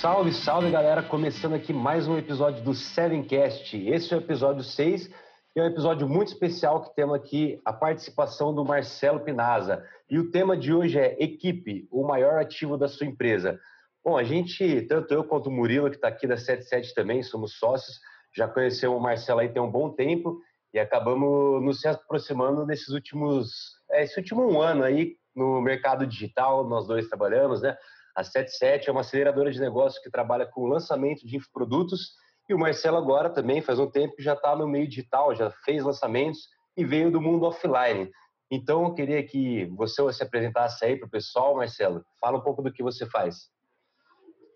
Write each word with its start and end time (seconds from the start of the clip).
Salve, 0.00 0.32
salve 0.32 0.70
galera! 0.70 1.02
Começando 1.02 1.52
aqui 1.52 1.74
mais 1.74 2.08
um 2.08 2.16
episódio 2.16 2.64
do 2.64 2.72
Sevencast. 2.72 3.76
Esse 3.76 4.14
é 4.14 4.16
o 4.16 4.20
episódio 4.20 4.64
6 4.64 5.10
e 5.54 5.60
é 5.60 5.62
um 5.62 5.66
episódio 5.66 6.08
muito 6.08 6.28
especial 6.28 6.82
que 6.82 6.94
temos 6.96 7.14
aqui 7.16 7.60
a 7.66 7.70
participação 7.70 8.54
do 8.54 8.64
Marcelo 8.64 9.20
Pinaza. 9.20 9.86
E 10.08 10.18
o 10.18 10.30
tema 10.30 10.56
de 10.56 10.72
hoje 10.72 10.98
é 10.98 11.22
Equipe, 11.22 11.86
o 11.90 12.02
maior 12.02 12.40
ativo 12.40 12.78
da 12.78 12.88
sua 12.88 13.06
empresa. 13.06 13.60
Bom, 14.02 14.16
a 14.16 14.24
gente, 14.24 14.80
tanto 14.88 15.12
eu 15.12 15.22
quanto 15.22 15.50
o 15.50 15.52
Murilo, 15.52 15.90
que 15.90 15.96
está 15.96 16.08
aqui 16.08 16.26
da 16.26 16.38
77 16.38 16.94
também, 16.94 17.22
somos 17.22 17.58
sócios, 17.58 18.00
já 18.34 18.48
conhecemos 18.48 18.96
o 18.96 19.00
Marcelo 19.02 19.40
aí 19.40 19.50
tem 19.50 19.60
um 19.60 19.70
bom 19.70 19.90
tempo 19.90 20.40
e 20.72 20.78
acabamos 20.78 21.62
nos 21.62 21.84
aproximando 21.84 22.64
nesses 22.64 22.88
últimos, 22.88 23.50
é, 23.90 24.04
esse 24.04 24.18
último 24.18 24.50
um 24.50 24.62
ano 24.62 24.82
aí 24.82 25.16
no 25.36 25.60
mercado 25.60 26.06
digital, 26.06 26.66
nós 26.66 26.86
dois 26.86 27.06
trabalhamos, 27.06 27.60
né? 27.60 27.76
A 28.16 28.24
77 28.24 28.88
é 28.88 28.92
uma 28.92 29.02
aceleradora 29.02 29.50
de 29.50 29.60
negócios 29.60 30.02
que 30.02 30.10
trabalha 30.10 30.46
com 30.46 30.66
lançamento 30.66 31.26
de 31.26 31.36
infoprodutos 31.36 32.14
e 32.50 32.54
o 32.54 32.58
Marcelo 32.58 32.96
agora 32.96 33.30
também 33.30 33.62
faz 33.62 33.78
um 33.78 33.88
tempo 33.88 34.16
que 34.16 34.22
já 34.24 34.32
está 34.32 34.56
no 34.56 34.66
meio 34.66 34.88
digital, 34.88 35.32
já 35.36 35.52
fez 35.64 35.84
lançamentos 35.84 36.48
e 36.76 36.84
veio 36.84 37.08
do 37.08 37.20
mundo 37.20 37.46
offline. 37.46 38.10
Então 38.50 38.82
eu 38.82 38.92
queria 38.92 39.22
que 39.22 39.66
você 39.66 40.12
se 40.12 40.22
apresentasse 40.24 40.84
aí 40.84 40.96
para 40.96 41.06
o 41.06 41.10
pessoal, 41.10 41.54
Marcelo. 41.54 42.04
Fala 42.20 42.38
um 42.38 42.42
pouco 42.42 42.60
do 42.60 42.72
que 42.72 42.82
você 42.82 43.06
faz. 43.06 43.48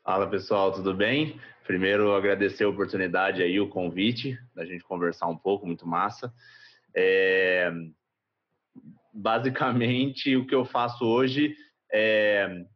Fala 0.03 0.29
pessoal, 0.29 0.73
tudo 0.73 0.93
bem? 0.93 1.41
Primeiro 1.65 2.17
agradecer 2.17 2.65
a 2.65 2.69
oportunidade 2.69 3.41
aí, 3.41 3.61
o 3.61 3.69
convite, 3.69 4.37
da 4.57 4.65
gente 4.65 4.83
conversar 4.83 5.29
um 5.29 5.39
pouco, 5.39 5.65
muito 5.65 5.87
massa. 5.87 6.33
É... 6.97 7.73
Basicamente, 9.13 10.35
o 10.37 10.45
que 10.45 10.55
eu 10.55 10.65
faço 10.65 11.07
hoje 11.07 11.55
é 11.93 12.67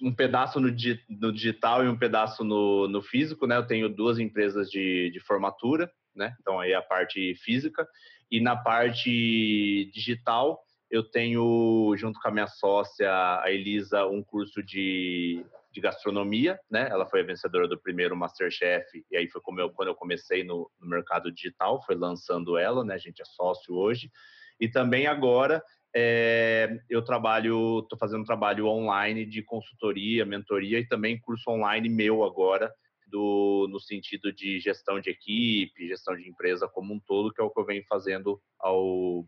um 0.00 0.14
pedaço 0.14 0.60
no, 0.60 0.68
no 0.68 1.32
digital 1.32 1.84
e 1.84 1.88
um 1.88 1.98
pedaço 1.98 2.44
no, 2.44 2.88
no, 2.88 3.02
físico, 3.02 3.46
né? 3.46 3.56
Eu 3.56 3.66
tenho 3.66 3.88
duas 3.88 4.18
empresas 4.18 4.70
de, 4.70 5.10
de 5.10 5.20
formatura, 5.20 5.90
né? 6.14 6.34
Então 6.40 6.58
aí 6.60 6.74
a 6.74 6.82
parte 6.82 7.34
física 7.36 7.86
e 8.30 8.40
na 8.40 8.56
parte 8.56 9.90
digital 9.92 10.60
eu 10.90 11.02
tenho 11.02 11.94
junto 11.96 12.20
com 12.20 12.28
a 12.28 12.30
minha 12.30 12.46
sócia 12.46 13.10
a 13.42 13.50
Elisa 13.50 14.06
um 14.06 14.22
curso 14.22 14.62
de, 14.62 15.44
de 15.72 15.80
gastronomia, 15.80 16.58
né? 16.70 16.88
Ela 16.90 17.06
foi 17.06 17.20
a 17.20 17.24
vencedora 17.24 17.66
do 17.66 17.78
primeiro 17.78 18.16
MasterChef 18.16 19.04
e 19.10 19.16
aí 19.16 19.28
foi 19.28 19.42
eu, 19.58 19.70
quando 19.70 19.88
eu 19.88 19.94
comecei 19.94 20.44
no, 20.44 20.70
no 20.80 20.88
mercado 20.88 21.32
digital, 21.32 21.82
foi 21.82 21.96
lançando 21.96 22.56
ela, 22.56 22.84
né? 22.84 22.94
A 22.94 22.98
gente 22.98 23.20
é 23.20 23.24
sócio 23.24 23.74
hoje. 23.74 24.10
E 24.58 24.68
também 24.68 25.06
agora 25.06 25.62
é, 25.98 26.78
eu 26.90 27.02
trabalho, 27.02 27.78
estou 27.78 27.98
fazendo 27.98 28.20
um 28.20 28.26
trabalho 28.26 28.66
online 28.66 29.24
de 29.24 29.42
consultoria, 29.42 30.26
mentoria 30.26 30.78
e 30.78 30.86
também 30.86 31.18
curso 31.18 31.50
online 31.50 31.88
meu 31.88 32.22
agora, 32.22 32.70
do, 33.06 33.66
no 33.70 33.80
sentido 33.80 34.30
de 34.30 34.60
gestão 34.60 35.00
de 35.00 35.08
equipe, 35.08 35.88
gestão 35.88 36.14
de 36.14 36.28
empresa 36.28 36.68
como 36.68 36.92
um 36.92 37.00
todo, 37.00 37.32
que 37.32 37.40
é 37.40 37.44
o 37.44 37.48
que 37.48 37.58
eu 37.58 37.64
venho 37.64 37.82
fazendo 37.88 38.38
ao, 38.60 39.24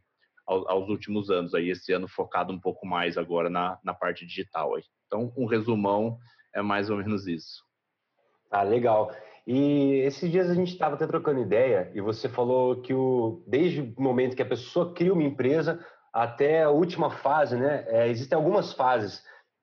ao, 0.46 0.70
aos 0.70 0.90
últimos 0.90 1.30
anos. 1.30 1.54
Aí 1.54 1.70
esse 1.70 1.90
ano 1.90 2.06
focado 2.06 2.52
um 2.52 2.60
pouco 2.60 2.86
mais 2.86 3.16
agora 3.16 3.48
na, 3.48 3.78
na 3.82 3.94
parte 3.94 4.26
digital. 4.26 4.74
Aí. 4.74 4.82
Então, 5.06 5.32
um 5.38 5.46
resumão 5.46 6.18
é 6.54 6.60
mais 6.60 6.90
ou 6.90 6.98
menos 6.98 7.26
isso. 7.26 7.64
Ah, 8.50 8.62
legal. 8.62 9.10
E 9.46 10.00
esses 10.04 10.30
dias 10.30 10.50
a 10.50 10.54
gente 10.54 10.72
estava 10.72 10.96
até 10.96 11.06
trocando 11.06 11.40
ideia 11.40 11.90
e 11.94 12.00
você 12.02 12.28
falou 12.28 12.82
que 12.82 12.92
o, 12.92 13.42
desde 13.46 13.80
o 13.80 14.02
momento 14.02 14.36
que 14.36 14.42
a 14.42 14.46
pessoa 14.46 14.92
cria 14.92 15.14
uma 15.14 15.22
empresa, 15.22 15.82
até 16.22 16.64
a 16.64 16.70
última 16.70 17.10
fase, 17.10 17.56
né? 17.56 17.84
É, 17.86 18.08
existem 18.08 18.36
algumas 18.36 18.72
fases. 18.72 19.22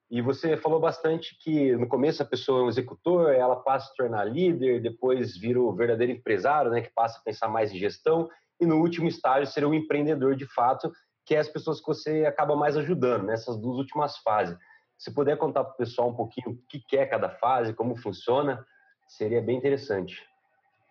E 0.09 0.21
você 0.21 0.55
falou 0.55 0.79
bastante 0.79 1.37
que 1.41 1.75
no 1.75 1.87
começo 1.87 2.21
a 2.21 2.25
pessoa 2.25 2.61
é 2.61 2.63
um 2.63 2.69
executor, 2.69 3.33
ela 3.33 3.55
passa 3.57 3.88
a 3.88 3.89
se 3.89 3.95
tornar 3.95 4.23
líder, 4.23 4.81
depois 4.81 5.35
vira 5.35 5.59
o 5.59 5.73
verdadeiro 5.73 6.13
empresário, 6.13 6.71
né? 6.71 6.81
Que 6.81 6.94
passa 6.94 7.19
a 7.19 7.23
pensar 7.23 7.49
mais 7.49 7.71
em 7.71 7.77
gestão. 7.77 8.29
E 8.59 8.65
no 8.65 8.77
último 8.77 9.07
estágio 9.07 9.51
seria 9.51 9.67
o 9.67 9.71
um 9.71 9.73
empreendedor 9.73 10.35
de 10.35 10.45
fato, 10.45 10.91
que 11.25 11.35
é 11.35 11.39
as 11.39 11.49
pessoas 11.49 11.81
que 11.81 11.88
você 11.88 12.25
acaba 12.25 12.55
mais 12.55 12.77
ajudando 12.77 13.25
nessas 13.25 13.57
duas 13.57 13.77
últimas 13.77 14.17
fases. 14.19 14.57
Se 14.97 15.13
puder 15.13 15.38
contar 15.38 15.63
para 15.63 15.73
o 15.73 15.77
pessoal 15.77 16.09
um 16.09 16.15
pouquinho 16.15 16.55
o 16.55 16.57
que 16.67 16.95
é 16.95 17.05
cada 17.05 17.29
fase, 17.29 17.73
como 17.73 17.97
funciona, 17.97 18.65
seria 19.07 19.41
bem 19.41 19.57
interessante. 19.57 20.23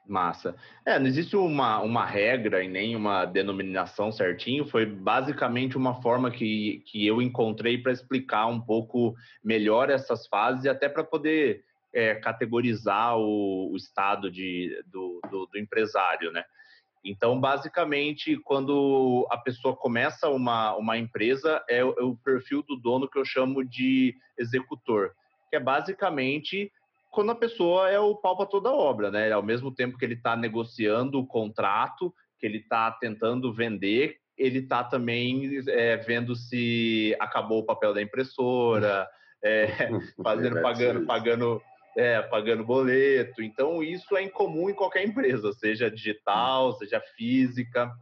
Massa. 0.06 0.54
É, 0.84 0.98
não 0.98 1.06
existe 1.06 1.34
uma, 1.34 1.81
uma 1.81 2.04
regra 2.04 2.62
e 2.62 2.69
nem 2.69 2.94
uma 2.94 3.25
denominação 3.25 4.12
certinho, 4.12 4.66
foi 4.66 4.84
basicamente 4.84 5.78
uma 5.78 6.00
forma 6.03 6.31
que, 6.31 6.82
que 6.87 7.06
eu 7.06 7.22
encontrei 7.22 7.78
para 7.78 7.92
explicar 7.92 8.47
um 8.47 8.60
pouco 8.60 9.15
melhor 9.42 9.88
essas 9.88 10.26
fases 10.26 10.65
e 10.65 10.69
até 10.69 10.88
para 10.88 11.03
poder 11.03 11.65
é, 11.92 12.15
categorizar 12.16 13.16
o, 13.16 13.72
o 13.72 13.76
estado 13.76 14.31
de, 14.31 14.82
do, 14.87 15.20
do, 15.31 15.47
do, 15.47 15.59
empresário, 15.59 16.31
né? 16.32 16.44
Então, 17.04 17.38
basicamente, 17.38 18.36
quando 18.38 19.26
a 19.31 19.36
pessoa 19.38 19.76
começa 19.76 20.28
uma, 20.28 20.75
uma 20.75 20.98
empresa, 20.98 21.62
é, 21.69 21.78
é 21.78 21.84
o 21.84 22.16
perfil 22.16 22.62
do 22.62 22.76
dono 22.76 23.09
que 23.09 23.19
eu 23.19 23.25
chamo 23.25 23.65
de 23.65 24.16
executor, 24.38 25.12
que 25.50 25.56
é 25.56 25.60
basicamente 25.60 26.72
quando 27.14 27.30
a 27.30 27.36
pessoa 27.36 27.88
é 27.88 27.98
o 27.98 28.16
pau 28.16 28.36
para 28.36 28.47
toda 28.47 28.69
a 28.69 28.75
obra, 28.75 29.10
né? 29.10 29.30
Ao 29.30 29.42
mesmo 29.42 29.72
tempo 29.72 29.97
que 29.97 30.04
ele 30.04 30.14
está 30.14 30.36
negociando 30.36 31.19
o 31.19 31.26
contrato, 31.26 32.12
que 32.38 32.44
ele 32.44 32.58
está 32.58 32.91
tentando 32.91 33.52
vender, 33.52 34.19
ele 34.36 34.58
está 34.58 34.82
também 34.82 35.62
é, 35.69 35.97
vendo 35.97 36.34
se 36.34 37.16
acabou 37.20 37.60
o 37.60 37.64
papel 37.64 37.94
da 37.94 38.03
impressora, 38.03 39.08
é, 39.42 39.66
fazendo, 40.22 40.60
pagando, 40.60 41.06
pagando, 41.06 41.62
é, 41.97 42.20
pagando 42.22 42.64
boleto. 42.64 43.42
Então, 43.42 43.82
isso 43.82 44.16
é 44.16 44.22
incomum 44.24 44.69
em 44.69 44.74
qualquer 44.74 45.06
empresa, 45.06 45.53
seja 45.53 45.88
digital, 45.88 46.72
seja 46.72 47.00
física. 47.16 47.92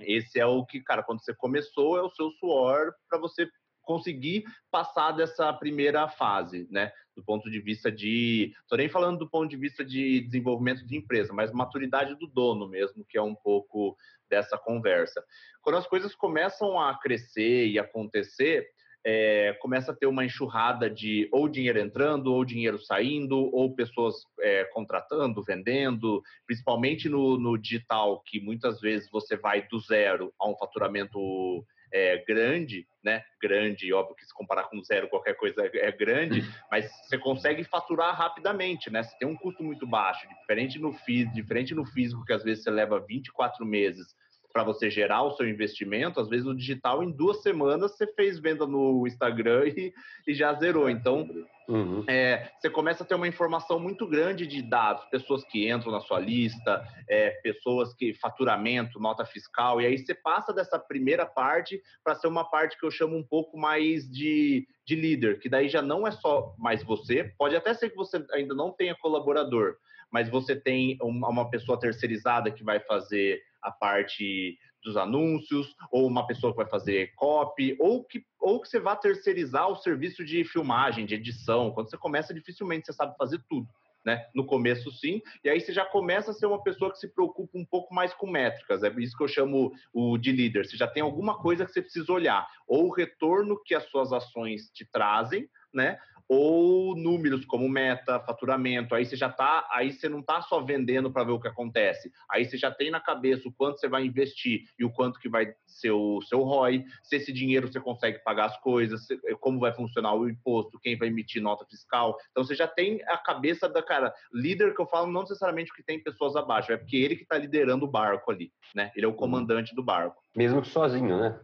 Esse 0.00 0.40
é 0.40 0.46
o 0.46 0.64
que, 0.64 0.80
cara, 0.80 1.02
quando 1.02 1.22
você 1.22 1.34
começou, 1.34 1.98
é 1.98 2.02
o 2.02 2.10
seu 2.10 2.30
suor 2.32 2.92
para 3.08 3.18
você 3.18 3.48
conseguir 3.86 4.44
passar 4.70 5.12
dessa 5.12 5.50
primeira 5.52 6.06
fase, 6.08 6.68
né? 6.70 6.92
Do 7.16 7.24
ponto 7.24 7.50
de 7.50 7.60
vista 7.60 7.90
de. 7.90 8.52
Estou 8.60 8.76
nem 8.76 8.88
falando 8.90 9.20
do 9.20 9.30
ponto 9.30 9.48
de 9.48 9.56
vista 9.56 9.82
de 9.82 10.20
desenvolvimento 10.20 10.84
de 10.84 10.96
empresa, 10.96 11.32
mas 11.32 11.52
maturidade 11.52 12.14
do 12.16 12.26
dono 12.26 12.68
mesmo, 12.68 13.06
que 13.08 13.16
é 13.16 13.22
um 13.22 13.34
pouco 13.34 13.96
dessa 14.28 14.58
conversa. 14.58 15.24
Quando 15.62 15.78
as 15.78 15.86
coisas 15.86 16.14
começam 16.14 16.78
a 16.78 16.98
crescer 16.98 17.68
e 17.68 17.78
acontecer, 17.78 18.68
é, 19.08 19.52
começa 19.60 19.92
a 19.92 19.94
ter 19.94 20.06
uma 20.06 20.24
enxurrada 20.24 20.90
de 20.90 21.28
ou 21.32 21.48
dinheiro 21.48 21.78
entrando, 21.78 22.34
ou 22.34 22.44
dinheiro 22.44 22.76
saindo, 22.76 23.36
ou 23.54 23.72
pessoas 23.72 24.16
é, 24.40 24.64
contratando, 24.64 25.44
vendendo, 25.44 26.20
principalmente 26.44 27.08
no, 27.08 27.38
no, 27.38 27.56
digital, 27.56 28.20
que 28.26 28.40
muitas 28.40 28.80
vezes 28.80 29.08
você 29.08 29.36
vai 29.36 29.64
do 29.68 29.78
zero 29.78 30.34
a 30.40 30.48
um 30.48 30.56
faturamento 30.56 31.64
é, 31.96 32.24
grande, 32.26 32.86
né? 33.02 33.22
Grande, 33.40 33.90
óbvio 33.92 34.14
que 34.14 34.26
se 34.26 34.34
comparar 34.34 34.64
com 34.64 34.82
zero, 34.82 35.08
qualquer 35.08 35.34
coisa 35.34 35.62
é, 35.62 35.88
é 35.88 35.92
grande, 35.92 36.42
mas 36.70 36.90
você 37.02 37.16
consegue 37.16 37.64
faturar 37.64 38.14
rapidamente, 38.14 38.90
né? 38.90 39.02
Você 39.02 39.16
tem 39.18 39.26
um 39.26 39.36
custo 39.36 39.62
muito 39.62 39.86
baixo, 39.86 40.28
diferente 40.28 40.78
no, 40.78 40.94
diferente 41.32 41.74
no 41.74 41.86
físico, 41.86 42.24
que 42.24 42.34
às 42.34 42.44
vezes 42.44 42.62
você 42.62 42.70
leva 42.70 43.00
24 43.00 43.64
meses 43.64 44.14
para 44.52 44.62
você 44.62 44.90
gerar 44.90 45.22
o 45.22 45.32
seu 45.32 45.48
investimento, 45.48 46.20
às 46.20 46.28
vezes 46.28 46.44
no 46.44 46.56
digital, 46.56 47.02
em 47.02 47.10
duas 47.10 47.42
semanas 47.42 47.96
você 47.96 48.06
fez 48.14 48.38
venda 48.38 48.66
no 48.66 49.06
Instagram 49.06 49.68
e, 49.74 49.92
e 50.26 50.34
já 50.34 50.52
zerou. 50.54 50.90
Então, 50.90 51.26
uhum. 51.68 52.04
é, 52.08 52.50
você 52.58 52.70
começa 52.70 53.02
a 53.02 53.06
ter 53.06 53.14
uma 53.14 53.28
informação 53.28 53.78
muito 53.78 54.06
grande 54.06 54.46
de 54.46 54.62
dados, 54.62 55.04
pessoas 55.06 55.44
que 55.44 55.70
entram 55.70 55.92
na 55.92 56.00
sua 56.00 56.18
lista, 56.18 56.86
é, 57.08 57.30
pessoas 57.42 57.94
que 57.94 58.14
faturamento, 58.14 59.00
nota 59.00 59.24
fiscal, 59.24 59.80
e 59.80 59.86
aí 59.86 59.98
você 59.98 60.14
passa 60.14 60.52
dessa 60.52 60.78
primeira 60.78 61.26
parte 61.26 61.82
para 62.02 62.14
ser 62.14 62.26
uma 62.26 62.44
parte 62.44 62.78
que 62.78 62.86
eu 62.86 62.90
chamo 62.90 63.16
um 63.16 63.22
pouco 63.22 63.58
mais 63.58 64.08
de, 64.10 64.66
de 64.84 64.94
líder, 64.94 65.38
que 65.38 65.48
daí 65.48 65.68
já 65.68 65.82
não 65.82 66.06
é 66.06 66.10
só 66.10 66.54
mais 66.58 66.82
você, 66.82 67.32
pode 67.38 67.56
até 67.56 67.74
ser 67.74 67.90
que 67.90 67.96
você 67.96 68.24
ainda 68.32 68.54
não 68.54 68.70
tenha 68.72 68.94
colaborador, 68.94 69.76
mas 70.10 70.28
você 70.28 70.54
tem 70.54 70.96
uma 71.00 71.50
pessoa 71.50 71.78
terceirizada 71.78 72.50
que 72.50 72.62
vai 72.64 72.80
fazer 72.80 73.42
a 73.60 73.70
parte 73.70 74.58
dos 74.86 74.96
anúncios, 74.96 75.74
ou 75.90 76.06
uma 76.06 76.26
pessoa 76.26 76.52
que 76.52 76.58
vai 76.58 76.68
fazer 76.68 77.12
copy, 77.16 77.76
ou 77.80 78.04
que, 78.04 78.24
ou 78.40 78.60
que 78.60 78.68
você 78.68 78.78
vai 78.78 78.96
terceirizar 78.98 79.68
o 79.68 79.76
serviço 79.76 80.24
de 80.24 80.44
filmagem, 80.44 81.04
de 81.04 81.16
edição. 81.16 81.72
Quando 81.72 81.90
você 81.90 81.98
começa, 81.98 82.32
dificilmente 82.32 82.86
você 82.86 82.92
sabe 82.92 83.16
fazer 83.18 83.42
tudo. 83.48 83.68
Né? 84.04 84.24
No 84.32 84.46
começo, 84.46 84.88
sim, 84.92 85.20
e 85.42 85.48
aí 85.48 85.60
você 85.60 85.72
já 85.72 85.84
começa 85.84 86.30
a 86.30 86.34
ser 86.34 86.46
uma 86.46 86.62
pessoa 86.62 86.92
que 86.92 86.98
se 86.98 87.08
preocupa 87.08 87.58
um 87.58 87.64
pouco 87.64 87.92
mais 87.92 88.14
com 88.14 88.30
métricas. 88.30 88.84
É 88.84 88.94
isso 89.00 89.16
que 89.16 89.24
eu 89.24 89.28
chamo 89.28 89.72
o 89.92 90.16
de 90.16 90.30
líder. 90.30 90.64
Você 90.64 90.76
já 90.76 90.86
tem 90.86 91.02
alguma 91.02 91.36
coisa 91.36 91.66
que 91.66 91.72
você 91.72 91.82
precisa 91.82 92.12
olhar, 92.12 92.46
ou 92.68 92.86
o 92.86 92.92
retorno 92.92 93.60
que 93.64 93.74
as 93.74 93.82
suas 93.90 94.12
ações 94.12 94.70
te 94.70 94.84
trazem, 94.84 95.50
né? 95.74 95.98
Ou 96.28 96.96
números 96.96 97.44
como 97.44 97.68
meta, 97.68 98.20
faturamento. 98.20 98.94
Aí 98.94 99.04
você 99.04 99.16
já 99.16 99.28
tá, 99.28 99.66
aí 99.70 99.92
você 99.92 100.08
não 100.08 100.20
está 100.20 100.42
só 100.42 100.60
vendendo 100.60 101.10
para 101.10 101.24
ver 101.24 101.32
o 101.32 101.40
que 101.40 101.48
acontece. 101.48 102.10
Aí 102.30 102.44
você 102.44 102.56
já 102.56 102.70
tem 102.70 102.90
na 102.90 103.00
cabeça 103.00 103.48
o 103.48 103.52
quanto 103.52 103.78
você 103.78 103.88
vai 103.88 104.04
investir 104.04 104.62
e 104.78 104.84
o 104.84 104.90
quanto 104.90 105.20
que 105.20 105.28
vai 105.28 105.52
ser 105.66 105.92
o 105.92 106.20
seu 106.22 106.42
ROI, 106.42 106.84
se 107.02 107.16
esse 107.16 107.32
dinheiro 107.32 107.68
você 107.68 107.80
consegue 107.80 108.18
pagar 108.24 108.46
as 108.46 108.60
coisas, 108.60 109.06
como 109.40 109.60
vai 109.60 109.72
funcionar 109.72 110.14
o 110.14 110.28
imposto, 110.28 110.80
quem 110.80 110.96
vai 110.96 111.08
emitir 111.08 111.42
nota 111.42 111.64
fiscal. 111.68 112.16
Então 112.30 112.44
você 112.44 112.54
já 112.54 112.66
tem 112.66 113.00
a 113.06 113.16
cabeça 113.16 113.68
da 113.68 113.82
cara, 113.82 114.12
líder 114.32 114.74
que 114.74 114.80
eu 114.80 114.86
falo 114.86 115.10
não 115.10 115.22
necessariamente 115.22 115.72
que 115.72 115.82
tem 115.82 116.02
pessoas 116.02 116.36
abaixo, 116.36 116.72
é 116.72 116.76
porque 116.76 116.96
ele 116.96 117.16
que 117.16 117.22
está 117.22 117.38
liderando 117.38 117.84
o 117.84 117.90
barco 117.90 118.30
ali, 118.30 118.50
né? 118.74 118.90
Ele 118.96 119.04
é 119.04 119.08
o 119.08 119.12
uhum. 119.12 119.16
comandante 119.16 119.74
do 119.74 119.82
barco. 119.82 120.20
Mesmo 120.34 120.62
que 120.62 120.68
sozinho, 120.68 121.18
né? 121.18 121.38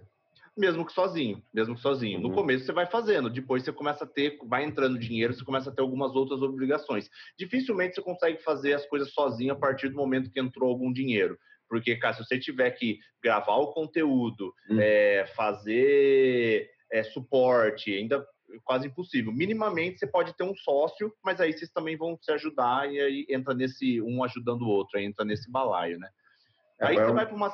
Mesmo 0.56 0.84
que 0.84 0.93
sozinho, 0.93 1.43
mesmo 1.52 1.75
que 1.75 1.81
sozinho. 1.81 2.19
Uhum. 2.19 2.28
No 2.28 2.34
começo 2.34 2.64
você 2.64 2.72
vai 2.72 2.87
fazendo, 2.87 3.31
depois 3.31 3.62
você 3.62 3.72
começa 3.72 4.04
a 4.04 4.06
ter, 4.06 4.38
vai 4.44 4.64
entrando 4.64 4.99
dinheiro, 4.99 5.32
você 5.32 5.44
começa 5.44 5.70
a 5.70 5.72
ter 5.72 5.81
algumas 5.81 6.14
outras 6.14 6.43
obrigações. 6.43 7.10
Dificilmente 7.38 7.94
você 7.94 8.02
consegue 8.02 8.43
fazer 8.43 8.75
as 8.75 8.87
coisas 8.87 9.12
sozinho 9.12 9.52
a 9.52 9.56
partir 9.56 9.88
do 9.88 9.96
momento 9.96 10.31
que 10.31 10.40
entrou 10.40 10.69
algum 10.69 10.93
dinheiro. 10.93 11.38
Porque, 11.69 11.96
cara, 11.96 12.14
se 12.14 12.25
você 12.25 12.38
tiver 12.38 12.70
que 12.72 12.99
gravar 13.22 13.56
o 13.56 13.72
conteúdo, 13.72 14.52
uhum. 14.69 14.78
é, 14.78 15.25
fazer 15.34 16.70
é, 16.90 17.02
suporte, 17.02 17.94
ainda 17.94 18.22
quase 18.64 18.88
impossível. 18.88 19.32
Minimamente 19.32 19.99
você 19.99 20.06
pode 20.06 20.37
ter 20.37 20.44
um 20.44 20.54
sócio, 20.54 21.10
mas 21.25 21.40
aí 21.40 21.52
vocês 21.52 21.70
também 21.70 21.96
vão 21.96 22.19
se 22.20 22.31
ajudar 22.32 22.93
e 22.93 23.00
aí 23.00 23.26
entra 23.31 23.54
nesse 23.54 24.02
um 24.02 24.22
ajudando 24.22 24.62
o 24.62 24.69
outro, 24.69 24.99
aí 24.99 25.04
entra 25.06 25.25
nesse 25.25 25.50
balaio, 25.50 25.99
né? 25.99 26.10
É, 26.78 26.88
aí 26.88 26.96
você 26.96 27.12
vai 27.12 27.26
para 27.26 27.34
uma 27.34 27.50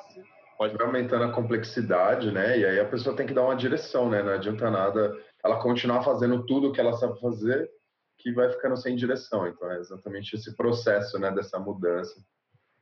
pode 0.59 0.77
vai 0.77 0.87
aumentando 0.87 1.25
a 1.25 1.33
complexidade, 1.33 2.33
né? 2.33 2.59
E 2.59 2.67
aí 2.67 2.81
a 2.81 2.85
pessoa 2.85 3.15
tem 3.15 3.27
que 3.27 3.33
dar 3.33 3.45
uma 3.45 3.55
direção, 3.55 4.11
né? 4.11 4.23
Não 4.23 4.33
adianta 4.33 4.69
nada 4.71 5.17
ela 5.45 5.63
continuar 5.63 6.03
fazendo 6.03 6.45
tudo 6.45 6.69
o 6.69 6.73
que 6.73 6.81
ela 6.81 6.93
sabe 6.95 7.19
fazer, 7.21 7.71
que 8.19 8.33
vai 8.33 8.51
ficando 8.51 8.77
sem 8.77 8.97
direção. 8.97 9.47
Então 9.47 9.71
é 9.71 9.79
exatamente 9.79 10.35
esse 10.35 10.57
processo, 10.57 11.17
né? 11.19 11.31
Dessa 11.31 11.61
mudança 11.61 12.21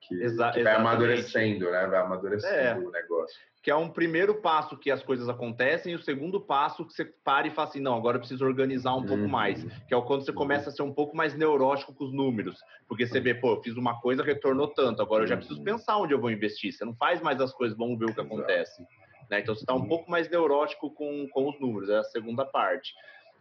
que, 0.01 0.23
Exa 0.23 0.51
que 0.53 0.63
vai 0.63 0.75
amadurecendo, 0.75 1.71
né? 1.71 1.87
Vai 1.87 2.01
amadurecendo 2.01 2.55
é. 2.55 2.87
o 2.87 2.91
negócio 2.91 3.37
que 3.67 3.71
é 3.73 3.75
um 3.75 3.89
primeiro 3.89 4.37
passo 4.37 4.79
que 4.79 4.93
as 4.93 5.03
coisas 5.03 5.29
acontecem, 5.29 5.91
e 5.93 5.97
o 5.97 6.01
segundo 6.01 6.41
passo 6.41 6.87
que 6.87 6.93
você 6.93 7.05
para 7.05 7.49
e 7.49 7.51
fala 7.51 7.67
assim, 7.69 7.81
não, 7.81 7.97
agora 7.97 8.15
eu 8.17 8.21
preciso 8.21 8.45
organizar 8.45 8.93
um 8.93 8.99
uhum. 8.99 9.07
pouco 9.07 9.29
mais, 9.29 9.65
que 9.89 9.93
é 9.93 10.01
quando 10.03 10.25
você 10.25 10.33
começa 10.33 10.71
a 10.71 10.73
ser 10.73 10.83
um 10.83 10.93
pouco 10.93 11.17
mais 11.17 11.35
neurótico 11.35 11.93
com 11.93 12.05
os 12.05 12.13
números, 12.13 12.61
porque 12.87 13.05
você 13.05 13.19
vê, 13.19 13.35
pô, 13.35 13.55
eu 13.55 13.63
fiz 13.65 13.77
uma 13.77 14.01
coisa, 14.01 14.23
retornou 14.23 14.69
tanto, 14.69 15.03
agora 15.03 15.25
eu 15.25 15.27
já 15.27 15.37
preciso 15.37 15.59
uhum. 15.59 15.65
pensar 15.65 15.97
onde 15.97 16.15
eu 16.15 16.21
vou 16.21 16.31
investir, 16.31 16.73
você 16.73 16.85
não 16.85 16.95
faz 16.95 17.21
mais 17.21 17.41
as 17.41 17.53
coisas, 17.53 17.77
vamos 17.77 17.99
ver 17.99 18.05
o 18.05 18.15
que 18.15 18.21
Exato. 18.21 18.35
acontece. 18.35 18.87
Né? 19.29 19.41
Então 19.41 19.53
você 19.53 19.63
está 19.63 19.75
um 19.75 19.79
uhum. 19.79 19.89
pouco 19.89 20.09
mais 20.09 20.31
neurótico 20.31 20.89
com, 20.95 21.27
com 21.33 21.49
os 21.49 21.59
números, 21.61 21.89
é 21.89 21.99
a 21.99 22.05
segunda 22.05 22.45
parte. 22.45 22.95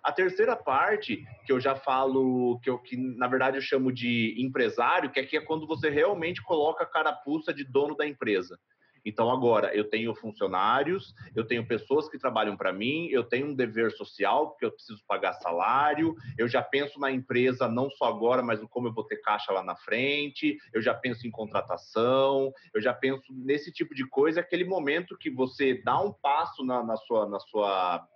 A 0.06 0.12
terceira 0.12 0.56
parte, 0.56 1.26
que 1.48 1.52
eu 1.52 1.60
já 1.60 1.76
falo, 1.76 2.60
que, 2.60 2.70
eu, 2.70 2.78
que 2.78 2.96
na 2.96 3.28
verdade 3.28 3.58
eu 3.58 3.62
chamo 3.62 3.92
de 3.92 4.36
empresário, 4.38 5.10
que 5.10 5.20
aqui 5.20 5.36
é 5.36 5.42
quando 5.42 5.66
você 5.66 5.90
realmente 5.90 6.44
coloca 6.44 6.84
a 6.84 6.88
carapuça 6.88 7.52
de 7.52 7.64
dono 7.64 7.98
da 7.98 8.08
empresa. 8.08 8.56
Então, 9.04 9.32
agora, 9.32 9.76
eu 9.76 9.90
tenho 9.90 10.14
funcionários, 10.14 11.12
eu 11.36 11.44
tenho 11.44 11.68
pessoas 11.68 12.08
que 12.08 12.20
trabalham 12.20 12.56
para 12.56 12.72
mim, 12.72 13.08
eu 13.10 13.24
tenho 13.24 13.48
um 13.48 13.56
dever 13.56 13.92
social, 13.94 14.50
porque 14.50 14.66
eu 14.66 14.72
preciso 14.72 15.04
pagar 15.08 15.34
salário, 15.34 16.14
eu 16.38 16.48
já 16.48 16.62
penso 16.62 17.00
na 17.00 17.10
empresa 17.10 17.68
não 17.68 17.90
só 17.90 18.06
agora, 18.06 18.44
mas 18.44 18.62
no 18.62 18.70
como 18.70 18.88
eu 18.88 18.94
vou 18.94 19.06
ter 19.06 19.18
caixa 19.18 19.52
lá 19.52 19.64
na 19.64 19.76
frente, 19.76 20.56
eu 20.72 20.84
já 20.84 20.94
penso 20.94 21.26
em 21.26 21.32
contratação, 21.32 22.54
eu 22.76 22.82
já 22.82 22.94
penso 22.94 23.24
nesse 23.32 23.72
tipo 23.72 23.96
de 23.96 24.08
coisa, 24.08 24.40
aquele 24.40 24.66
momento 24.66 25.18
que 25.18 25.32
você 25.32 25.82
dá 25.84 26.00
um 26.00 26.14
passo 26.14 26.64
na, 26.64 26.84
na 26.84 26.96
sua. 26.96 27.28
Na 27.28 27.40
sua 27.40 28.08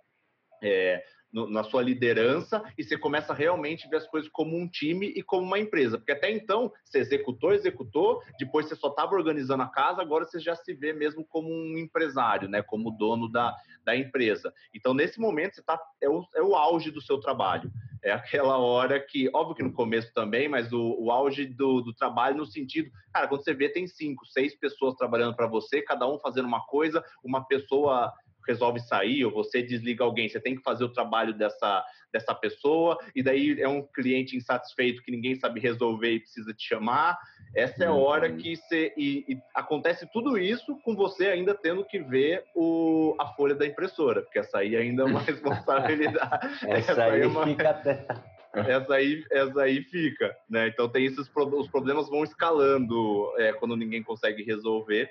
é, 0.62 1.02
no, 1.32 1.48
na 1.48 1.62
sua 1.62 1.82
liderança 1.82 2.62
e 2.76 2.82
você 2.82 2.96
começa 2.96 3.32
realmente 3.32 3.86
a 3.86 3.90
ver 3.90 3.96
as 3.96 4.06
coisas 4.06 4.28
como 4.30 4.56
um 4.56 4.68
time 4.68 5.06
e 5.06 5.22
como 5.22 5.44
uma 5.44 5.58
empresa. 5.58 5.98
Porque 5.98 6.12
até 6.12 6.30
então 6.30 6.72
você 6.84 6.98
executou, 6.98 7.52
executou, 7.52 8.22
depois 8.38 8.66
você 8.66 8.76
só 8.76 8.88
estava 8.88 9.14
organizando 9.14 9.62
a 9.62 9.68
casa, 9.68 10.02
agora 10.02 10.24
você 10.24 10.38
já 10.38 10.54
se 10.54 10.74
vê 10.74 10.92
mesmo 10.92 11.24
como 11.24 11.48
um 11.48 11.78
empresário, 11.78 12.48
né? 12.48 12.62
Como 12.62 12.90
dono 12.90 13.30
da, 13.30 13.56
da 13.84 13.96
empresa. 13.96 14.52
Então, 14.74 14.94
nesse 14.94 15.20
momento, 15.20 15.54
você 15.54 15.62
tá, 15.62 15.80
é, 16.00 16.08
o, 16.08 16.26
é 16.34 16.42
o 16.42 16.54
auge 16.54 16.90
do 16.90 17.00
seu 17.00 17.18
trabalho. 17.18 17.70
É 18.02 18.10
aquela 18.12 18.56
hora 18.56 18.98
que, 18.98 19.30
óbvio 19.34 19.54
que 19.54 19.62
no 19.62 19.72
começo 19.72 20.12
também, 20.14 20.48
mas 20.48 20.72
o, 20.72 20.96
o 20.98 21.10
auge 21.10 21.44
do, 21.44 21.82
do 21.82 21.92
trabalho 21.92 22.38
no 22.38 22.46
sentido, 22.46 22.90
cara, 23.12 23.28
quando 23.28 23.44
você 23.44 23.52
vê, 23.52 23.68
tem 23.68 23.86
cinco, 23.86 24.24
seis 24.26 24.54
pessoas 24.54 24.94
trabalhando 24.94 25.36
para 25.36 25.46
você, 25.46 25.82
cada 25.82 26.08
um 26.08 26.18
fazendo 26.18 26.46
uma 26.46 26.64
coisa, 26.64 27.04
uma 27.22 27.44
pessoa 27.44 28.10
resolve 28.46 28.80
sair 28.80 29.24
ou 29.24 29.32
você 29.32 29.62
desliga 29.62 30.04
alguém, 30.04 30.28
você 30.28 30.40
tem 30.40 30.56
que 30.56 30.62
fazer 30.62 30.84
o 30.84 30.92
trabalho 30.92 31.34
dessa, 31.34 31.84
dessa 32.12 32.34
pessoa, 32.34 32.98
e 33.14 33.22
daí 33.22 33.60
é 33.60 33.68
um 33.68 33.82
cliente 33.82 34.36
insatisfeito 34.36 35.02
que 35.02 35.10
ninguém 35.10 35.34
sabe 35.34 35.60
resolver 35.60 36.10
e 36.10 36.20
precisa 36.20 36.52
te 36.52 36.66
chamar. 36.66 37.18
Essa 37.54 37.84
é 37.84 37.86
a 37.86 37.92
hora 37.92 38.30
uhum. 38.30 38.36
que 38.36 38.56
você. 38.56 38.92
E, 38.96 39.24
e 39.28 39.38
acontece 39.54 40.08
tudo 40.12 40.38
isso 40.38 40.76
com 40.84 40.94
você 40.94 41.28
ainda 41.28 41.54
tendo 41.54 41.84
que 41.84 41.98
ver 41.98 42.44
o, 42.54 43.16
a 43.18 43.26
folha 43.34 43.54
da 43.54 43.66
impressora, 43.66 44.22
porque 44.22 44.38
essa 44.38 44.58
aí 44.58 44.76
ainda 44.76 45.02
é 45.02 45.06
uma 45.06 45.20
responsabilidade. 45.22 46.46
essa, 46.68 46.92
essa 46.92 47.04
aí, 47.04 47.22
é 47.22 47.26
uma... 47.26 47.46
fica 47.46 47.70
até. 47.70 48.06
Essa 48.52 48.94
aí, 48.94 49.24
essa 49.30 49.62
aí 49.62 49.80
fica, 49.84 50.36
né? 50.48 50.66
Então 50.66 50.88
tem 50.88 51.04
esses 51.04 51.30
os 51.32 51.68
problemas 51.68 52.10
vão 52.10 52.24
escalando 52.24 53.32
é, 53.38 53.52
quando 53.52 53.76
ninguém 53.76 54.02
consegue 54.02 54.42
resolver 54.42 55.08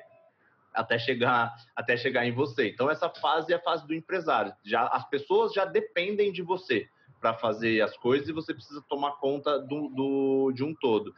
até 0.74 0.98
chegar 0.98 1.56
até 1.75 1.98
chegar 1.98 2.25
em 2.25 2.31
você. 2.31 2.69
Então 2.69 2.89
essa 2.89 3.10
fase 3.10 3.54
é 3.54 3.56
a 3.56 3.62
fase 3.62 3.86
do 3.88 3.94
empresário. 3.94 4.54
Já 4.63 4.88
as 4.88 5.07
pessoas 5.10 5.54
já 5.54 5.66
dependem 5.66 6.31
de 6.31 6.42
você 6.42 6.88
para 7.19 7.33
fazer 7.33 7.81
as 7.81 7.98
coisas 7.98 8.30
e 8.30 8.33
você 8.33 8.54
precisa 8.54 8.83
tomar 8.88 9.13
conta 9.13 9.60
do, 9.60 9.89
do, 9.89 10.51
de 10.54 10.63
um 10.63 10.74
todo. 10.74 11.13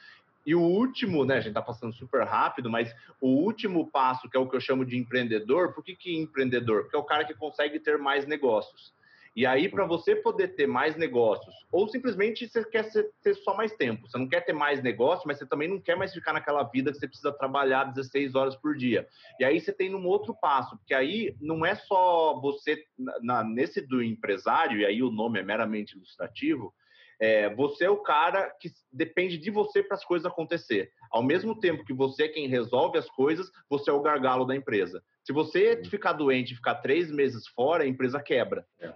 E 0.45 0.55
o 0.55 0.61
último, 0.61 1.23
né, 1.23 1.35
a 1.35 1.39
gente 1.39 1.49
está 1.49 1.61
passando 1.61 1.93
super 1.93 2.23
rápido, 2.23 2.69
mas 2.69 2.93
o 3.19 3.27
último 3.27 3.89
passo, 3.91 4.27
que 4.27 4.35
é 4.35 4.39
o 4.39 4.49
que 4.49 4.55
eu 4.55 4.61
chamo 4.61 4.83
de 4.83 4.97
empreendedor, 4.97 5.73
por 5.73 5.83
que, 5.83 5.95
que 5.95 6.17
empreendedor? 6.17 6.83
Porque 6.83 6.95
é 6.95 6.99
o 6.99 7.03
cara 7.03 7.25
que 7.25 7.35
consegue 7.35 7.79
ter 7.79 7.97
mais 7.99 8.25
negócios. 8.25 8.91
E 9.33 9.45
aí, 9.45 9.69
para 9.69 9.85
você 9.85 10.13
poder 10.13 10.49
ter 10.55 10.67
mais 10.67 10.97
negócios, 10.97 11.55
ou 11.71 11.87
simplesmente 11.87 12.47
você 12.47 12.65
quer 12.65 12.89
ter 13.23 13.33
só 13.35 13.55
mais 13.55 13.71
tempo, 13.73 14.07
você 14.07 14.17
não 14.17 14.27
quer 14.27 14.41
ter 14.41 14.51
mais 14.51 14.83
negócio, 14.83 15.25
mas 15.25 15.37
você 15.37 15.45
também 15.45 15.69
não 15.69 15.79
quer 15.79 15.95
mais 15.95 16.13
ficar 16.13 16.33
naquela 16.33 16.63
vida 16.63 16.91
que 16.91 16.97
você 16.97 17.07
precisa 17.07 17.31
trabalhar 17.31 17.85
16 17.85 18.35
horas 18.35 18.55
por 18.57 18.75
dia. 18.75 19.07
E 19.39 19.45
aí 19.45 19.59
você 19.59 19.71
tem 19.71 19.95
um 19.95 20.05
outro 20.05 20.35
passo, 20.35 20.77
porque 20.77 20.93
aí 20.93 21.33
não 21.39 21.65
é 21.65 21.75
só 21.75 22.39
você, 22.41 22.83
na, 23.21 23.41
nesse 23.41 23.79
do 23.79 24.03
empresário, 24.03 24.79
e 24.81 24.85
aí 24.85 25.01
o 25.01 25.11
nome 25.11 25.39
é 25.39 25.43
meramente 25.43 25.95
ilustrativo, 25.95 26.73
é, 27.21 27.53
você 27.53 27.85
é 27.85 27.89
o 27.89 28.01
cara 28.01 28.49
que 28.59 28.69
depende 28.91 29.37
de 29.37 29.51
você 29.51 29.83
para 29.83 29.95
as 29.95 30.03
coisas 30.03 30.25
acontecer. 30.25 30.91
Ao 31.11 31.21
mesmo 31.21 31.57
tempo 31.57 31.85
que 31.85 31.93
você 31.93 32.23
é 32.23 32.27
quem 32.27 32.47
resolve 32.47 32.97
as 32.97 33.07
coisas, 33.11 33.49
você 33.69 33.91
é 33.91 33.93
o 33.93 34.01
gargalo 34.01 34.43
da 34.43 34.55
empresa. 34.55 35.03
Se 35.23 35.31
você 35.31 35.83
ficar 35.85 36.13
doente 36.13 36.53
e 36.53 36.55
ficar 36.55 36.75
três 36.75 37.11
meses 37.11 37.47
fora, 37.47 37.83
a 37.83 37.87
empresa 37.87 38.19
quebra. 38.19 38.65
É 38.79 38.91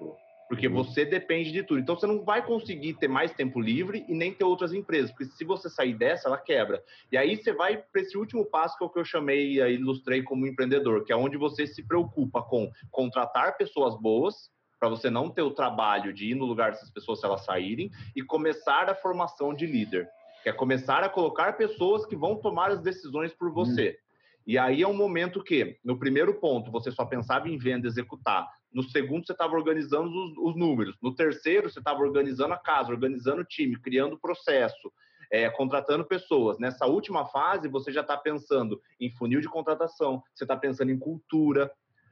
porque 0.48 0.68
uhum. 0.68 0.74
você 0.74 1.06
depende 1.06 1.52
de 1.52 1.64
tudo. 1.64 1.80
Então 1.80 1.96
você 1.96 2.08
não 2.08 2.24
vai 2.24 2.46
conseguir 2.46 2.94
ter 2.94 3.08
mais 3.08 3.32
tempo 3.32 3.60
livre 3.60 4.06
e 4.08 4.14
nem 4.14 4.34
ter 4.34 4.44
outras 4.44 4.74
empresas, 4.74 5.12
porque 5.12 5.26
se 5.26 5.44
você 5.44 5.70
sair 5.70 5.94
dessa, 5.94 6.28
ela 6.28 6.38
quebra. 6.38 6.84
E 7.12 7.18
aí 7.18 7.36
você 7.36 7.54
vai 7.54 7.78
para 7.78 8.02
esse 8.02 8.18
último 8.18 8.46
passo 8.46 8.78
que 8.78 8.84
é 8.84 8.88
o 8.88 8.90
que 8.90 9.00
eu 9.00 9.06
chamei, 9.06 9.60
ilustrei 9.74 10.22
como 10.22 10.48
empreendedor, 10.48 11.04
que 11.04 11.12
é 11.12 11.16
onde 11.16 11.38
você 11.38 11.66
se 11.66 11.84
preocupa 11.84 12.42
com 12.42 12.72
contratar 12.92 13.58
pessoas 13.58 14.00
boas, 14.00 14.50
para 14.80 14.90
você 14.90 15.10
não 15.10 15.30
ter 15.30 15.42
o 15.42 15.52
trabalho 15.52 16.14
de 16.14 16.32
ir 16.32 16.36
no 16.36 16.46
lugar 16.46 16.72
dessas 16.72 16.92
pessoas 16.92 17.20
se 17.20 17.26
elas 17.26 17.44
saírem, 17.46 17.90
e 18.16 18.22
começar 18.22 18.90
a 18.90 18.96
formação 18.96 19.54
de 19.54 19.66
líder, 19.66 20.08
que 20.44 20.50
é 20.50 20.54
começar 20.54 21.04
a 21.04 21.10
colocar 21.10 21.54
pessoas 21.54 22.06
que 22.06 22.16
vão 22.16 22.36
tomar 22.36 22.72
as 22.72 22.82
decisões 22.82 23.34
por 23.34 23.52
você. 23.52 23.90
Uhum. 23.90 24.06
E 24.48 24.58
aí 24.60 24.84
é 24.84 24.88
um 24.88 24.96
momento 24.96 25.44
que, 25.44 25.80
no 25.84 25.98
primeiro 25.98 26.36
ponto, 26.36 26.70
você 26.70 26.92
só 26.92 27.04
pensava 27.04 27.50
em 27.50 27.58
venda, 27.58 27.88
executar. 27.88 28.48
No 28.76 28.84
segundo, 28.84 29.26
você 29.26 29.32
estava 29.32 29.56
organizando 29.56 30.10
os, 30.10 30.38
os, 30.38 30.56
números. 30.58 30.98
No 31.02 31.16
terceiro, 31.16 31.70
você 31.70 31.80
estava 31.80 32.02
organizando 32.02 32.54
a 32.54 32.58
casa, 32.58 32.92
organizando 32.92 33.42
o 33.42 33.46
time, 33.46 33.80
criando 33.80 34.16
o 34.16 34.20
processo, 34.20 34.92
é, 35.32 35.50
contratando 35.50 36.04
pessoas. 36.04 36.60
Nessa 36.60 36.86
última 36.86 37.26
fase, 37.26 37.70
você 37.70 37.90
já 37.90 38.02
está 38.02 38.18
pensando 38.18 38.82
em 39.00 39.10
funil 39.12 39.40
de 39.40 39.48
contratação, 39.48 40.22
você 40.34 40.44
está 40.44 40.58
pensando 40.58 40.92
em 40.92 41.00
cultura, 41.00 41.72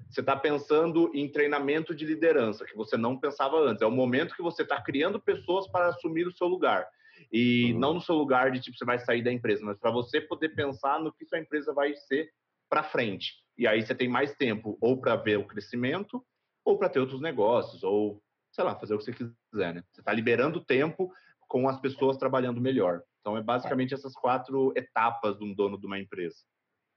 você 0.09 0.21
está 0.21 0.37
pensando 0.37 1.11
em 1.13 1.29
treinamento 1.29 1.93
de 1.93 2.05
liderança, 2.05 2.63
que 2.63 2.77
você 2.77 2.95
não 2.95 3.19
pensava 3.19 3.57
antes. 3.59 3.81
É 3.81 3.85
o 3.85 3.91
momento 3.91 4.33
que 4.33 4.41
você 4.41 4.63
está 4.63 4.81
criando 4.81 5.19
pessoas 5.19 5.67
para 5.67 5.87
assumir 5.87 6.25
o 6.25 6.31
seu 6.31 6.47
lugar. 6.47 6.87
E 7.29 7.73
uhum. 7.73 7.79
não 7.79 7.93
no 7.95 8.01
seu 8.01 8.15
lugar 8.15 8.51
de 8.51 8.61
tipo, 8.61 8.77
você 8.77 8.85
vai 8.85 8.99
sair 8.99 9.21
da 9.21 9.33
empresa, 9.33 9.65
mas 9.65 9.77
para 9.77 9.91
você 9.91 10.21
poder 10.21 10.55
pensar 10.55 10.97
no 11.01 11.11
que 11.11 11.25
sua 11.25 11.39
empresa 11.39 11.73
vai 11.73 11.93
ser 11.93 12.31
para 12.69 12.83
frente. 12.83 13.33
E 13.57 13.67
aí 13.67 13.85
você 13.85 13.93
tem 13.93 14.07
mais 14.07 14.33
tempo 14.35 14.77
ou 14.79 14.99
para 15.01 15.17
ver 15.17 15.37
o 15.37 15.45
crescimento, 15.45 16.23
ou 16.65 16.77
para 16.77 16.89
ter 16.89 16.99
outros 16.99 17.21
negócios, 17.21 17.83
ou, 17.83 18.21
sei 18.51 18.63
lá, 18.63 18.75
fazer 18.75 18.93
o 18.93 18.97
que 18.97 19.05
você 19.05 19.13
quiser, 19.13 19.73
né? 19.73 19.83
Você 19.91 20.01
está 20.01 20.13
liberando 20.13 20.63
tempo 20.63 21.11
com 21.47 21.67
as 21.67 21.79
pessoas 21.79 22.17
trabalhando 22.17 22.61
melhor. 22.61 23.01
Então, 23.19 23.37
é 23.37 23.41
basicamente 23.41 23.93
essas 23.93 24.13
quatro 24.13 24.73
etapas 24.75 25.37
de 25.37 25.45
um 25.45 25.53
dono 25.53 25.79
de 25.79 25.85
uma 25.85 25.99
empresa. 25.99 26.37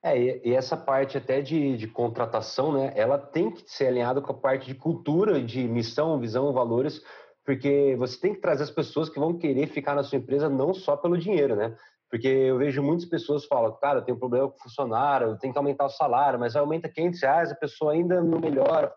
É, 0.03 0.47
e 0.47 0.55
essa 0.55 0.77
parte 0.77 1.19
até 1.19 1.41
de, 1.41 1.77
de 1.77 1.89
contratação, 1.89 2.73
né, 2.73 2.93
ela 2.95 3.19
tem 3.19 3.51
que 3.51 3.65
ser 3.67 3.89
alinhada 3.89 4.21
com 4.21 4.33
a 4.33 4.37
parte 4.37 4.67
de 4.67 4.75
cultura, 4.75 5.43
de 5.43 5.67
missão, 5.67 6.21
visão, 6.21 6.53
valores, 6.53 7.03
porque 7.45 7.97
você 7.99 8.21
tem 8.21 8.35
que 8.35 8.41
trazer 8.41 8.65
as 8.65 8.71
pessoas 8.71 9.09
que 9.09 9.19
vão 9.19 9.37
querer 9.37 9.69
ficar 9.69 9.95
na 9.95 10.03
sua 10.03 10.19
empresa 10.19 10.49
não 10.49 10.75
só 10.75 10.97
pelo 10.97 11.19
dinheiro, 11.19 11.57
né? 11.57 11.77
Porque 12.11 12.29
eu 12.29 12.59
vejo 12.59 12.83
muitas 12.83 13.05
pessoas 13.07 13.45
falam, 13.47 13.77
cara, 13.81 13.99
eu 13.99 14.03
tenho 14.03 14.17
um 14.17 14.21
problema 14.21 14.49
com 14.49 14.57
o 14.57 14.63
funcionário, 14.63 15.29
eu 15.29 15.39
tenho 15.39 15.53
que 15.53 15.59
aumentar 15.59 15.87
o 15.87 15.91
salário, 15.91 16.39
mas 16.39 16.55
aumenta 16.55 16.89
500 16.89 17.23
reais, 17.23 17.53
a 17.53 17.57
pessoa 17.57 17.93
ainda 17.93 18.23
não 18.23 18.39
melhora. 18.39 18.93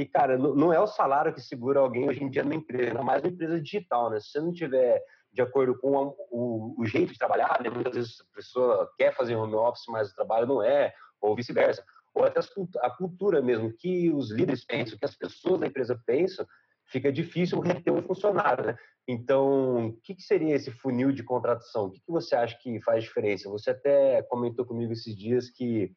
E, 0.00 0.06
cara, 0.06 0.38
não 0.38 0.72
é 0.72 0.80
o 0.80 0.86
salário 0.86 1.34
que 1.34 1.42
segura 1.42 1.78
alguém 1.78 2.08
hoje 2.08 2.24
em 2.24 2.30
dia 2.30 2.42
numa 2.42 2.54
empresa, 2.54 2.92
ainda 2.92 3.02
mais 3.02 3.22
uma 3.22 3.28
empresa 3.28 3.60
digital, 3.60 4.08
né? 4.08 4.18
Se 4.18 4.30
você 4.30 4.40
não 4.40 4.50
tiver 4.50 4.98
de 5.30 5.42
acordo 5.42 5.78
com 5.78 6.16
o, 6.30 6.74
o, 6.78 6.86
jeito 6.86 7.12
de 7.12 7.18
trabalhar, 7.18 7.60
né? 7.62 7.68
muitas 7.68 7.94
vezes 7.94 8.18
a 8.18 8.34
pessoa 8.34 8.90
quer 8.96 9.14
fazer 9.14 9.36
home 9.36 9.54
office, 9.54 9.84
mas 9.88 10.10
o 10.10 10.14
trabalho 10.14 10.46
não 10.46 10.62
é, 10.62 10.90
ou 11.20 11.36
vice-versa. 11.36 11.84
Ou 12.14 12.24
até 12.24 12.40
a 12.80 12.90
cultura 12.90 13.42
mesmo, 13.42 13.70
que 13.76 14.10
os 14.10 14.30
líderes 14.30 14.64
pensam, 14.64 14.98
que 14.98 15.04
as 15.04 15.14
pessoas 15.14 15.60
da 15.60 15.66
empresa 15.66 16.00
pensam, 16.06 16.46
fica 16.86 17.12
difícil 17.12 17.60
reter 17.60 17.92
um 17.92 18.02
funcionário, 18.02 18.68
né? 18.68 18.78
Então, 19.06 19.88
o 19.88 19.92
que, 20.02 20.14
que, 20.14 20.22
seria 20.22 20.54
esse 20.54 20.70
funil 20.70 21.12
de 21.12 21.22
contratação? 21.22 21.84
O 21.84 21.90
que, 21.90 22.00
que, 22.00 22.10
você 22.10 22.34
acha 22.34 22.56
que 22.58 22.80
faz 22.80 23.04
diferença? 23.04 23.50
Você 23.50 23.70
até 23.70 24.22
comentou 24.22 24.64
comigo 24.64 24.94
esses 24.94 25.14
dias 25.14 25.50
que 25.50 25.92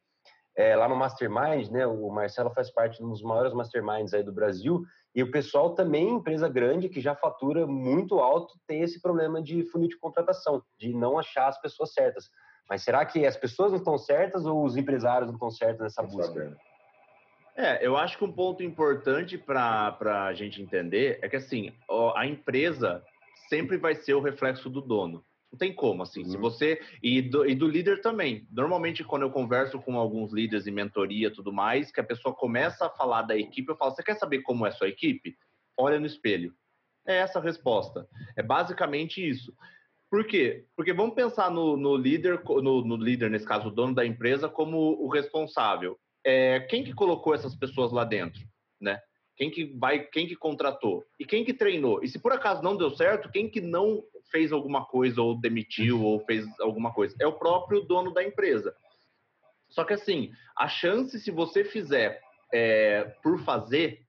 é, 0.56 0.76
lá 0.76 0.88
no 0.88 0.96
Mastermind, 0.96 1.70
né, 1.70 1.86
o 1.88 2.10
Marcelo 2.10 2.52
faz 2.52 2.70
parte 2.70 2.98
de 2.98 3.04
um 3.04 3.10
dos 3.10 3.22
maiores 3.22 3.54
Masterminds 3.54 4.14
aí 4.14 4.24
do 4.24 4.32
Brasil, 4.32 4.84
e 5.16 5.22
o 5.22 5.32
pessoal 5.32 5.76
também, 5.76 6.10
empresa 6.10 6.48
grande, 6.48 6.90
que 6.90 7.02
já 7.02 7.16
fatura 7.16 7.68
muito 7.68 8.20
alto, 8.20 8.54
tem 8.68 8.82
esse 8.82 9.02
problema 9.02 9.42
de 9.42 9.64
funil 9.66 9.88
de 9.88 9.98
contratação, 9.98 10.64
de 10.80 10.94
não 10.94 11.18
achar 11.18 11.48
as 11.48 11.60
pessoas 11.60 11.94
certas. 11.94 12.30
Mas 12.70 12.84
será 12.84 13.06
que 13.06 13.26
as 13.26 13.38
pessoas 13.38 13.72
não 13.72 13.78
estão 13.78 13.98
certas 13.98 14.46
ou 14.46 14.64
os 14.64 14.78
empresários 14.78 15.28
não 15.28 15.36
estão 15.36 15.52
certos 15.52 15.82
nessa 15.82 16.02
busca? 16.02 16.58
É, 17.56 17.86
eu 17.86 17.96
acho 17.96 18.18
que 18.18 18.24
um 18.24 18.32
ponto 18.32 18.64
importante 18.64 19.38
para 19.38 20.26
a 20.26 20.34
gente 20.34 20.62
entender 20.62 21.20
é 21.22 21.30
que 21.30 21.36
assim, 21.36 21.72
a 22.16 22.26
empresa 22.26 23.04
sempre 23.48 23.78
vai 23.78 23.94
ser 23.94 24.16
o 24.16 24.22
reflexo 24.22 24.70
do 24.70 24.82
dono. 24.82 25.24
Não 25.54 25.58
tem 25.58 25.72
como, 25.72 26.02
assim. 26.02 26.24
Uhum. 26.24 26.30
Se 26.32 26.38
você. 26.38 26.82
E 27.02 27.22
do, 27.22 27.48
e 27.48 27.54
do 27.54 27.68
líder 27.68 28.02
também. 28.02 28.48
Normalmente, 28.52 29.04
quando 29.04 29.22
eu 29.22 29.30
converso 29.30 29.80
com 29.80 29.98
alguns 29.98 30.34
líderes 30.34 30.66
em 30.66 30.72
mentoria 30.72 31.28
e 31.28 31.32
tudo 31.32 31.54
mais, 31.54 31.92
que 31.92 32.02
a 32.02 32.04
pessoa 32.04 32.34
começa 32.34 32.88
a 32.88 32.90
falar 32.90 33.22
da 33.22 33.38
equipe, 33.38 33.70
eu 33.70 33.78
falo: 33.78 33.92
você 33.92 34.04
quer 34.04 34.16
saber 34.16 34.42
como 34.42 34.66
é 34.66 34.70
a 34.70 34.74
sua 34.74 34.90
equipe? 34.90 35.38
Olha 35.78 36.00
no 36.00 36.08
espelho. 36.08 36.54
É 37.08 37.18
essa 37.18 37.38
a 37.38 37.42
resposta. 37.42 38.08
É 38.36 38.42
basicamente 38.42 39.26
isso. 39.26 39.54
Por 40.10 40.26
quê? 40.26 40.66
Porque 40.76 40.92
vamos 40.92 41.14
pensar 41.16 41.52
no, 41.52 41.78
no 41.78 41.96
líder, 41.96 42.42
no, 42.44 42.84
no, 42.84 42.96
líder, 42.96 43.30
nesse 43.30 43.46
caso, 43.46 43.68
o 43.68 43.72
dono 43.72 43.94
da 43.94 44.06
empresa, 44.06 44.50
como 44.50 44.78
o 44.78 45.08
responsável 45.08 45.98
é, 46.24 46.62
quem 46.62 46.84
que 46.84 46.94
colocou 46.94 47.36
essas 47.36 47.56
pessoas 47.56 47.92
lá 47.92 48.04
dentro, 48.06 48.42
né? 48.80 49.00
Quem 49.36 49.50
que 49.50 49.66
vai, 49.66 50.00
quem 50.00 50.28
que 50.28 50.36
contratou 50.36 51.04
e 51.20 51.26
quem 51.26 51.44
que 51.44 51.54
treinou? 51.54 52.04
E 52.04 52.08
se 52.08 52.20
por 52.20 52.32
acaso 52.32 52.62
não 52.62 52.78
deu 52.78 52.92
certo, 52.92 53.32
quem 53.32 53.50
que 53.50 53.60
não 53.60 54.04
fez 54.32 54.52
alguma 54.52 54.86
coisa 54.86 55.22
ou 55.22 55.40
demitiu 55.40 56.02
ou 56.02 56.20
fez 56.26 56.46
alguma 56.60 56.94
coisa? 56.94 57.16
É 57.20 57.28
o 57.28 57.38
próprio 57.38 57.82
dono 57.82 58.14
da 58.14 58.24
empresa. 58.24 58.76
Só 59.70 59.84
que 59.84 59.94
assim, 59.94 60.32
a 60.58 60.68
chance 60.68 61.20
se 61.20 61.32
você 61.32 61.64
fizer 61.64 62.22
é, 62.54 63.04
por 63.24 63.40
fazer, 63.44 64.06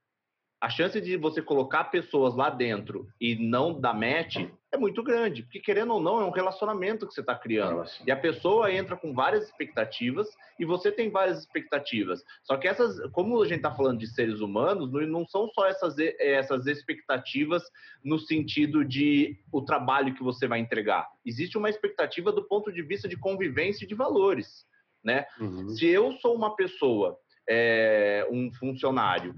a 0.60 0.68
chance 0.68 1.00
de 1.00 1.16
você 1.16 1.42
colocar 1.42 1.84
pessoas 1.84 2.34
lá 2.34 2.50
dentro 2.50 3.06
e 3.20 3.34
não 3.34 3.78
dar 3.78 3.94
match 3.94 4.36
é 4.74 4.76
muito 4.76 5.02
grande, 5.02 5.42
porque 5.42 5.60
querendo 5.60 5.94
ou 5.94 6.00
não, 6.00 6.20
é 6.20 6.24
um 6.24 6.30
relacionamento 6.30 7.06
que 7.06 7.14
você 7.14 7.20
está 7.20 7.34
criando. 7.34 7.84
E 8.06 8.10
a 8.10 8.16
pessoa 8.16 8.72
entra 8.72 8.96
com 8.96 9.14
várias 9.14 9.44
expectativas 9.44 10.28
e 10.58 10.64
você 10.64 10.90
tem 10.90 11.10
várias 11.10 11.38
expectativas. 11.38 12.22
Só 12.42 12.56
que 12.56 12.66
essas, 12.66 13.00
como 13.12 13.40
a 13.40 13.46
gente 13.46 13.58
está 13.58 13.70
falando 13.70 13.98
de 13.98 14.06
seres 14.06 14.40
humanos, 14.40 14.90
não 15.08 15.26
são 15.26 15.48
só 15.48 15.66
essas, 15.66 15.96
essas 16.18 16.66
expectativas 16.66 17.62
no 18.04 18.18
sentido 18.18 18.84
de 18.84 19.38
o 19.52 19.62
trabalho 19.62 20.14
que 20.14 20.22
você 20.22 20.48
vai 20.48 20.58
entregar. 20.58 21.08
Existe 21.24 21.56
uma 21.56 21.70
expectativa 21.70 22.32
do 22.32 22.42
ponto 22.42 22.72
de 22.72 22.82
vista 22.82 23.08
de 23.08 23.16
convivência 23.16 23.84
e 23.84 23.88
de 23.88 23.94
valores. 23.94 24.66
Né? 25.02 25.24
Uhum. 25.38 25.68
Se 25.68 25.86
eu 25.86 26.12
sou 26.14 26.34
uma 26.34 26.56
pessoa, 26.56 27.16
é, 27.48 28.26
um 28.30 28.52
funcionário, 28.52 29.34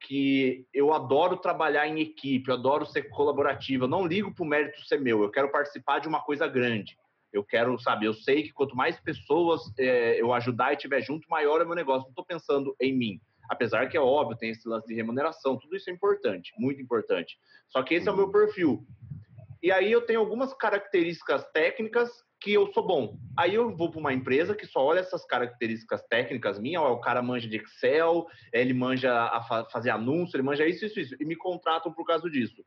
que 0.00 0.66
eu 0.72 0.92
adoro 0.92 1.36
trabalhar 1.36 1.86
em 1.86 2.00
equipe, 2.00 2.48
eu 2.48 2.54
adoro 2.54 2.86
ser 2.86 3.04
colaborativo, 3.10 3.84
eu 3.84 3.88
não 3.88 4.06
ligo 4.06 4.34
para 4.34 4.44
o 4.44 4.48
mérito 4.48 4.80
ser 4.86 5.00
meu, 5.00 5.22
eu 5.22 5.30
quero 5.30 5.50
participar 5.50 5.98
de 6.00 6.08
uma 6.08 6.20
coisa 6.20 6.46
grande. 6.46 6.96
Eu 7.32 7.44
quero, 7.44 7.78
sabe, 7.78 8.06
eu 8.06 8.14
sei 8.14 8.42
que 8.42 8.52
quanto 8.52 8.74
mais 8.74 8.98
pessoas 8.98 9.62
é, 9.78 10.20
eu 10.20 10.32
ajudar 10.32 10.72
e 10.72 10.74
estiver 10.74 11.00
junto, 11.00 11.28
maior 11.28 11.60
é 11.60 11.64
o 11.64 11.66
meu 11.66 11.76
negócio. 11.76 12.02
Não 12.02 12.10
estou 12.10 12.24
pensando 12.24 12.74
em 12.80 12.92
mim. 12.92 13.20
Apesar 13.48 13.88
que 13.88 13.96
é 13.96 14.00
óbvio, 14.00 14.36
tem 14.36 14.50
esse 14.50 14.68
lance 14.68 14.86
de 14.86 14.94
remuneração, 14.94 15.58
tudo 15.58 15.76
isso 15.76 15.90
é 15.90 15.92
importante, 15.92 16.52
muito 16.58 16.80
importante. 16.80 17.38
Só 17.68 17.82
que 17.82 17.94
esse 17.94 18.08
é 18.08 18.12
o 18.12 18.16
meu 18.16 18.30
perfil. 18.30 18.84
E 19.62 19.70
aí 19.70 19.92
eu 19.92 20.02
tenho 20.02 20.20
algumas 20.20 20.54
características 20.54 21.44
técnicas 21.52 22.10
que 22.40 22.52
eu 22.52 22.72
sou 22.72 22.86
bom. 22.86 23.18
Aí 23.36 23.54
eu 23.54 23.76
vou 23.76 23.90
para 23.90 24.00
uma 24.00 24.12
empresa 24.12 24.54
que 24.54 24.66
só 24.66 24.84
olha 24.84 25.00
essas 25.00 25.24
características 25.26 26.02
técnicas 26.08 26.58
minhas, 26.58 26.82
ó, 26.82 26.92
o 26.92 27.00
cara 27.00 27.22
manja 27.22 27.48
de 27.48 27.56
Excel, 27.56 28.26
ele 28.52 28.72
manja 28.72 29.12
a 29.12 29.42
fa 29.42 29.64
fazer 29.70 29.90
anúncio, 29.90 30.36
ele 30.36 30.42
manja 30.42 30.66
isso, 30.66 30.84
isso, 30.84 30.98
isso, 30.98 31.16
e 31.20 31.24
me 31.24 31.36
contratam 31.36 31.92
por 31.92 32.06
causa 32.06 32.30
disso. 32.30 32.64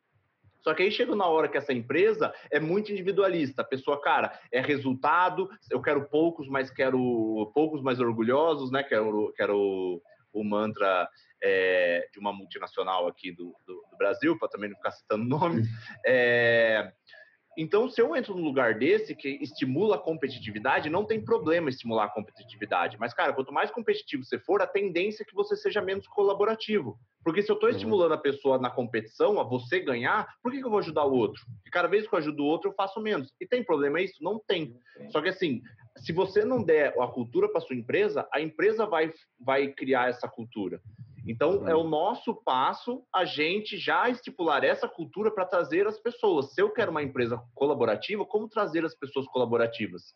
Só 0.61 0.73
que 0.73 0.81
aí 0.81 0.91
chega 0.91 1.13
na 1.15 1.25
hora 1.25 1.49
que 1.49 1.57
essa 1.57 1.73
empresa 1.73 2.33
é 2.49 2.59
muito 2.59 2.91
individualista. 2.91 3.63
A 3.63 3.65
pessoa, 3.65 3.99
cara, 3.99 4.39
é 4.49 4.61
resultado, 4.61 5.49
eu 5.69 5.81
quero 5.81 6.07
poucos, 6.07 6.47
mas 6.47 6.71
quero 6.71 7.51
poucos 7.53 7.81
mais 7.81 7.99
orgulhosos, 7.99 8.71
né? 8.71 8.81
Quero, 8.81 9.33
quero 9.35 9.57
o, 9.57 10.01
o 10.31 10.43
mantra 10.43 11.09
é, 11.43 12.07
de 12.13 12.17
uma 12.19 12.31
multinacional 12.31 13.07
aqui 13.07 13.33
do, 13.33 13.53
do, 13.67 13.73
do 13.91 13.97
Brasil, 13.97 14.39
para 14.39 14.47
também 14.47 14.69
não 14.69 14.77
ficar 14.77 14.91
citando 14.91 15.25
nomes. 15.27 15.67
É, 16.05 16.93
então, 17.57 17.87
se 17.87 18.01
eu 18.01 18.15
entro 18.15 18.35
num 18.35 18.43
lugar 18.43 18.75
desse 18.75 19.15
que 19.15 19.29
estimula 19.41 19.95
a 19.95 19.99
competitividade, 19.99 20.89
não 20.89 21.05
tem 21.05 21.23
problema 21.23 21.69
estimular 21.69 22.05
a 22.05 22.09
competitividade. 22.09 22.97
Mas, 22.99 23.13
cara, 23.13 23.33
quanto 23.33 23.53
mais 23.53 23.69
competitivo 23.69 24.23
você 24.23 24.39
for, 24.39 24.61
a 24.61 24.67
tendência 24.67 25.23
é 25.23 25.25
que 25.25 25.35
você 25.35 25.55
seja 25.55 25.81
menos 25.81 26.07
colaborativo. 26.07 26.97
Porque 27.23 27.41
se 27.41 27.51
eu 27.51 27.55
estou 27.55 27.69
uhum. 27.69 27.75
estimulando 27.75 28.13
a 28.13 28.17
pessoa 28.17 28.57
na 28.57 28.69
competição, 28.69 29.39
a 29.39 29.43
você 29.43 29.79
ganhar, 29.79 30.27
por 30.41 30.51
que, 30.51 30.59
que 30.59 30.65
eu 30.65 30.69
vou 30.69 30.79
ajudar 30.79 31.05
o 31.05 31.13
outro? 31.13 31.41
Porque 31.57 31.69
cada 31.69 31.87
vez 31.87 32.07
que 32.07 32.13
eu 32.13 32.19
ajudo 32.19 32.43
o 32.43 32.47
outro, 32.47 32.69
eu 32.69 32.75
faço 32.75 32.99
menos. 32.99 33.31
E 33.39 33.47
tem 33.47 33.63
problema 33.63 34.01
isso? 34.01 34.23
Não 34.23 34.39
tem. 34.39 34.75
Só 35.09 35.21
que 35.21 35.29
assim, 35.29 35.61
se 35.97 36.11
você 36.11 36.43
não 36.43 36.63
der 36.63 36.93
a 36.99 37.07
cultura 37.07 37.47
para 37.47 37.61
sua 37.61 37.75
empresa, 37.75 38.27
a 38.33 38.41
empresa 38.41 38.85
vai, 38.85 39.13
vai 39.39 39.67
criar 39.67 40.09
essa 40.09 40.27
cultura. 40.27 40.81
Então, 41.25 41.59
uhum. 41.59 41.67
é 41.67 41.75
o 41.75 41.83
nosso 41.83 42.35
passo 42.35 43.03
a 43.13 43.23
gente 43.23 43.77
já 43.77 44.09
estipular 44.09 44.63
essa 44.63 44.87
cultura 44.87 45.31
para 45.31 45.45
trazer 45.45 45.87
as 45.87 45.99
pessoas. 45.99 46.53
Se 46.53 46.61
eu 46.61 46.71
quero 46.71 46.91
uma 46.91 47.03
empresa 47.03 47.41
colaborativa, 47.53 48.25
como 48.25 48.49
trazer 48.49 48.83
as 48.83 48.95
pessoas 48.95 49.25
colaborativas? 49.27 50.13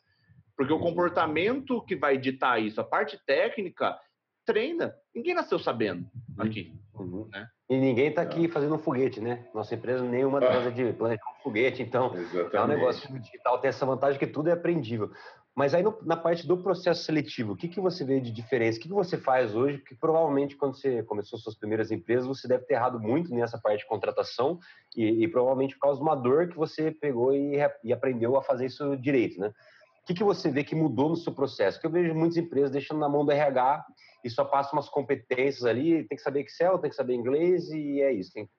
Porque 0.56 0.74
o 0.74 0.80
comportamento 0.80 1.82
que 1.84 1.96
vai 1.96 2.18
ditar 2.18 2.62
isso, 2.62 2.82
a 2.82 2.84
parte 2.84 3.18
técnica, 3.26 3.98
treina. 4.46 4.94
Ninguém 5.14 5.34
nasceu 5.34 5.60
sabendo 5.60 6.02
uhum. 6.38 6.46
aqui. 6.46 6.74
Uhum. 6.94 7.28
Né? 7.32 7.48
E 7.70 7.78
ninguém 7.78 8.08
está 8.08 8.22
aqui 8.22 8.48
fazendo 8.48 8.76
um 8.76 8.80
foguete, 8.80 9.20
né? 9.20 9.46
Nossa 9.54 9.76
empresa 9.76 10.02
nenhuma 10.04 10.40
ah. 10.40 10.70
de 10.70 10.94
planejar 10.94 11.22
um 11.38 11.44
foguete, 11.44 11.82
então 11.82 12.16
Exatamente. 12.16 12.56
é 12.56 12.62
um 12.62 12.68
negócio 12.68 13.20
digital, 13.20 13.60
tem 13.60 13.70
essa 13.70 13.86
vantagem 13.86 14.18
que 14.18 14.28
tudo 14.28 14.50
é 14.50 14.54
aprendível. 14.54 15.12
Mas 15.54 15.74
aí 15.74 15.82
no, 15.82 15.98
na 16.04 16.16
parte 16.16 16.48
do 16.48 16.56
processo 16.56 17.04
seletivo, 17.04 17.54
o 17.54 17.56
que, 17.56 17.68
que 17.68 17.82
você 17.82 18.06
vê 18.06 18.22
de 18.22 18.32
diferença? 18.32 18.78
O 18.78 18.82
que, 18.82 18.88
que 18.88 18.94
você 18.94 19.18
faz 19.18 19.56
hoje? 19.56 19.80
Porque 19.80 19.96
provavelmente 19.96 20.56
quando 20.56 20.76
você 20.76 21.02
começou 21.02 21.38
suas 21.40 21.56
primeiras 21.56 21.92
empresas, 21.92 22.28
você 22.28 22.48
deve 22.48 22.64
ter 22.64 22.76
errado 22.76 23.00
muito 23.00 23.34
nessa 23.34 23.58
parte 23.58 23.80
de 23.80 23.88
contratação 23.88 24.60
e, 24.96 25.24
e 25.24 25.28
provavelmente 25.28 25.74
por 25.74 25.82
causa 25.82 25.98
de 25.98 26.04
uma 26.04 26.16
dor 26.16 26.48
que 26.48 26.56
você 26.56 26.92
pegou 26.92 27.34
e, 27.34 27.58
e 27.84 27.92
aprendeu 27.92 28.38
a 28.38 28.44
fazer 28.44 28.68
isso 28.68 28.96
direito, 28.98 29.42
né? 29.42 29.48
O 29.48 30.06
que, 30.08 30.14
que 30.14 30.24
você 30.24 30.50
vê 30.50 30.64
que 30.64 30.76
mudou 30.76 31.10
no 31.10 31.18
seu 31.18 31.34
processo? 31.34 31.78
Porque 31.78 31.88
eu 31.88 32.02
vejo 32.02 32.16
muitas 32.16 32.38
empresas 32.38 32.72
deixando 32.72 33.00
na 33.00 33.10
mão 33.10 33.26
do 33.26 33.32
RH 33.32 33.84
e 34.24 34.30
só 34.30 34.44
passa 34.44 34.74
umas 34.74 34.90
competências 34.90 35.66
ali, 35.66 36.04
tem 36.06 36.18
que 36.18 36.24
saber 36.24 36.42
Excel, 36.42 36.80
tem 36.80 36.90
que 36.90 36.96
saber 36.96 37.16
inglês 37.16 37.70
e 37.70 38.02
é 38.02 38.12
isso, 38.12 38.34
tem 38.34 38.46
que 38.46 38.52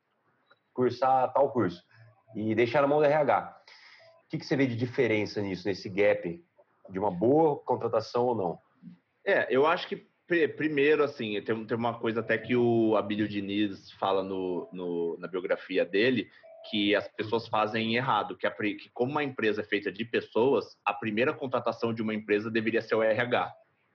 cursar 0.72 1.32
tal 1.32 1.50
curso. 1.52 1.82
E 2.34 2.54
deixar 2.54 2.82
na 2.82 2.88
mão 2.88 2.98
do 2.98 3.04
RH. 3.04 3.56
O 4.24 4.28
que, 4.30 4.38
que 4.38 4.46
você 4.46 4.56
vê 4.56 4.66
de 4.66 4.76
diferença 4.76 5.40
nisso, 5.40 5.66
nesse 5.66 5.88
gap 5.88 6.44
de 6.90 6.98
uma 6.98 7.10
boa 7.10 7.56
contratação 7.56 8.26
ou 8.26 8.34
não? 8.34 8.58
É, 9.24 9.46
eu 9.50 9.66
acho 9.66 9.88
que 9.88 10.06
primeiro, 10.56 11.02
assim, 11.02 11.40
tem, 11.40 11.64
tem 11.64 11.76
uma 11.76 11.98
coisa 11.98 12.20
até 12.20 12.36
que 12.36 12.54
o 12.54 12.96
Abílio 12.96 13.26
Diniz 13.26 13.90
fala 13.92 14.22
no, 14.22 14.68
no, 14.70 15.16
na 15.18 15.26
biografia 15.26 15.86
dele, 15.86 16.28
que 16.70 16.94
as 16.94 17.08
pessoas 17.08 17.48
fazem 17.48 17.96
errado, 17.96 18.36
que, 18.36 18.46
a, 18.46 18.50
que 18.50 18.90
como 18.92 19.12
uma 19.12 19.24
empresa 19.24 19.62
é 19.62 19.64
feita 19.64 19.90
de 19.90 20.04
pessoas, 20.04 20.76
a 20.84 20.92
primeira 20.92 21.32
contratação 21.32 21.94
de 21.94 22.02
uma 22.02 22.14
empresa 22.14 22.50
deveria 22.50 22.82
ser 22.82 22.94
o 22.94 23.02
RH, 23.02 23.50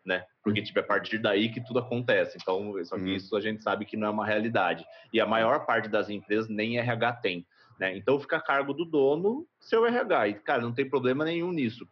né? 0.05 0.25
Porque, 0.43 0.62
tipo, 0.62 0.79
é 0.79 0.81
a 0.81 0.86
partir 0.86 1.17
daí 1.17 1.50
que 1.50 1.62
tudo 1.62 1.79
acontece. 1.79 2.38
Então, 2.41 2.74
só 2.83 2.95
que 2.95 3.03
uhum. 3.03 3.15
isso 3.15 3.36
a 3.36 3.41
gente 3.41 3.63
sabe 3.63 3.86
que 3.86 3.98
não 3.98 4.07
é 4.07 4.12
uma 4.12 4.25
realidade. 4.25 4.86
E 5.12 5.22
a 5.22 5.25
maior 5.25 5.65
parte 5.65 5.88
das 5.88 6.10
empresas 6.10 6.50
nem 6.50 6.77
RH 6.77 7.13
tem, 7.13 7.45
né? 7.79 7.95
Então, 7.95 8.19
fica 8.19 8.38
a 8.38 8.41
cargo 8.41 8.74
do 8.74 8.86
dono 8.86 9.48
seu 9.60 9.86
RH. 9.86 10.27
E, 10.27 10.33
cara, 10.36 10.62
não 10.62 10.74
tem 10.74 10.89
problema 10.89 11.24
nenhum 11.24 11.51
nisso. 11.51 11.88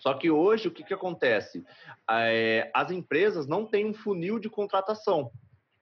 Só 0.00 0.14
que 0.14 0.30
hoje, 0.30 0.68
o 0.68 0.70
que, 0.70 0.82
que 0.82 0.94
acontece? 0.94 1.64
É, 2.10 2.70
as 2.74 2.90
empresas 2.90 3.46
não 3.46 3.66
têm 3.66 3.86
um 3.86 3.94
funil 3.94 4.38
de 4.38 4.48
contratação. 4.48 5.30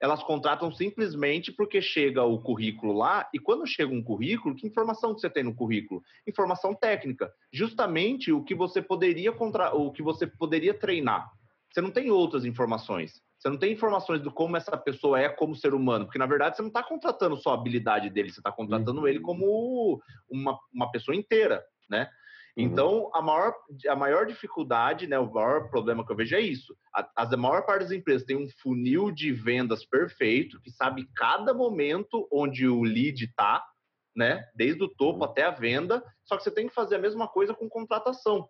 elas 0.01 0.23
contratam 0.23 0.71
simplesmente 0.71 1.51
porque 1.51 1.81
chega 1.81 2.23
o 2.23 2.41
currículo 2.41 2.93
lá, 2.93 3.29
e 3.33 3.39
quando 3.39 3.67
chega 3.67 3.93
um 3.93 4.01
currículo, 4.01 4.55
que 4.55 4.65
informação 4.65 5.13
que 5.13 5.19
você 5.19 5.29
tem 5.29 5.43
no 5.43 5.53
currículo? 5.53 6.01
Informação 6.25 6.73
técnica, 6.73 7.33
justamente 7.51 8.31
o 8.31 8.41
que 8.41 8.55
você 8.55 8.81
poderia 8.81 9.31
contra... 9.33 9.75
o 9.75 9.91
que 9.91 10.01
você 10.01 10.25
poderia 10.25 10.73
treinar. 10.73 11.29
Você 11.71 11.81
não 11.81 11.91
tem 11.91 12.09
outras 12.09 12.45
informações. 12.45 13.21
Você 13.39 13.49
não 13.49 13.57
tem 13.57 13.71
informações 13.71 14.21
do 14.21 14.31
como 14.31 14.57
essa 14.57 14.75
pessoa 14.75 15.19
é 15.19 15.29
como 15.29 15.55
ser 15.55 15.73
humano, 15.73 16.05
porque 16.05 16.19
na 16.19 16.25
verdade 16.25 16.57
você 16.57 16.61
não 16.61 16.67
está 16.67 16.83
contratando 16.83 17.37
só 17.37 17.51
a 17.51 17.53
habilidade 17.53 18.09
dele, 18.09 18.31
você 18.31 18.41
está 18.41 18.51
contratando 18.51 18.99
uhum. 18.99 19.07
ele 19.07 19.21
como 19.21 20.01
uma, 20.29 20.59
uma 20.73 20.91
pessoa 20.91 21.15
inteira, 21.15 21.63
né? 21.89 22.09
Uhum. 22.57 22.65
Então, 22.65 23.09
a 23.13 23.21
maior, 23.21 23.53
a 23.87 23.95
maior 23.95 24.25
dificuldade, 24.25 25.07
né, 25.07 25.17
o 25.17 25.31
maior 25.31 25.69
problema 25.69 26.05
que 26.05 26.11
eu 26.11 26.17
vejo 26.17 26.35
é 26.35 26.41
isso. 26.41 26.75
A, 26.93 27.09
a 27.15 27.37
maior 27.37 27.65
parte 27.65 27.83
das 27.83 27.91
empresas 27.91 28.25
tem 28.25 28.35
um 28.35 28.49
funil 28.61 29.09
de 29.09 29.31
vendas 29.31 29.85
perfeito, 29.85 30.59
que 30.59 30.71
sabe 30.71 31.07
cada 31.15 31.53
momento 31.53 32.27
onde 32.29 32.67
o 32.67 32.83
lead 32.83 33.23
está, 33.23 33.63
né, 34.13 34.43
desde 34.53 34.83
o 34.83 34.89
topo 34.89 35.19
uhum. 35.19 35.31
até 35.31 35.43
a 35.43 35.51
venda, 35.51 36.03
só 36.25 36.35
que 36.35 36.43
você 36.43 36.51
tem 36.51 36.67
que 36.67 36.73
fazer 36.73 36.95
a 36.95 36.99
mesma 36.99 37.27
coisa 37.29 37.53
com 37.53 37.69
contratação. 37.69 38.49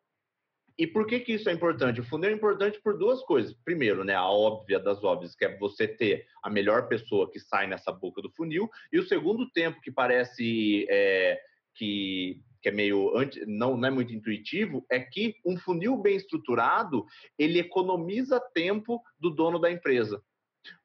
E 0.80 0.88
por 0.88 1.06
que, 1.06 1.20
que 1.20 1.34
isso 1.34 1.50
é 1.50 1.52
importante? 1.52 2.00
O 2.00 2.06
funil 2.06 2.30
é 2.30 2.34
importante 2.34 2.80
por 2.82 2.98
duas 2.98 3.22
coisas. 3.24 3.54
Primeiro, 3.66 4.06
né, 4.06 4.16
a 4.16 4.26
óbvia 4.26 4.80
das 4.80 5.04
óbvias, 5.04 5.36
que 5.36 5.44
é 5.44 5.58
você 5.58 5.86
ter 5.86 6.26
a 6.42 6.50
melhor 6.50 6.88
pessoa 6.88 7.30
que 7.30 7.38
sai 7.38 7.68
nessa 7.68 7.92
boca 7.92 8.22
do 8.22 8.32
funil. 8.32 8.70
E 8.90 8.98
o 8.98 9.06
segundo 9.06 9.52
tempo, 9.52 9.82
que 9.82 9.92
parece 9.92 10.88
é, 10.90 11.38
que 11.76 12.42
que 12.62 12.68
é 12.68 12.72
meio 12.74 13.18
anti, 13.18 13.46
não, 13.46 13.78
não 13.78 13.88
é 13.88 13.92
muito 13.92 14.14
intuitivo, 14.14 14.86
é 14.92 15.00
que 15.00 15.36
um 15.46 15.58
funil 15.58 15.96
bem 15.96 16.18
estruturado 16.18 17.06
ele 17.38 17.58
economiza 17.58 18.38
tempo 18.54 19.02
do 19.18 19.30
dono 19.30 19.60
da 19.60 19.72
empresa. 19.72 20.22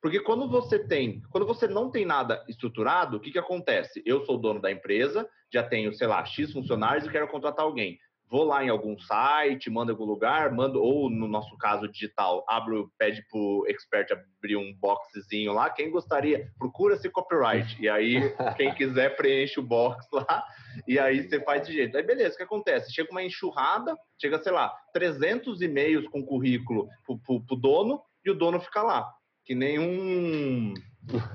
Porque 0.01 0.21
quando 0.21 0.49
você 0.49 0.79
tem, 0.79 1.21
quando 1.31 1.45
você 1.45 1.67
não 1.67 1.91
tem 1.91 2.05
nada 2.05 2.45
estruturado, 2.49 3.17
o 3.17 3.21
que, 3.21 3.33
que 3.33 3.41
acontece? 3.41 4.01
Eu 4.07 4.25
sou 4.25 4.39
dono 4.39 4.61
da 4.61 4.71
empresa, 4.71 5.29
já 5.53 5.65
tenho, 5.65 5.93
sei 5.93 6.07
lá, 6.07 6.25
X 6.25 6.53
funcionários 6.53 7.07
e 7.07 7.11
quero 7.11 7.27
contratar 7.27 7.65
alguém 7.65 7.99
vou 8.31 8.45
lá 8.45 8.65
em 8.65 8.69
algum 8.69 8.99
site, 8.99 9.71
mando 9.71 9.93
em 9.93 9.95
algum 9.95 10.05
lugar, 10.05 10.53
mando, 10.53 10.83
ou 10.83 11.11
no 11.11 11.29
nosso 11.29 11.57
caso 11.57 11.89
digital, 11.89 12.45
abro, 12.49 12.91
pede 12.99 13.25
pro 13.31 13.65
expert 13.69 14.11
abrir 14.13 14.57
um 14.57 14.75
boxzinho 14.75 15.53
lá. 15.53 15.71
Quem 15.71 15.91
gostaria, 15.91 16.51
procura 16.59 16.95
esse 16.95 17.09
copyright. 17.11 17.81
E 17.81 17.89
aí, 17.89 18.21
quem 18.57 18.75
quiser, 18.75 19.17
preenche 19.17 19.61
o 19.61 19.63
box 19.63 20.07
lá. 20.13 20.45
E 20.87 20.99
aí 20.99 21.29
você 21.29 21.41
faz 21.41 21.67
de 21.67 21.73
jeito. 21.73 21.97
Aí, 21.97 22.03
beleza, 22.03 22.35
o 22.35 22.37
que 22.37 22.43
acontece? 22.43 22.93
Chega 22.93 23.11
uma 23.11 23.23
enxurrada, 23.23 23.97
chega, 24.21 24.43
sei 24.43 24.53
lá, 24.53 24.75
300 24.93 25.61
e-mails 25.63 26.07
com 26.09 26.25
currículo 26.25 26.89
pro, 27.07 27.19
pro, 27.19 27.47
pro 27.47 27.57
dono, 27.57 28.03
e 28.25 28.31
o 28.31 28.35
dono 28.35 28.61
fica 28.61 28.83
lá. 28.83 29.09
Que 29.45 29.55
nem 29.55 29.79
um 29.79 30.75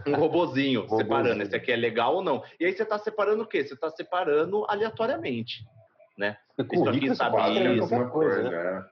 um 0.08 0.16
robozinho, 0.16 0.88
separando. 0.98 1.44
Esse 1.44 1.56
aqui 1.56 1.72
é 1.72 1.76
legal 1.76 2.16
ou 2.16 2.24
não. 2.24 2.44
E 2.60 2.66
aí 2.66 2.74
você 2.74 2.84
está 2.84 2.98
separando 2.98 3.44
o 3.44 3.48
quê? 3.48 3.64
Você 3.64 3.76
está 3.76 3.90
separando 3.92 4.66
aleatoriamente 4.68 5.64
né? 6.20 6.38
Isso 6.72 6.90
aqui 6.90 7.16
sabe 7.16 7.38
isso. 7.78 7.88
Coisa, 7.88 8.06
coisa, 8.10 8.50
né? 8.50 8.86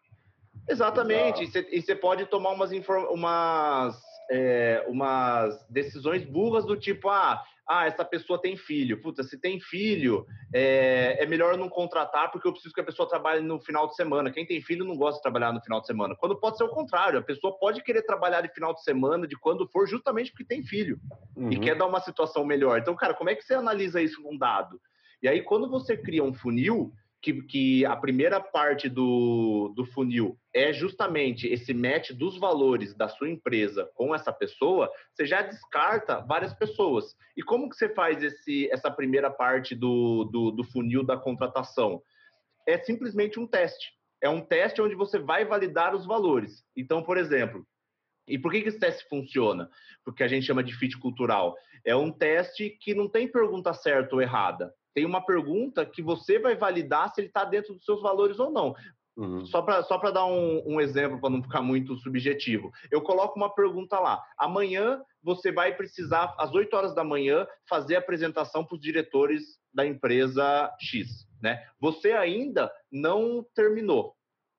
Exatamente. 0.67 1.43
E 1.71 1.81
você 1.81 1.95
pode 1.95 2.25
tomar 2.25 2.51
umas, 2.51 2.71
umas, 3.11 4.01
é, 4.31 4.85
umas 4.87 5.65
decisões 5.69 6.23
burras 6.25 6.65
do 6.65 6.77
tipo, 6.77 7.09
ah, 7.09 7.43
ah, 7.67 7.85
essa 7.85 8.05
pessoa 8.05 8.41
tem 8.41 8.55
filho. 8.55 9.01
Puta, 9.01 9.23
se 9.23 9.37
tem 9.37 9.59
filho, 9.59 10.25
é, 10.53 11.21
é, 11.21 11.25
melhor 11.25 11.57
não 11.57 11.67
contratar 11.67 12.31
porque 12.31 12.47
eu 12.47 12.53
preciso 12.53 12.73
que 12.73 12.79
a 12.79 12.85
pessoa 12.85 13.09
trabalhe 13.09 13.41
no 13.41 13.59
final 13.59 13.87
de 13.87 13.95
semana. 13.95 14.31
Quem 14.31 14.45
tem 14.45 14.61
filho 14.61 14.85
não 14.85 14.95
gosta 14.95 15.17
de 15.17 15.23
trabalhar 15.23 15.51
no 15.51 15.61
final 15.61 15.81
de 15.81 15.87
semana. 15.87 16.15
Quando 16.15 16.39
pode 16.39 16.57
ser 16.57 16.63
o 16.63 16.69
contrário, 16.69 17.19
a 17.19 17.23
pessoa 17.23 17.57
pode 17.59 17.83
querer 17.83 18.03
trabalhar 18.03 18.39
de 18.39 18.53
final 18.53 18.73
de 18.73 18.83
semana, 18.83 19.27
de 19.27 19.37
quando 19.37 19.67
for, 19.67 19.85
justamente 19.85 20.31
porque 20.31 20.45
tem 20.45 20.63
filho 20.63 20.97
uhum. 21.35 21.51
e 21.51 21.59
quer 21.59 21.75
dar 21.75 21.87
uma 21.87 21.99
situação 21.99 22.45
melhor. 22.45 22.79
Então, 22.79 22.95
cara, 22.95 23.13
como 23.13 23.29
é 23.29 23.35
que 23.35 23.43
você 23.43 23.53
analisa 23.53 24.01
isso 24.01 24.21
num 24.21 24.37
dado? 24.37 24.79
E 25.21 25.27
aí, 25.27 25.41
quando 25.41 25.69
você 25.69 25.97
cria 25.97 26.23
um 26.23 26.33
funil, 26.33 26.93
que, 27.21 27.41
que 27.43 27.85
a 27.85 27.95
primeira 27.95 28.39
parte 28.39 28.87
do, 28.87 29.73
do 29.75 29.85
funil 29.85 30.37
é 30.53 30.71
justamente 30.71 31.47
esse 31.47 31.73
match 31.73 32.11
dos 32.11 32.37
valores 32.37 32.93
da 32.93 33.07
sua 33.07 33.29
empresa 33.29 33.89
com 33.95 34.13
essa 34.13 34.31
pessoa, 34.31 34.91
você 35.13 35.25
já 35.25 35.41
descarta 35.41 36.21
várias 36.21 36.53
pessoas. 36.53 37.15
E 37.35 37.41
como 37.41 37.69
que 37.69 37.75
você 37.75 37.89
faz 37.89 38.21
esse, 38.21 38.69
essa 38.71 38.91
primeira 38.91 39.31
parte 39.31 39.75
do, 39.75 40.25
do, 40.25 40.51
do 40.51 40.63
funil 40.63 41.03
da 41.03 41.17
contratação? 41.17 42.01
É 42.67 42.77
simplesmente 42.77 43.39
um 43.39 43.47
teste. 43.47 43.91
É 44.21 44.29
um 44.29 44.41
teste 44.41 44.81
onde 44.81 44.95
você 44.95 45.19
vai 45.19 45.45
validar 45.45 45.95
os 45.95 46.05
valores. 46.05 46.63
Então, 46.75 47.03
por 47.03 47.17
exemplo, 47.17 47.65
e 48.27 48.37
por 48.37 48.51
que, 48.51 48.61
que 48.61 48.69
esse 48.69 48.79
teste 48.79 49.07
funciona? 49.07 49.69
Porque 50.03 50.23
a 50.23 50.27
gente 50.27 50.45
chama 50.45 50.63
de 50.63 50.75
fit 50.75 50.97
cultural. 50.97 51.55
É 51.85 51.95
um 51.95 52.11
teste 52.11 52.69
que 52.81 52.93
não 52.93 53.07
tem 53.07 53.27
pergunta 53.31 53.73
certa 53.73 54.15
ou 54.15 54.21
errada 54.21 54.73
tem 54.97 55.05
uma 55.05 55.23
pergunta 55.23 55.85
que 55.85 56.01
você 56.01 56.39
vai 56.39 56.55
validar 56.55 57.13
se 57.13 57.21
ele 57.21 57.27
está 57.27 57.45
dentro 57.45 57.75
dos 57.75 57.85
seus 57.85 58.01
valores 58.01 58.39
ou 58.39 58.49
não. 58.49 58.73
Uhum. 59.15 59.45
Só 59.45 59.61
para 59.61 59.83
só 59.83 59.95
dar 60.09 60.25
um, 60.25 60.63
um 60.65 60.81
exemplo, 60.81 61.21
para 61.21 61.29
não 61.29 61.43
ficar 61.43 61.61
muito 61.61 61.95
subjetivo. 61.97 62.71
Eu 62.89 62.99
coloco 63.03 63.37
uma 63.37 63.53
pergunta 63.53 63.99
lá. 63.99 64.19
Amanhã 64.39 64.99
você 65.21 65.51
vai 65.51 65.75
precisar, 65.75 66.33
às 66.39 66.51
8 66.51 66.75
horas 66.75 66.95
da 66.95 67.03
manhã, 67.03 67.45
fazer 67.69 67.95
a 67.95 67.99
apresentação 67.99 68.65
para 68.65 68.73
os 68.73 68.81
diretores 68.81 69.59
da 69.71 69.85
empresa 69.85 70.75
X. 70.81 71.27
Né? 71.39 71.63
Você 71.79 72.13
ainda 72.13 72.71
não 72.91 73.45
terminou 73.53 74.15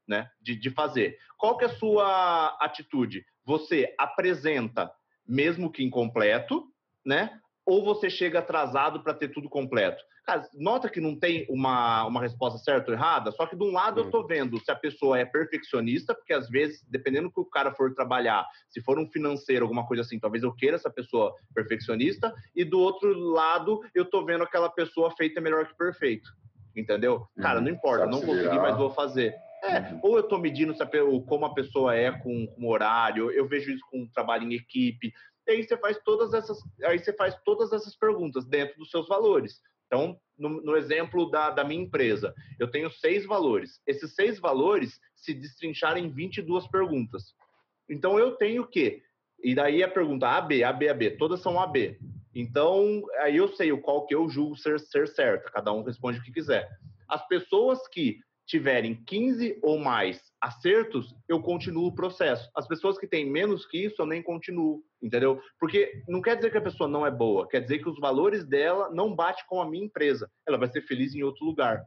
né, 0.06 0.30
de, 0.40 0.54
de 0.54 0.70
fazer. 0.70 1.18
Qual 1.36 1.58
que 1.58 1.64
é 1.64 1.66
a 1.66 1.74
sua 1.74 2.56
atitude? 2.60 3.26
Você 3.44 3.92
apresenta, 3.98 4.88
mesmo 5.26 5.68
que 5.68 5.82
incompleto, 5.82 6.64
né? 7.04 7.40
Ou 7.68 7.84
você 7.84 8.08
chega 8.08 8.38
atrasado 8.38 9.02
para 9.02 9.12
ter 9.12 9.28
tudo 9.28 9.46
completo? 9.46 10.02
Cara, 10.24 10.48
nota 10.54 10.88
que 10.88 11.02
não 11.02 11.14
tem 11.14 11.46
uma, 11.50 12.06
uma 12.06 12.18
resposta 12.18 12.58
certa 12.58 12.90
ou 12.90 12.96
errada, 12.96 13.30
só 13.30 13.44
que 13.44 13.54
de 13.54 13.62
um 13.62 13.70
lado 13.70 14.00
eu 14.00 14.06
estou 14.06 14.26
vendo 14.26 14.58
se 14.58 14.70
a 14.70 14.74
pessoa 14.74 15.18
é 15.18 15.26
perfeccionista, 15.26 16.14
porque 16.14 16.32
às 16.32 16.48
vezes, 16.48 16.82
dependendo 16.88 17.28
do 17.28 17.34
que 17.34 17.40
o 17.40 17.44
cara 17.44 17.70
for 17.74 17.94
trabalhar, 17.94 18.46
se 18.70 18.80
for 18.80 18.98
um 18.98 19.06
financeiro, 19.06 19.66
alguma 19.66 19.86
coisa 19.86 20.02
assim, 20.02 20.18
talvez 20.18 20.42
eu 20.42 20.54
queira 20.54 20.76
essa 20.76 20.88
pessoa 20.88 21.34
perfeccionista, 21.54 22.34
e 22.56 22.64
do 22.64 22.80
outro 22.80 23.12
lado 23.12 23.80
eu 23.94 24.04
estou 24.04 24.24
vendo 24.24 24.44
aquela 24.44 24.70
pessoa 24.70 25.10
feita 25.10 25.38
melhor 25.38 25.66
que 25.66 25.76
perfeito. 25.76 26.30
Entendeu? 26.74 27.26
Cara, 27.38 27.60
não 27.60 27.70
importa, 27.70 28.06
não 28.06 28.22
consegui, 28.22 28.56
mas 28.56 28.78
vou 28.78 28.88
fazer. 28.90 29.34
É, 29.62 29.80
uhum. 29.80 30.00
ou 30.04 30.16
eu 30.16 30.20
estou 30.20 30.38
medindo 30.38 30.72
se 30.74 30.82
a, 30.82 30.88
como 31.26 31.44
a 31.44 31.52
pessoa 31.52 31.94
é 31.94 32.12
com, 32.12 32.46
com 32.46 32.68
horário, 32.68 33.30
eu 33.30 33.46
vejo 33.46 33.72
isso 33.72 33.84
com 33.90 34.06
trabalho 34.06 34.44
em 34.44 34.54
equipe. 34.54 35.12
E 35.48 35.52
aí 35.52 35.64
você 35.64 35.76
faz 35.78 35.98
todas 36.04 36.34
essas, 36.34 36.58
aí 36.84 36.98
você 36.98 37.12
faz 37.12 37.34
todas 37.44 37.72
essas 37.72 37.96
perguntas 37.96 38.44
dentro 38.44 38.78
dos 38.78 38.90
seus 38.90 39.08
valores. 39.08 39.62
Então, 39.86 40.20
no, 40.36 40.60
no 40.62 40.76
exemplo 40.76 41.30
da, 41.30 41.50
da, 41.50 41.64
minha 41.64 41.82
empresa, 41.82 42.34
eu 42.60 42.70
tenho 42.70 42.90
seis 42.90 43.24
valores. 43.24 43.80
Esses 43.86 44.14
seis 44.14 44.38
valores 44.38 45.00
se 45.16 45.32
destrincharam 45.32 45.98
em 45.98 46.10
22 46.10 46.68
perguntas. 46.68 47.34
Então, 47.88 48.18
eu 48.18 48.32
tenho 48.32 48.62
o 48.62 48.66
quê? 48.66 49.02
E 49.42 49.54
daí 49.54 49.82
a 49.82 49.88
pergunta 49.88 50.28
A, 50.28 50.40
B, 50.42 50.62
A, 50.62 50.72
B, 50.72 50.88
A, 50.90 50.94
B, 50.94 51.12
todas 51.12 51.40
são 51.40 51.58
A, 51.58 51.66
B. 51.66 51.98
Então, 52.34 53.02
aí 53.20 53.36
eu 53.36 53.48
sei 53.48 53.72
o 53.72 53.80
qual 53.80 54.04
que 54.06 54.14
eu 54.14 54.28
julgo 54.28 54.54
ser, 54.56 54.78
ser 54.78 55.08
certa, 55.08 55.50
cada 55.50 55.72
um 55.72 55.82
responde 55.82 56.18
o 56.18 56.22
que 56.22 56.30
quiser. 56.30 56.68
As 57.08 57.26
pessoas 57.26 57.88
que 57.88 58.20
tiverem 58.46 58.94
15 59.04 59.58
ou 59.62 59.78
mais 59.78 60.20
acertos, 60.40 61.14
eu 61.28 61.40
continuo 61.40 61.86
o 61.86 61.94
processo. 61.94 62.50
As 62.54 62.66
pessoas 62.66 62.98
que 62.98 63.06
têm 63.06 63.30
menos 63.30 63.66
que 63.66 63.78
isso, 63.84 64.00
eu 64.00 64.06
nem 64.06 64.22
continuo, 64.22 64.82
entendeu? 65.02 65.40
Porque 65.58 66.02
não 66.08 66.20
quer 66.20 66.36
dizer 66.36 66.50
que 66.50 66.58
a 66.58 66.62
pessoa 66.62 66.88
não 66.88 67.06
é 67.06 67.10
boa, 67.10 67.48
quer 67.48 67.60
dizer 67.60 67.78
que 67.78 67.88
os 67.88 67.98
valores 67.98 68.44
dela 68.44 68.90
não 68.90 69.14
batem 69.14 69.44
com 69.46 69.60
a 69.60 69.68
minha 69.68 69.84
empresa. 69.84 70.30
Ela 70.46 70.58
vai 70.58 70.68
ser 70.68 70.82
feliz 70.82 71.14
em 71.14 71.22
outro 71.22 71.44
lugar. 71.44 71.84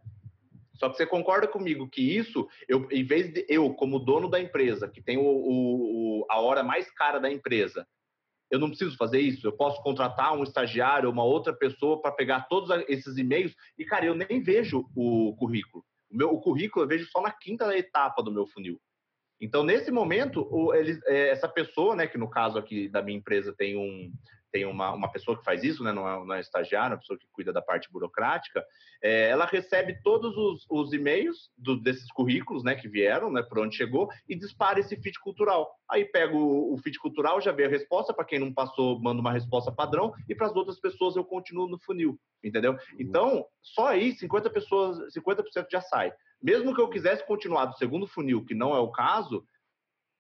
Só 0.76 0.89
que 0.89 0.97
você 0.97 1.06
concorda 1.06 1.47
comigo 1.47 1.88
que 1.88 2.02
isso, 2.02 2.47
eu, 2.67 2.88
em 2.89 3.04
vez 3.04 3.32
de 3.32 3.45
eu, 3.47 3.71
como 3.74 4.00
dono 4.00 4.28
da 4.28 4.39
empresa, 4.39 4.88
que 4.88 5.02
tem 5.02 5.17
o, 5.17 5.24
o, 5.24 6.26
a 6.30 6.39
hora 6.39 6.63
mais 6.63 6.89
cara 6.91 7.19
da 7.19 7.32
empresa, 7.32 7.86
eu 8.50 8.60
não 8.60 8.67
preciso 8.67 8.97
fazer 8.97 9.19
isso. 9.19 9.45
Eu 9.45 9.54
posso 9.54 9.82
contratar 9.84 10.34
um 10.34 10.43
estagiário, 10.43 11.10
uma 11.10 11.24
outra 11.24 11.54
pessoa 11.54 12.02
para 12.02 12.12
pegar 12.12 12.47
todos 12.47 12.69
esses 12.88 13.17
e-mails 13.17 13.56
e, 13.78 13.86
cara, 13.86 14.06
eu 14.06 14.15
nem 14.15 14.41
vejo 14.41 14.86
o 14.95 15.36
currículo. 15.38 15.86
O, 16.10 16.17
meu, 16.17 16.30
o 16.30 16.41
currículo 16.41 16.84
eu 16.84 16.89
vejo 16.89 17.08
só 17.10 17.21
na 17.21 17.32
quinta 17.32 17.78
etapa 17.78 18.24
do 18.24 18.32
meu 18.32 18.47
funil. 18.47 18.80
Então, 19.42 19.64
nesse 19.64 19.90
momento, 19.90 20.48
o, 20.52 20.74
ele, 20.74 21.00
é, 21.08 21.30
essa 21.30 21.50
pessoa, 21.50 21.96
né, 21.96 22.06
que 22.06 22.18
no 22.18 22.30
caso 22.30 22.60
aqui 22.60 22.88
da 22.88 23.02
minha 23.02 23.18
empresa 23.18 23.52
tem 23.58 23.76
um, 23.76 24.12
tem 24.52 24.66
uma, 24.66 24.92
uma 24.92 25.12
pessoa 25.12 25.38
que 25.38 25.44
faz 25.44 25.64
isso, 25.64 25.84
né, 25.84 25.92
não, 25.92 26.08
é, 26.08 26.26
não 26.26 26.34
é 26.36 26.40
estagiária, 26.40 26.94
uma 26.94 27.00
pessoa 27.00 27.18
que 27.18 27.26
cuida 27.32 27.54
da 27.54 27.62
parte 27.62 27.90
burocrática, 27.92 28.64
é, 29.02 29.30
ela 29.30 29.46
recebe 29.46 30.00
todos 30.04 30.36
os, 30.38 30.66
os 30.70 30.94
e-mails 30.94 31.50
do, 31.58 31.76
desses 31.76 32.12
currículos 32.12 32.64
né, 32.64 32.76
que 32.76 32.88
vieram, 32.88 33.32
né, 33.32 33.42
por 33.42 33.60
onde 33.60 33.76
chegou, 33.76 34.10
e 34.28 34.36
dispara 34.36 34.80
esse 34.80 34.96
fit 34.98 35.20
cultural. 35.22 35.72
Aí 35.90 36.06
pega 36.06 36.36
o, 36.36 36.74
o 36.74 36.78
fit 36.78 37.00
cultural, 37.00 37.42
já 37.42 37.52
vê 37.52 37.66
a 37.66 37.70
resposta, 37.70 38.14
para 38.14 38.26
quem 38.26 38.40
não 38.40 38.54
passou, 38.54 39.00
manda 39.00 39.22
uma 39.22 39.32
resposta 39.32 39.72
padrão, 39.72 40.14
e 40.28 40.36
para 40.36 40.48
as 40.48 40.56
outras 40.56 40.80
pessoas 40.80 41.16
eu 41.16 41.24
continuo 41.24 41.68
no 41.68 41.80
funil, 41.80 42.20
entendeu? 42.44 42.74
Uhum. 42.74 42.78
Então, 43.00 43.46
só 43.62 43.88
aí 43.88 44.12
50 44.14 44.50
pessoas, 44.50 45.14
50% 45.16 45.68
já 45.72 45.82
sai. 45.82 46.14
Mesmo 46.42 46.74
que 46.74 46.82
eu 46.82 46.90
quisesse 46.90 47.26
continuar 47.26 47.66
do 47.66 47.78
segundo 47.78 48.08
funil, 48.08 48.44
que 48.44 48.56
não 48.56 48.76
é 48.76 48.80
o 48.80 48.92
caso, 48.92 49.46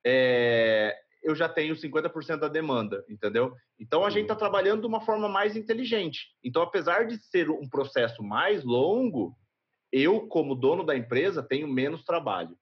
é, 0.05 0.95
eu 1.23 1.35
já 1.35 1.47
tenho 1.47 1.75
50% 1.75 2.37
da 2.37 2.47
demanda, 2.47 3.03
entendeu? 3.07 3.53
Então 3.79 4.03
a 4.03 4.09
gente 4.09 4.23
está 4.23 4.35
trabalhando 4.35 4.81
de 4.81 4.87
uma 4.87 5.01
forma 5.01 5.29
mais 5.29 5.55
inteligente. 5.55 6.27
Então, 6.43 6.61
apesar 6.61 7.05
de 7.05 7.17
ser 7.17 7.49
um 7.49 7.69
processo 7.69 8.23
mais 8.23 8.63
longo, 8.63 9.35
eu, 9.91 10.27
como 10.27 10.55
dono 10.55 10.83
da 10.83 10.95
empresa, 10.95 11.43
tenho 11.43 11.67
menos 11.67 12.03
trabalho. 12.03 12.57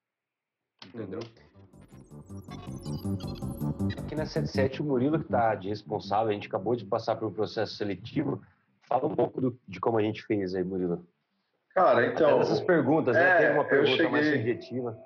Entendeu? 0.87 1.19
Aqui 3.97 4.15
na 4.15 4.25
77, 4.25 4.81
o 4.81 4.85
Murilo, 4.85 5.19
que 5.19 5.25
está 5.25 5.55
de 5.55 5.69
responsável, 5.69 6.29
a 6.29 6.33
gente 6.33 6.47
acabou 6.47 6.75
de 6.75 6.85
passar 6.85 7.15
por 7.15 7.27
um 7.27 7.33
processo 7.33 7.75
seletivo. 7.75 8.41
Fala 8.87 9.05
um 9.05 9.15
pouco 9.15 9.39
do, 9.39 9.59
de 9.67 9.79
como 9.79 9.97
a 9.97 10.01
gente 10.01 10.23
fez 10.23 10.55
aí, 10.55 10.63
Murilo. 10.63 11.07
Cara, 11.73 12.05
então. 12.07 12.41
essas 12.41 12.61
perguntas, 12.61 13.15
né? 13.15 13.21
é, 13.21 13.25
né? 13.25 13.37
Tem 13.37 13.51
uma 13.55 13.65
pergunta 13.65 13.91
cheguei, 13.91 14.11
mais 14.11 14.27
subjetiva. 14.27 14.97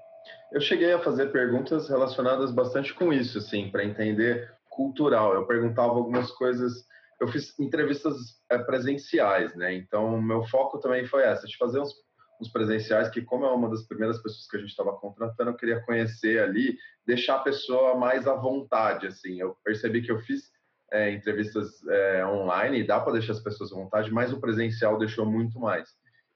Eu 0.51 0.61
cheguei 0.61 0.93
a 0.93 0.99
fazer 0.99 1.31
perguntas 1.31 1.89
relacionadas 1.89 2.51
bastante 2.51 2.93
com 2.93 3.11
isso, 3.11 3.37
assim, 3.37 3.69
para 3.69 3.83
entender 3.83 4.51
cultural. 4.69 5.33
Eu 5.33 5.45
perguntava 5.45 5.93
algumas 5.93 6.31
coisas. 6.31 6.85
Eu 7.19 7.27
fiz 7.27 7.57
entrevistas 7.59 8.15
é, 8.49 8.57
presenciais, 8.57 9.55
né? 9.55 9.73
Então, 9.73 10.21
meu 10.21 10.43
foco 10.45 10.79
também 10.79 11.05
foi 11.05 11.23
essa, 11.23 11.47
de 11.47 11.57
fazer 11.57 11.79
uns, 11.79 11.93
uns 12.41 12.49
presenciais, 12.49 13.09
que, 13.09 13.21
como 13.21 13.45
é 13.45 13.51
uma 13.51 13.69
das 13.69 13.83
primeiras 13.83 14.17
pessoas 14.17 14.47
que 14.47 14.57
a 14.57 14.59
gente 14.59 14.69
estava 14.69 14.93
contratando, 14.93 15.51
eu 15.51 15.55
queria 15.55 15.81
conhecer 15.81 16.39
ali, 16.39 16.77
deixar 17.05 17.35
a 17.35 17.43
pessoa 17.43 17.95
mais 17.95 18.27
à 18.27 18.33
vontade, 18.33 19.07
assim. 19.07 19.39
Eu 19.39 19.55
percebi 19.63 20.01
que 20.01 20.11
eu 20.11 20.19
fiz 20.19 20.51
é, 20.91 21.11
entrevistas 21.11 21.85
é, 21.87 22.25
online 22.25 22.79
e 22.79 22.87
dá 22.87 22.99
para 22.99 23.13
deixar 23.13 23.33
as 23.33 23.39
pessoas 23.39 23.71
à 23.71 23.75
vontade, 23.75 24.11
mas 24.11 24.31
o 24.33 24.39
presencial 24.39 24.97
deixou 24.97 25.25
muito 25.25 25.59
mais. 25.59 25.89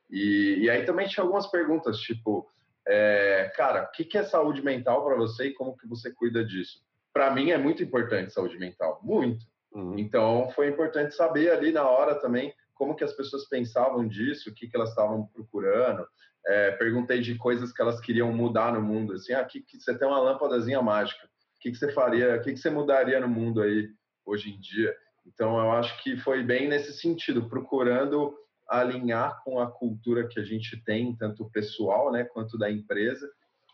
E, 0.10 0.60
e 0.62 0.70
aí 0.70 0.86
também 0.86 1.08
tinha 1.08 1.24
algumas 1.24 1.48
perguntas, 1.48 2.00
tipo, 2.00 2.50
é, 2.88 3.52
cara, 3.56 3.84
o 3.84 3.92
que, 3.92 4.06
que 4.06 4.18
é 4.18 4.24
saúde 4.24 4.62
mental 4.62 5.04
para 5.04 5.16
você 5.16 5.48
e 5.48 5.54
como 5.54 5.78
que 5.78 5.88
você 5.88 6.12
cuida 6.12 6.44
disso? 6.44 6.82
Para 7.14 7.32
mim 7.32 7.52
é 7.52 7.58
muito 7.58 7.84
importante 7.84 8.34
saúde 8.34 8.58
mental, 8.58 9.00
muito. 9.04 9.46
Uhum. 9.74 9.98
Então 10.00 10.50
foi 10.52 10.70
importante 10.70 11.14
saber 11.14 11.52
ali 11.52 11.72
na 11.72 11.88
hora 11.88 12.16
também 12.16 12.54
como 12.74 12.96
que 12.96 13.04
as 13.04 13.12
pessoas 13.12 13.50
pensavam 13.50 14.08
disso, 14.08 14.50
o 14.50 14.54
que, 14.54 14.68
que 14.68 14.78
elas 14.78 14.90
estavam 14.90 15.26
procurando. 15.28 16.08
É, 16.46 16.72
perguntei 16.72 17.20
de 17.20 17.36
coisas 17.36 17.74
que 17.74 17.82
elas 17.82 18.00
queriam 18.00 18.32
mudar 18.32 18.72
no 18.72 18.82
mundo, 18.82 19.14
assim, 19.14 19.34
ah, 19.34 19.44
que, 19.44 19.60
que 19.62 19.80
você 19.80 19.98
tem 19.98 20.08
uma 20.08 20.20
lâmpadazinha 20.20 20.82
mágica, 20.82 21.26
o 21.26 21.60
que, 21.60 21.72
que 21.72 21.78
você 21.78 21.92
faria, 21.92 22.36
o 22.36 22.42
que, 22.42 22.54
que 22.54 22.60
você 22.60 22.70
mudaria 22.70 23.20
no 23.20 23.28
mundo 23.28 23.62
aí 23.62 23.90
hoje 24.26 24.52
em 24.54 24.60
dia? 24.60 24.96
Então 25.26 25.60
eu 25.60 25.72
acho 25.72 26.02
que 26.02 26.16
foi 26.16 26.44
bem 26.44 26.70
nesse 26.70 26.94
sentido, 26.94 27.50
procurando 27.50 28.34
alinhar 28.68 29.42
com 29.44 29.60
a 29.60 29.70
cultura 29.70 30.28
que 30.28 30.40
a 30.40 30.44
gente 30.44 30.78
tem, 30.84 31.16
tanto 31.16 31.50
pessoal 31.50 32.12
né, 32.12 32.24
quanto 32.24 32.58
da 32.58 32.70
empresa, 32.70 33.30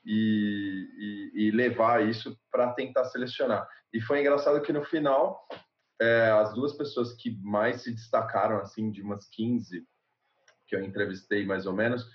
e, 0.06 1.32
e, 1.36 1.48
e 1.48 1.52
levar 1.52 2.08
isso 2.08 2.38
para 2.52 2.74
tentar 2.74 3.06
selecionar. 3.06 3.68
E 3.94 4.02
foi 4.02 4.20
engraçado 4.20 4.62
que 4.62 4.74
no 4.74 4.84
final, 4.84 5.48
é, 6.02 6.30
as 6.32 6.54
duas 6.54 6.74
pessoas 6.74 7.14
que 7.14 7.38
mais 7.42 7.84
se 7.84 7.92
destacaram, 7.92 8.58
assim, 8.58 8.92
de 8.92 9.02
umas 9.02 9.28
15 9.30 9.86
que 10.68 10.76
eu 10.76 10.84
entrevistei 10.84 11.46
mais 11.46 11.66
ou 11.66 11.74
menos, 11.74 12.06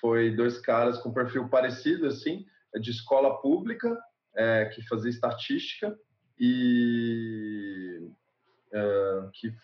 foi 0.00 0.34
dois 0.34 0.58
caras 0.58 0.98
com 0.98 1.12
perfil 1.12 1.48
parecido, 1.48 2.06
assim, 2.06 2.46
de 2.80 2.90
escola 2.90 3.40
pública, 3.40 3.98
é, 4.34 4.66
que 4.66 4.86
fazia 4.86 5.10
estatística 5.10 5.96
e 6.38 8.08
uh, 8.72 9.30
que 9.32 9.54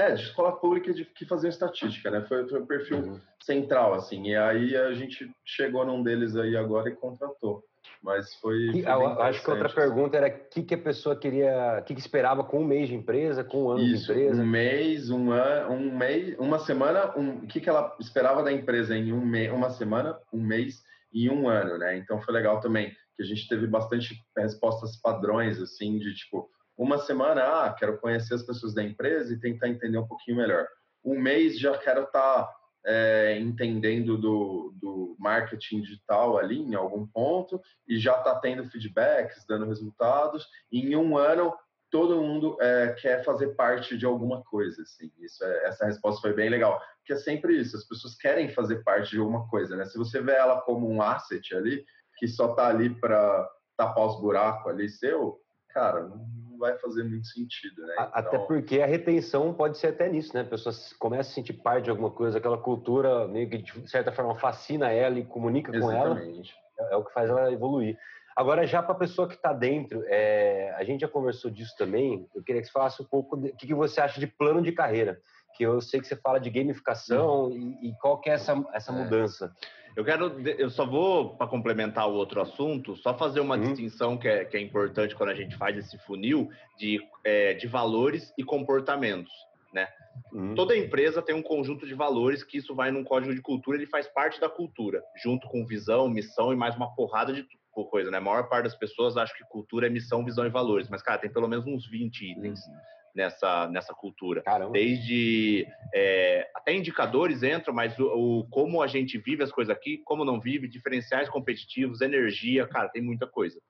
é, 0.00 0.14
de 0.14 0.22
escola 0.22 0.52
pública 0.52 0.92
de, 0.92 1.04
que 1.04 1.26
fazia 1.26 1.50
estatística, 1.50 2.10
né? 2.10 2.22
Foi, 2.22 2.48
foi 2.48 2.60
o 2.60 2.66
perfil 2.66 2.98
uhum. 2.98 3.20
central, 3.40 3.94
assim. 3.94 4.28
E 4.28 4.36
aí 4.36 4.76
a 4.76 4.92
gente 4.94 5.30
chegou 5.44 5.84
num 5.84 6.02
deles 6.02 6.36
aí 6.36 6.56
agora 6.56 6.88
e 6.88 6.96
contratou. 6.96 7.62
Mas 8.02 8.34
foi. 8.36 8.72
foi 8.72 8.80
eu 8.80 9.22
acho 9.22 9.42
que 9.42 9.50
outra 9.50 9.66
assim. 9.66 9.74
pergunta 9.74 10.16
era 10.16 10.28
o 10.28 10.48
que, 10.48 10.62
que 10.62 10.74
a 10.74 10.78
pessoa 10.78 11.14
queria, 11.14 11.78
o 11.80 11.84
que, 11.84 11.94
que 11.94 12.00
esperava 12.00 12.42
com 12.42 12.60
um 12.60 12.64
mês 12.64 12.88
de 12.88 12.94
empresa, 12.94 13.44
com 13.44 13.64
um 13.64 13.70
ano 13.70 13.82
Isso, 13.82 14.06
de 14.06 14.12
empresa. 14.12 14.42
Um 14.42 14.46
mês, 14.46 15.10
um 15.10 15.30
ano, 15.30 15.74
um 15.74 15.96
mês, 15.96 16.38
uma 16.38 16.58
semana, 16.58 17.16
um, 17.16 17.38
o 17.38 17.46
que, 17.46 17.60
que 17.60 17.68
ela 17.68 17.94
esperava 18.00 18.42
da 18.42 18.52
empresa 18.52 18.96
em 18.96 19.12
um 19.12 19.24
mês, 19.24 19.52
uma 19.52 19.70
semana, 19.70 20.18
um 20.32 20.42
mês 20.42 20.82
e 21.12 21.28
um 21.28 21.48
ano, 21.48 21.76
né? 21.78 21.96
Então 21.98 22.20
foi 22.22 22.32
legal 22.32 22.60
também 22.60 22.90
que 23.16 23.22
a 23.22 23.26
gente 23.26 23.46
teve 23.48 23.66
bastante 23.66 24.14
respostas 24.36 24.96
padrões, 24.96 25.60
assim, 25.60 25.98
de 25.98 26.14
tipo, 26.14 26.48
uma 26.80 26.96
semana, 26.96 27.42
ah, 27.42 27.74
quero 27.74 27.98
conhecer 27.98 28.32
as 28.32 28.42
pessoas 28.42 28.72
da 28.72 28.82
empresa 28.82 29.34
e 29.34 29.38
tentar 29.38 29.68
entender 29.68 29.98
um 29.98 30.06
pouquinho 30.06 30.38
melhor. 30.38 30.66
Um 31.04 31.20
mês 31.20 31.58
já 31.58 31.76
quero 31.76 32.04
estar 32.04 32.44
tá, 32.44 32.56
é, 32.86 33.38
entendendo 33.38 34.16
do, 34.16 34.72
do 34.80 35.14
marketing 35.18 35.82
digital 35.82 36.38
ali 36.38 36.58
em 36.58 36.74
algum 36.74 37.06
ponto 37.06 37.60
e 37.86 37.98
já 37.98 38.16
está 38.16 38.34
tendo 38.36 38.64
feedbacks, 38.70 39.44
dando 39.46 39.66
resultados. 39.66 40.48
E 40.72 40.80
em 40.80 40.96
um 40.96 41.18
ano, 41.18 41.54
todo 41.90 42.22
mundo 42.22 42.56
é, 42.62 42.94
quer 42.94 43.22
fazer 43.24 43.48
parte 43.48 43.98
de 43.98 44.06
alguma 44.06 44.42
coisa. 44.44 44.80
Assim. 44.80 45.12
Isso 45.18 45.44
é, 45.44 45.66
essa 45.66 45.84
resposta 45.84 46.22
foi 46.22 46.32
bem 46.32 46.48
legal. 46.48 46.80
Porque 46.96 47.12
é 47.12 47.16
sempre 47.16 47.60
isso, 47.60 47.76
as 47.76 47.84
pessoas 47.84 48.16
querem 48.16 48.48
fazer 48.48 48.82
parte 48.84 49.10
de 49.10 49.18
alguma 49.18 49.46
coisa. 49.48 49.76
Né? 49.76 49.84
Se 49.84 49.98
você 49.98 50.22
vê 50.22 50.32
ela 50.32 50.62
como 50.62 50.88
um 50.88 51.02
asset 51.02 51.54
ali, 51.54 51.84
que 52.16 52.26
só 52.26 52.52
está 52.52 52.68
ali 52.68 52.88
para 52.88 53.46
tapar 53.76 54.06
os 54.06 54.18
buracos 54.18 54.72
ali 54.72 54.88
seu, 54.88 55.38
cara, 55.68 56.08
não 56.08 56.39
vai 56.60 56.78
fazer 56.78 57.02
muito 57.02 57.26
sentido, 57.26 57.82
né? 57.84 57.94
Então... 57.94 58.10
Até 58.12 58.38
porque 58.38 58.80
a 58.80 58.86
retenção 58.86 59.52
pode 59.52 59.78
ser 59.78 59.88
até 59.88 60.08
nisso, 60.08 60.32
né? 60.34 60.42
A 60.42 60.44
pessoa 60.44 60.74
começa 60.98 61.30
a 61.30 61.34
sentir 61.34 61.54
parte 61.54 61.84
de 61.84 61.90
alguma 61.90 62.10
coisa, 62.10 62.38
aquela 62.38 62.58
cultura 62.58 63.26
meio 63.26 63.48
que 63.48 63.58
de 63.58 63.90
certa 63.90 64.12
forma 64.12 64.36
fascina 64.36 64.92
ela 64.92 65.18
e 65.18 65.24
comunica 65.24 65.74
Exatamente. 65.74 66.54
com 66.76 66.82
ela. 66.82 66.90
É, 66.90 66.94
é 66.94 66.96
o 66.96 67.04
que 67.04 67.12
faz 67.12 67.28
ela 67.28 67.50
evoluir. 67.50 67.98
Agora, 68.36 68.66
já 68.66 68.82
para 68.82 68.92
a 68.92 68.98
pessoa 68.98 69.26
que 69.26 69.34
está 69.34 69.52
dentro, 69.52 70.02
é, 70.06 70.72
a 70.76 70.84
gente 70.84 71.00
já 71.00 71.08
conversou 71.08 71.50
disso 71.50 71.74
também. 71.76 72.28
Eu 72.34 72.42
queria 72.42 72.60
que 72.60 72.68
você 72.68 72.72
falasse 72.72 73.02
um 73.02 73.04
pouco 73.04 73.36
o 73.36 73.56
que, 73.56 73.66
que, 73.66 73.74
você 73.74 74.00
acha 74.00 74.20
de 74.20 74.26
plano 74.26 74.62
de 74.62 74.72
carreira. 74.72 75.20
Que 75.56 75.64
eu 75.64 75.80
sei 75.80 76.00
que 76.00 76.06
você 76.06 76.16
fala 76.16 76.38
de 76.38 76.48
gamificação 76.48 77.46
uhum. 77.46 77.78
e, 77.82 77.88
e, 77.88 77.94
qual 78.00 78.20
que 78.20 78.30
é 78.30 78.34
essa, 78.34 78.54
essa 78.72 78.92
é. 78.92 78.94
mudança. 78.94 79.52
Eu 79.96 80.04
quero, 80.04 80.40
eu 80.48 80.70
só 80.70 80.86
vou, 80.86 81.36
para 81.36 81.46
complementar 81.46 82.08
o 82.08 82.14
outro 82.14 82.40
assunto, 82.40 82.96
só 82.96 83.16
fazer 83.16 83.40
uma 83.40 83.56
uhum. 83.56 83.62
distinção 83.62 84.16
que 84.16 84.28
é, 84.28 84.44
que 84.44 84.56
é 84.56 84.60
importante 84.60 85.14
quando 85.14 85.30
a 85.30 85.34
gente 85.34 85.56
faz 85.56 85.76
esse 85.76 85.98
funil 85.98 86.50
de, 86.78 87.00
é, 87.24 87.54
de 87.54 87.66
valores 87.66 88.32
e 88.38 88.44
comportamentos, 88.44 89.32
né? 89.72 89.88
Uhum. 90.32 90.54
Toda 90.54 90.76
empresa 90.76 91.22
tem 91.22 91.34
um 91.34 91.42
conjunto 91.42 91.86
de 91.86 91.94
valores 91.94 92.42
que 92.42 92.58
isso 92.58 92.74
vai 92.74 92.90
num 92.90 93.04
código 93.04 93.34
de 93.34 93.40
cultura, 93.40 93.76
ele 93.76 93.86
faz 93.86 94.06
parte 94.08 94.40
da 94.40 94.48
cultura, 94.48 95.02
junto 95.22 95.48
com 95.48 95.66
visão, 95.66 96.08
missão 96.08 96.52
e 96.52 96.56
mais 96.56 96.76
uma 96.76 96.94
porrada 96.94 97.32
de 97.32 97.46
coisa, 97.90 98.10
né? 98.10 98.18
A 98.18 98.20
maior 98.20 98.48
parte 98.48 98.64
das 98.64 98.76
pessoas 98.76 99.16
acha 99.16 99.32
que 99.32 99.44
cultura 99.44 99.86
é 99.86 99.90
missão, 99.90 100.24
visão 100.24 100.44
e 100.44 100.50
valores, 100.50 100.88
mas, 100.90 101.02
cara, 101.02 101.18
tem 101.18 101.32
pelo 101.32 101.48
menos 101.48 101.66
uns 101.66 101.88
20 101.88 102.32
itens. 102.32 102.60
Uhum 102.66 102.99
nessa, 103.14 103.68
nessa 103.68 103.94
cultura. 103.94 104.42
Caramba. 104.42 104.72
Desde 104.72 105.66
é, 105.94 106.48
até 106.54 106.74
indicadores 106.74 107.42
entram, 107.42 107.74
mas 107.74 107.98
o, 107.98 108.04
o, 108.04 108.48
como 108.48 108.82
a 108.82 108.86
gente 108.86 109.18
vive 109.18 109.42
as 109.42 109.52
coisas 109.52 109.74
aqui, 109.74 109.98
como 110.04 110.24
não 110.24 110.40
vive, 110.40 110.68
diferenciais 110.68 111.28
competitivos, 111.28 112.00
energia, 112.00 112.66
cara, 112.66 112.88
tem 112.88 113.02
muita 113.02 113.26
coisa. 113.26 113.60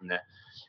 Né? 0.00 0.20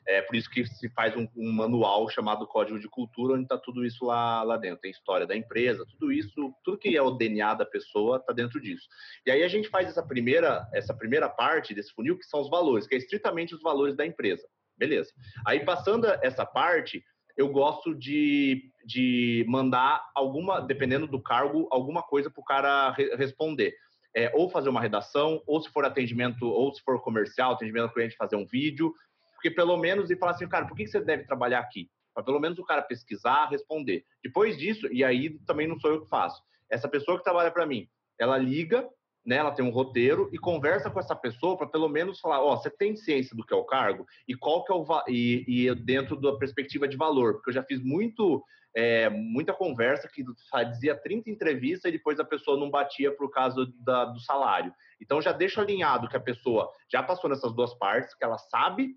É 0.06 0.22
por 0.22 0.36
isso 0.36 0.50
que 0.50 0.66
se 0.66 0.90
faz 0.90 1.16
um, 1.16 1.28
um 1.36 1.52
manual 1.52 2.10
chamado 2.10 2.48
Código 2.48 2.80
de 2.80 2.88
Cultura, 2.88 3.34
onde 3.34 3.44
está 3.44 3.58
tudo 3.58 3.86
isso 3.86 4.06
lá, 4.06 4.44
lá 4.44 4.58
dentro. 4.58 4.80
Tem 4.80 4.92
história 4.92 5.26
da 5.26 5.36
empresa, 5.36 5.86
tudo 5.86 6.12
isso, 6.12 6.54
tudo 6.64 6.78
que 6.78 6.96
é 6.96 7.02
o 7.02 7.12
DNA 7.12 7.54
da 7.54 7.66
pessoa 7.66 8.18
está 8.18 8.34
dentro 8.34 8.60
disso. 8.62 8.88
E 9.26 9.32
aí 9.32 9.44
a 9.44 9.48
gente 9.48 9.70
faz 9.70 9.88
essa 9.88 10.06
primeira, 10.06 10.68
essa 10.74 10.94
primeira 10.94 11.30
parte 11.30 11.74
desse 11.74 11.94
funil, 11.94 12.18
que 12.18 12.26
são 12.26 12.42
os 12.42 12.50
valores, 12.50 12.88
que 12.88 12.96
é 12.96 12.98
estritamente 12.98 13.54
os 13.54 13.62
valores 13.62 13.96
da 13.96 14.06
empresa. 14.06 14.48
Beleza. 14.78 15.12
Aí 15.46 15.66
passando 15.66 16.06
essa 16.22 16.46
parte, 16.46 17.04
eu 17.38 17.48
gosto 17.50 17.94
de, 17.94 18.72
de 18.84 19.46
mandar 19.48 20.04
alguma, 20.16 20.60
dependendo 20.60 21.08
do 21.08 21.22
cargo, 21.22 21.68
alguma 21.72 22.02
coisa 22.02 22.32
para 22.32 22.42
o 22.42 22.46
cara 22.46 22.92
re 22.92 23.16
responder. 23.16 23.76
É, 24.16 24.32
ou 24.34 24.50
fazer 24.50 24.70
uma 24.70 24.82
redação, 24.82 25.44
ou 25.46 25.62
se 25.62 25.70
for 25.70 25.86
atendimento, 25.86 26.48
ou 26.48 26.74
se 26.74 26.82
for 26.82 27.00
comercial, 27.02 27.52
atendimento 27.52 27.84
ao 27.84 27.94
cliente, 27.94 28.16
fazer 28.18 28.36
um 28.36 28.48
vídeo, 28.48 28.92
porque 29.36 29.52
pelo 29.52 29.78
menos, 29.78 30.10
e 30.10 30.16
falar 30.16 30.32
assim, 30.32 30.48
cara, 30.48 30.66
por 30.66 30.76
que 30.76 30.88
você 30.88 31.00
deve 31.00 31.24
trabalhar 31.26 31.60
aqui? 31.60 31.88
Para 32.16 32.24
pelo 32.24 32.40
menos 32.40 32.58
o 32.58 32.66
cara 32.66 32.82
pesquisar, 32.82 33.46
responder. 33.46 34.04
Depois 34.24 34.58
disso, 34.58 34.92
e 34.92 35.04
aí 35.04 35.38
também 35.46 35.68
não 35.68 35.80
sou 35.80 35.92
eu 35.92 36.02
que 36.02 36.10
faço, 36.10 36.42
essa 36.72 36.90
pessoa 36.90 37.20
que 37.20 37.24
trabalha 37.24 37.52
para 37.52 37.68
mim, 37.68 37.88
ela 38.20 38.40
liga 38.40 38.90
né, 39.28 39.36
ela 39.36 39.52
tem 39.52 39.66
um 39.66 39.70
roteiro 39.70 40.30
e 40.32 40.38
conversa 40.38 40.90
com 40.90 41.02
essa 41.02 41.14
pessoa 41.14 41.58
para 41.58 41.68
pelo 41.68 41.90
menos 41.90 42.18
falar, 42.18 42.42
ó, 42.42 42.54
oh, 42.54 42.58
você 42.58 42.70
tem 42.70 42.96
ciência 42.96 43.36
do 43.36 43.46
que 43.46 43.54
é 43.54 43.58
o 43.58 43.66
cargo 43.66 44.08
e 44.26 44.34
qual 44.34 44.64
que 44.64 44.72
é 44.72 44.76
o 44.76 44.86
e, 45.10 45.44
e 45.46 45.76
dentro 45.76 46.16
da 46.16 46.38
perspectiva 46.38 46.88
de 46.88 46.96
valor, 46.96 47.34
porque 47.34 47.50
eu 47.50 47.54
já 47.54 47.62
fiz 47.62 47.84
muito 47.84 48.42
é, 48.74 49.10
muita 49.10 49.54
conversa 49.54 50.08
que 50.08 50.24
fazia 50.50 50.96
30 50.96 51.30
entrevistas 51.30 51.90
e 51.90 51.98
depois 51.98 52.20
a 52.20 52.24
pessoa 52.24 52.58
não 52.58 52.70
batia 52.70 53.12
por 53.12 53.30
causa 53.30 53.68
da, 53.80 54.06
do 54.06 54.20
salário. 54.22 54.72
Então 55.02 55.22
já 55.22 55.34
deixo 55.34 55.60
alinhado 55.60 56.08
que 56.08 56.16
a 56.16 56.22
pessoa 56.22 56.72
já 56.90 57.04
passou 57.04 57.30
nessas 57.30 57.54
duas 57.54 57.74
partes, 57.74 58.16
que 58.16 58.24
ela 58.24 58.38
sabe 58.38 58.96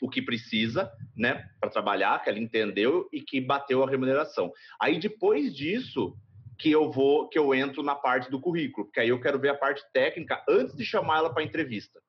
o 0.00 0.08
que 0.08 0.20
precisa, 0.20 0.90
né, 1.16 1.48
para 1.60 1.70
trabalhar, 1.70 2.20
que 2.20 2.28
ela 2.28 2.38
entendeu 2.38 3.08
e 3.12 3.20
que 3.20 3.40
bateu 3.40 3.84
a 3.84 3.88
remuneração. 3.88 4.50
Aí 4.80 4.98
depois 4.98 5.54
disso, 5.54 6.16
que 6.62 6.70
eu 6.70 6.88
vou, 6.88 7.28
que 7.28 7.36
eu 7.36 7.52
entro 7.52 7.82
na 7.82 7.96
parte 7.96 8.30
do 8.30 8.40
currículo, 8.40 8.86
porque 8.86 9.00
aí 9.00 9.08
eu 9.08 9.20
quero 9.20 9.36
ver 9.36 9.48
a 9.48 9.58
parte 9.58 9.82
técnica 9.92 10.44
antes 10.48 10.76
de 10.76 10.84
chamar 10.84 11.18
ela 11.18 11.34
para 11.34 11.42
entrevista. 11.42 12.00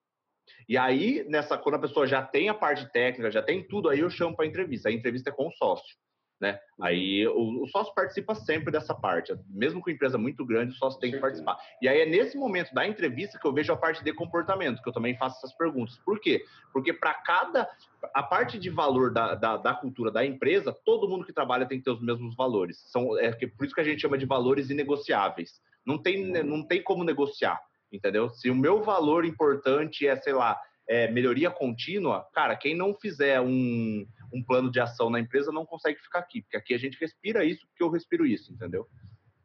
E 0.70 0.78
aí, 0.78 1.26
nessa, 1.28 1.58
quando 1.58 1.76
a 1.76 1.80
pessoa 1.80 2.06
já 2.06 2.22
tem 2.22 2.50
a 2.50 2.54
parte 2.54 2.88
técnica, 2.92 3.32
já 3.32 3.42
tem 3.42 3.68
tudo, 3.68 3.90
aí 3.90 4.02
eu 4.02 4.12
chamo 4.12 4.36
para 4.36 4.46
entrevista. 4.46 4.90
A 4.90 4.92
entrevista 4.92 5.32
é 5.32 5.34
com 5.34 5.48
o 5.48 5.52
sócio 5.54 5.96
né? 6.40 6.60
Aí 6.82 7.26
o, 7.28 7.64
o, 7.64 7.68
sócio 7.68 7.94
participa 7.94 8.36
sempre 8.36 8.72
dessa 8.72 8.94
parte, 8.94 9.34
mesmo 9.50 9.82
com 9.82 9.90
empresa 9.90 10.18
muito 10.18 10.46
grande, 10.46 10.74
o 10.74 10.78
sócio 10.78 11.00
tem 11.00 11.12
que 11.12 11.18
participar. 11.18 11.58
E 11.82 11.88
aí 11.88 12.02
é 12.02 12.06
nesse 12.06 12.38
momento 12.38 12.74
da 12.74 12.86
entrevista 12.88 13.40
que 13.40 13.48
eu 13.48 13.54
vejo 13.54 13.72
a 13.72 13.78
parte 13.78 14.04
de 14.04 14.14
comportamento, 14.14 14.82
que 14.82 14.90
eu 14.90 14.94
também 14.94 15.18
faço 15.18 15.38
essas 15.38 15.56
perguntas. 15.56 15.98
Por 16.00 16.20
quê? 16.20 16.44
Porque 16.72 16.92
para 16.92 17.14
cada 17.14 17.70
a 18.14 18.22
parte 18.22 18.60
de 18.60 18.70
valor 18.70 19.14
da, 19.14 19.36
da, 19.36 19.58
da, 19.58 19.74
cultura 19.74 20.12
da 20.12 20.26
empresa, 20.26 20.78
todo 20.86 21.08
mundo 21.08 21.26
que 21.26 21.32
trabalha 21.32 21.66
tem 21.66 21.78
que 21.78 21.86
ter 21.86 21.92
os 21.92 22.02
mesmos 22.02 22.36
valores. 22.36 22.84
São, 22.88 23.18
é 23.18 23.32
por 23.32 23.66
isso 23.66 23.74
que 23.74 23.82
a 23.82 23.86
gente 23.86 24.02
chama 24.02 24.18
de 24.18 24.26
valores 24.26 24.70
inegociáveis. 24.70 25.62
Não 25.86 25.98
tem, 25.98 26.26
não 26.44 26.66
tem 26.66 26.82
como 26.84 27.04
negociar, 27.04 27.60
entendeu? 27.92 28.30
Se 28.30 28.50
o 28.50 28.56
meu 28.56 28.82
valor 28.82 29.24
importante 29.24 30.06
é, 30.06 30.16
sei 30.18 30.34
lá, 30.34 30.60
é, 30.88 31.10
melhoria 31.10 31.50
contínua, 31.50 32.28
cara, 32.34 32.56
quem 32.56 32.76
não 32.76 32.94
fizer 32.94 33.40
um, 33.42 34.06
um 34.34 34.44
plano 34.44 34.72
de 34.72 34.80
ação 34.80 35.10
na 35.10 35.20
empresa 35.20 35.52
não 35.52 35.66
consegue 35.66 36.00
ficar 36.00 36.20
aqui, 36.20 36.42
porque 36.42 36.58
aqui 36.58 36.74
a 36.74 36.78
gente 36.78 36.98
respira 37.00 37.46
isso 37.46 37.66
porque 37.68 37.84
eu 37.84 37.90
respiro 37.90 38.26
isso, 38.26 38.52
entendeu? 38.52 38.88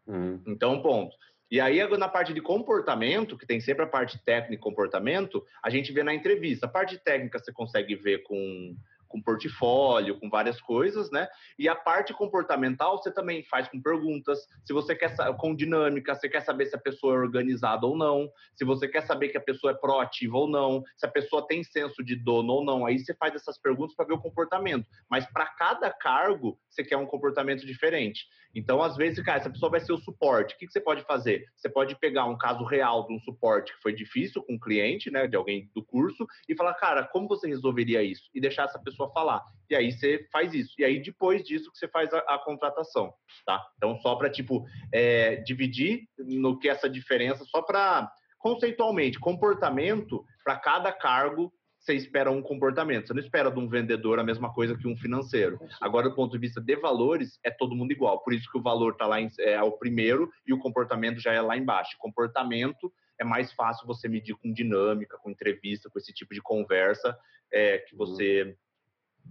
Uhum. 0.06 0.42
Então, 0.46 0.80
ponto. 0.82 1.14
E 1.50 1.60
aí, 1.60 1.78
na 1.96 2.08
parte 2.08 2.34
de 2.34 2.42
comportamento, 2.42 3.36
que 3.36 3.46
tem 3.46 3.60
sempre 3.60 3.82
a 3.82 3.88
parte 3.88 4.22
técnica 4.22 4.54
e 4.54 4.58
comportamento, 4.58 5.42
a 5.62 5.70
gente 5.70 5.92
vê 5.92 6.02
na 6.02 6.12
entrevista. 6.12 6.66
A 6.66 6.68
parte 6.68 6.98
técnica 6.98 7.38
você 7.38 7.52
consegue 7.52 7.94
ver 7.94 8.22
com 8.24 8.76
com 9.08 9.22
portfólio, 9.22 10.18
com 10.18 10.28
várias 10.28 10.60
coisas, 10.60 11.10
né? 11.10 11.28
E 11.58 11.68
a 11.68 11.74
parte 11.74 12.12
comportamental 12.12 12.98
você 12.98 13.12
também 13.12 13.42
faz 13.44 13.68
com 13.68 13.80
perguntas. 13.80 14.46
Se 14.64 14.72
você 14.72 14.94
quer 14.94 15.14
com 15.36 15.54
dinâmica, 15.54 16.14
você 16.14 16.28
quer 16.28 16.40
saber 16.40 16.66
se 16.66 16.76
a 16.76 16.80
pessoa 16.80 17.14
é 17.14 17.18
organizada 17.18 17.86
ou 17.86 17.96
não, 17.96 18.30
se 18.54 18.64
você 18.64 18.86
quer 18.86 19.02
saber 19.02 19.28
que 19.28 19.38
a 19.38 19.42
pessoa 19.42 19.72
é 19.72 19.76
proativa 19.76 20.36
ou 20.36 20.48
não, 20.48 20.82
se 20.96 21.06
a 21.06 21.10
pessoa 21.10 21.46
tem 21.46 21.64
senso 21.64 22.04
de 22.04 22.16
dono 22.16 22.52
ou 22.52 22.64
não. 22.64 22.86
Aí 22.86 22.98
você 22.98 23.14
faz 23.14 23.34
essas 23.34 23.58
perguntas 23.58 23.96
para 23.96 24.06
ver 24.06 24.14
o 24.14 24.20
comportamento. 24.20 24.86
Mas 25.10 25.26
para 25.32 25.46
cada 25.46 25.90
cargo, 25.90 26.58
você 26.68 26.84
quer 26.84 26.96
um 26.96 27.06
comportamento 27.06 27.66
diferente. 27.66 28.26
Então, 28.54 28.82
às 28.82 28.96
vezes, 28.96 29.22
cara, 29.22 29.38
essa 29.38 29.50
pessoa 29.50 29.70
vai 29.70 29.80
ser 29.80 29.92
o 29.92 29.98
suporte. 29.98 30.54
O 30.54 30.58
que, 30.58 30.66
você 30.66 30.80
pode 30.80 31.02
fazer? 31.02 31.44
Você 31.54 31.68
pode 31.68 31.94
pegar 31.96 32.24
um 32.24 32.36
caso 32.36 32.64
real 32.64 33.06
de 33.06 33.14
um 33.14 33.20
suporte 33.20 33.72
que 33.72 33.82
foi 33.82 33.92
difícil 33.92 34.42
com 34.42 34.54
um 34.54 34.58
cliente, 34.58 35.10
né, 35.10 35.26
de 35.26 35.36
alguém 35.36 35.70
do 35.74 35.84
curso, 35.84 36.26
e 36.48 36.56
falar, 36.56 36.74
cara, 36.74 37.04
como 37.04 37.28
você 37.28 37.46
resolveria 37.46 38.02
isso? 38.02 38.28
E 38.34 38.40
deixar 38.40 38.64
essa 38.64 38.78
pessoa 38.78 38.97
falar. 39.06 39.44
E 39.70 39.76
aí 39.76 39.92
você 39.92 40.26
faz 40.32 40.54
isso. 40.54 40.74
E 40.78 40.84
aí, 40.84 41.00
depois 41.00 41.44
disso, 41.44 41.70
que 41.70 41.78
você 41.78 41.86
faz 41.86 42.12
a, 42.12 42.18
a 42.20 42.38
contratação, 42.38 43.12
tá? 43.44 43.62
Então, 43.76 43.98
só 44.00 44.16
para, 44.16 44.30
tipo, 44.30 44.64
é, 44.92 45.36
dividir 45.36 46.08
no 46.18 46.58
que 46.58 46.68
essa 46.68 46.88
diferença, 46.88 47.44
só 47.44 47.62
para 47.62 48.10
conceitualmente, 48.38 49.20
comportamento 49.20 50.24
para 50.42 50.56
cada 50.56 50.92
cargo 50.92 51.52
você 51.88 51.94
espera 51.94 52.30
um 52.30 52.42
comportamento. 52.42 53.06
Você 53.06 53.14
não 53.14 53.20
espera 53.20 53.50
de 53.50 53.58
um 53.58 53.68
vendedor 53.68 54.18
a 54.18 54.24
mesma 54.24 54.52
coisa 54.52 54.76
que 54.76 54.86
um 54.86 54.96
financeiro. 54.96 55.58
Agora, 55.80 56.08
do 56.08 56.14
ponto 56.14 56.32
de 56.32 56.38
vista 56.38 56.60
de 56.60 56.76
valores, 56.76 57.38
é 57.42 57.50
todo 57.50 57.74
mundo 57.74 57.92
igual. 57.92 58.22
Por 58.22 58.34
isso 58.34 58.50
que 58.50 58.58
o 58.58 58.62
valor 58.62 58.92
está 58.92 59.06
lá 59.06 59.20
em, 59.20 59.28
é 59.38 59.62
o 59.62 59.72
primeiro 59.72 60.30
e 60.46 60.52
o 60.52 60.58
comportamento 60.58 61.18
já 61.18 61.32
é 61.32 61.40
lá 61.40 61.56
embaixo. 61.56 61.96
Comportamento 61.98 62.92
é 63.18 63.24
mais 63.24 63.52
fácil 63.52 63.86
você 63.86 64.08
medir 64.08 64.34
com 64.34 64.52
dinâmica, 64.52 65.16
com 65.18 65.30
entrevista, 65.30 65.88
com 65.88 65.98
esse 65.98 66.12
tipo 66.12 66.34
de 66.34 66.42
conversa 66.42 67.16
é, 67.50 67.78
que 67.78 67.96
você 67.96 68.54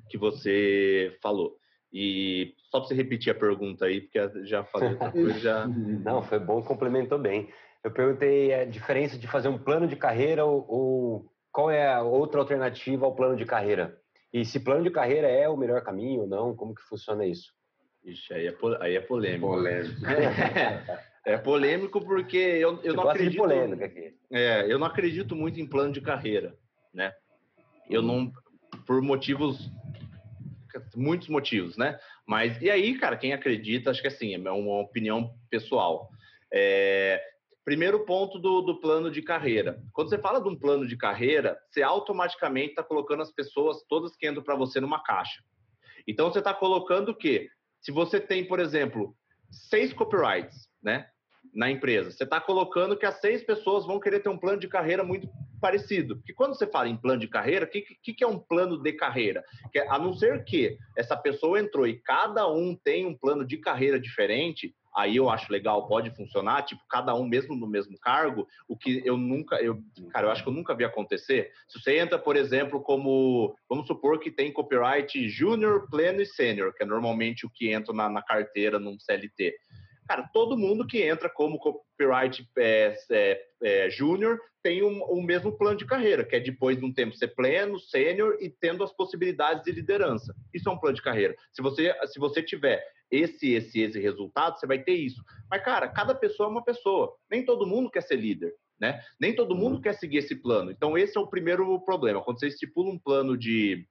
que 0.10 0.18
você 0.18 1.16
falou. 1.22 1.58
E 1.92 2.54
só 2.70 2.80
para 2.80 2.90
você 2.90 2.94
repetir 2.94 3.32
a 3.32 3.36
pergunta 3.36 3.86
aí, 3.86 4.02
porque 4.02 4.46
já 4.46 4.64
falei 4.64 4.90
outra 4.90 5.12
coisa. 5.12 5.40
Já... 5.40 5.68
Não, 5.68 6.22
foi 6.22 6.40
bom, 6.40 6.62
complementou 6.62 7.18
bem. 7.18 7.50
Eu 7.84 7.92
perguntei 7.92 8.54
a 8.54 8.66
diferença 8.66 9.18
de 9.18 9.28
fazer 9.28 9.48
um 9.48 9.58
plano 9.58 9.88
de 9.88 9.96
carreira 9.96 10.46
ou, 10.46 10.66
ou 10.68 11.32
qual 11.52 11.72
é 11.72 11.88
a 11.88 12.02
outra 12.02 12.40
alternativa 12.40 13.06
ao 13.06 13.16
plano 13.16 13.36
de 13.36 13.46
carreira? 13.46 13.98
E 14.34 14.44
se 14.44 14.60
plano 14.60 14.84
de 14.84 14.92
carreira 14.92 15.28
é 15.28 15.48
o 15.48 15.58
melhor 15.58 15.82
caminho 15.82 16.22
ou 16.22 16.28
não? 16.28 16.56
Como 16.56 16.76
que 16.76 16.82
funciona 16.84 17.26
isso? 17.26 17.54
Ixi, 18.04 18.34
aí 18.34 18.48
é, 18.48 18.56
aí 18.80 18.96
é 18.96 19.02
polêmico. 19.02 19.48
polêmico. 19.48 20.06
É, 20.06 21.02
é, 21.34 21.38
polêmico 21.38 22.02
porque 22.02 22.38
eu, 22.38 22.80
eu 22.84 22.94
não 22.94 23.10
acredito. 23.10 23.40
polêmica 23.40 23.86
aqui. 23.86 24.16
É, 24.32 24.72
eu 24.72 24.78
não 24.78 24.88
acredito 24.88 25.36
muito 25.36 25.60
em 25.60 25.68
plano 25.68 25.92
de 25.92 26.02
carreira, 26.02 26.56
né? 26.94 27.14
Eu 27.90 28.02
não, 28.02 28.32
por 28.86 29.02
motivos, 29.02 29.72
muitos 30.96 31.28
motivos, 31.28 31.78
né? 31.78 32.00
Mas 32.26 32.62
e 32.62 32.70
aí, 32.70 32.98
cara, 32.98 33.18
quem 33.18 33.34
acredita, 33.34 33.92
acho 33.92 34.02
que 34.02 34.08
assim 34.08 34.34
é 34.34 34.52
uma 34.52 34.82
opinião 34.82 35.34
pessoal. 35.50 36.10
É, 36.52 37.22
Primeiro 37.68 38.06
ponto 38.06 38.40
do, 38.40 38.62
do 38.62 38.80
plano 38.80 39.12
de 39.12 39.22
carreira. 39.22 39.84
Quando 39.92 40.08
você 40.08 40.18
fala 40.18 40.40
de 40.40 40.48
um 40.48 40.56
plano 40.56 40.88
de 40.88 40.96
carreira, 40.96 41.60
você 41.70 41.84
automaticamente 41.84 42.70
está 42.70 42.82
colocando 42.82 43.22
as 43.22 43.30
pessoas 43.30 43.84
todas 43.90 44.16
que 44.16 44.26
entram 44.26 44.42
para 44.42 44.56
você 44.56 44.80
numa 44.80 45.04
caixa. 45.04 45.44
Então 46.08 46.32
você 46.32 46.40
está 46.40 46.54
colocando 46.54 47.10
o 47.10 47.14
quê? 47.14 47.50
Se 47.82 47.92
você 47.92 48.22
tem, 48.22 48.48
por 48.48 48.62
exemplo, 48.62 49.14
seis 49.52 49.92
copyrights, 49.92 50.70
né? 50.82 51.10
Na 51.54 51.70
empresa, 51.70 52.10
você 52.10 52.24
está 52.24 52.40
colocando 52.40 52.96
que 52.96 53.06
as 53.06 53.20
seis 53.20 53.44
pessoas 53.44 53.86
vão 53.86 54.00
querer 54.00 54.22
ter 54.22 54.30
um 54.30 54.38
plano 54.38 54.62
de 54.62 54.70
carreira 54.70 55.04
muito 55.04 55.28
parecido. 55.60 56.18
Porque 56.18 56.34
quando 56.34 56.56
você 56.56 56.68
fala 56.68 56.88
em 56.88 56.98
plano 56.98 57.20
de 57.20 57.28
carreira, 57.28 57.66
o 57.66 57.70
que, 57.70 57.82
que, 58.02 58.14
que, 58.14 58.24
é 58.24 58.28
um 58.28 58.40
plano 58.40 58.82
de 58.82 58.94
carreira? 58.94 59.44
Que, 59.72 59.80
a 59.80 59.98
não 59.98 60.14
ser 60.14 60.44
que 60.44 60.78
essa 60.96 61.16
pessoa 61.16 61.60
entrou 61.60 61.88
e 61.88 62.00
cada 62.00 62.48
um 62.52 62.76
tem 62.76 63.06
um 63.06 63.16
plano 63.16 63.46
de 63.46 63.58
carreira 63.58 64.00
diferente, 64.00 64.74
aí 64.96 65.18
eu 65.18 65.30
acho 65.30 65.52
legal, 65.52 65.88
pode 65.88 66.10
funcionar, 66.16 66.64
tipo, 66.64 66.82
cada 66.90 67.14
um 67.14 67.24
mesmo 67.28 67.56
no 67.56 67.68
mesmo 67.68 67.98
cargo, 68.00 68.48
o 68.68 68.76
que 68.76 69.02
eu 69.06 69.16
nunca, 69.16 69.58
eu, 69.58 69.80
cara, 70.12 70.28
eu 70.28 70.32
acho 70.32 70.42
que 70.42 70.50
eu 70.50 70.54
nunca 70.54 70.76
vi 70.76 70.84
acontecer. 70.84 71.52
Se 71.68 71.80
você 71.80 72.00
entra, 72.00 72.18
por 72.18 72.36
exemplo, 72.36 72.82
como, 72.82 73.56
vamos 73.70 73.86
supor 73.86 74.20
que 74.20 74.32
tem 74.32 74.52
copyright 74.52 75.30
júnior, 75.30 75.88
pleno 75.90 76.22
e 76.22 76.26
sênior, 76.26 76.74
que 76.74 76.84
é 76.84 76.86
normalmente 76.86 77.46
o 77.46 77.50
que 77.50 77.72
entra 77.72 77.94
na, 77.94 78.10
na 78.10 78.24
carteira 78.24 78.80
num 78.80 78.98
CLT. 79.00 79.54
Cara, 80.08 80.30
todo 80.34 80.58
mundo 80.58 80.88
que 80.88 81.02
entra 81.02 81.30
como 81.30 81.60
copyright 81.60 82.48
é, 82.58 82.96
é, 83.12 83.42
é, 83.62 83.90
júnior 83.90 84.40
tem 84.64 84.84
um, 84.84 85.02
o 85.04 85.22
mesmo 85.22 85.58
plano 85.58 85.78
de 85.78 85.86
carreira, 85.86 86.24
que 86.24 86.36
é 86.36 86.40
depois 86.40 86.78
de 86.78 86.86
um 86.86 86.94
tempo 86.94 87.16
ser 87.16 87.30
pleno, 87.30 87.80
sênior 87.80 88.38
e 88.40 88.50
tendo 88.50 88.84
as 88.84 88.92
possibilidades 88.92 89.64
de 89.64 89.72
liderança. 89.72 90.36
Isso 90.54 90.70
é 90.70 90.72
um 90.72 90.78
plano 90.78 90.96
de 90.96 91.02
carreira. 91.02 91.36
Se 91.52 91.62
você, 91.62 91.94
se 92.08 92.20
você 92.20 92.42
tiver 92.42 92.84
esse, 93.12 93.54
esse, 93.54 93.80
esse 93.80 94.00
resultado, 94.00 94.60
você 94.60 94.68
vai 94.68 94.80
ter 94.80 94.94
isso. 94.94 95.24
Mas, 95.50 95.64
cara, 95.64 95.88
cada 95.88 96.14
pessoa 96.14 96.48
é 96.48 96.52
uma 96.52 96.64
pessoa. 96.64 97.16
Nem 97.30 97.46
todo 97.46 97.68
mundo 97.68 97.90
quer 97.90 98.02
ser 98.02 98.18
líder, 98.18 98.54
né? 98.80 99.02
Nem 99.20 99.34
todo 99.34 99.56
mundo 99.56 99.76
uhum. 99.76 99.82
quer 99.82 99.94
seguir 99.94 100.18
esse 100.18 100.36
plano. 100.36 100.72
Então, 100.72 100.98
esse 100.98 101.18
é 101.18 101.22
o 101.22 101.28
primeiro 101.28 101.80
problema. 101.82 102.22
Quando 102.22 102.40
você 102.40 102.48
estipula 102.48 102.92
um 102.92 103.00
plano 103.00 103.38
de 103.38 103.88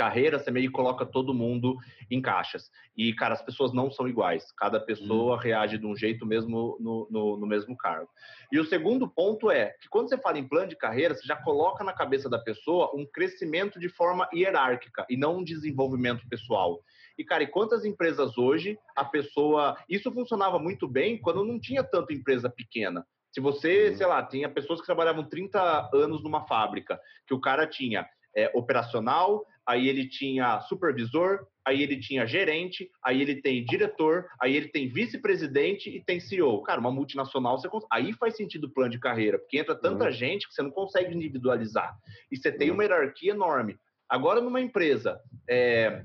carreira, 0.00 0.38
você 0.38 0.50
meio 0.50 0.70
que 0.70 0.72
coloca 0.72 1.04
todo 1.04 1.34
mundo 1.34 1.76
em 2.10 2.22
caixas. 2.22 2.70
E, 2.96 3.12
cara, 3.12 3.34
as 3.34 3.42
pessoas 3.42 3.74
não 3.74 3.90
são 3.90 4.08
iguais. 4.08 4.50
Cada 4.52 4.80
pessoa 4.80 5.34
uhum. 5.34 5.38
reage 5.38 5.76
de 5.76 5.86
um 5.86 5.94
jeito 5.94 6.24
mesmo 6.24 6.78
no, 6.80 7.06
no, 7.10 7.36
no, 7.36 7.46
mesmo 7.46 7.76
cargo. 7.76 8.08
E 8.50 8.58
o 8.58 8.64
segundo 8.64 9.06
ponto 9.06 9.50
é 9.50 9.74
que 9.78 9.90
quando 9.90 10.08
você 10.08 10.16
fala 10.16 10.38
em 10.38 10.48
plano 10.48 10.68
de 10.68 10.76
carreira, 10.76 11.14
você 11.14 11.26
já 11.26 11.36
coloca 11.36 11.84
na 11.84 11.92
cabeça 11.92 12.30
da 12.30 12.38
pessoa 12.38 12.90
um 12.94 13.04
crescimento 13.04 13.78
de 13.78 13.90
forma 13.90 14.26
hierárquica 14.32 15.04
e 15.10 15.18
não 15.18 15.36
um 15.36 15.44
desenvolvimento 15.44 16.26
pessoal. 16.30 16.82
E, 17.18 17.22
cara, 17.22 17.42
e 17.42 17.46
quantas 17.46 17.84
empresas 17.84 18.38
hoje 18.38 18.78
a 18.96 19.04
pessoa. 19.04 19.76
Isso 19.86 20.10
funcionava 20.10 20.58
muito 20.58 20.88
bem 20.88 21.20
quando 21.20 21.44
não 21.44 21.60
tinha 21.60 21.84
tanta 21.84 22.14
empresa 22.14 22.48
pequena. 22.48 23.06
Se 23.30 23.38
você, 23.38 23.90
uhum. 23.90 23.96
sei 23.96 24.06
lá, 24.06 24.22
tinha 24.22 24.48
pessoas 24.48 24.80
que 24.80 24.86
trabalhavam 24.86 25.28
30 25.28 25.90
anos 25.92 26.22
numa 26.22 26.46
fábrica, 26.46 26.98
que 27.26 27.34
o 27.34 27.40
cara 27.40 27.66
tinha 27.66 28.08
é, 28.34 28.50
operacional, 28.54 29.44
aí 29.70 29.88
ele 29.88 30.08
tinha 30.08 30.60
supervisor, 30.62 31.46
aí 31.64 31.80
ele 31.80 32.00
tinha 32.00 32.26
gerente, 32.26 32.90
aí 33.04 33.22
ele 33.22 33.40
tem 33.40 33.64
diretor, 33.64 34.26
aí 34.42 34.56
ele 34.56 34.68
tem 34.68 34.88
vice-presidente 34.88 35.88
e 35.88 36.02
tem 36.02 36.18
CEO. 36.18 36.60
Cara, 36.64 36.80
uma 36.80 36.90
multinacional, 36.90 37.56
você 37.56 37.68
cons... 37.68 37.84
aí 37.88 38.12
faz 38.14 38.36
sentido 38.36 38.64
o 38.64 38.70
plano 38.70 38.90
de 38.90 38.98
carreira, 38.98 39.38
porque 39.38 39.58
entra 39.58 39.76
tanta 39.76 40.06
uhum. 40.06 40.10
gente 40.10 40.48
que 40.48 40.54
você 40.54 40.62
não 40.62 40.72
consegue 40.72 41.14
individualizar. 41.14 41.96
E 42.32 42.36
você 42.36 42.50
tem 42.50 42.70
uhum. 42.70 42.74
uma 42.74 42.82
hierarquia 42.82 43.30
enorme. 43.30 43.78
Agora, 44.08 44.40
numa 44.40 44.60
empresa, 44.60 45.20
é, 45.48 46.02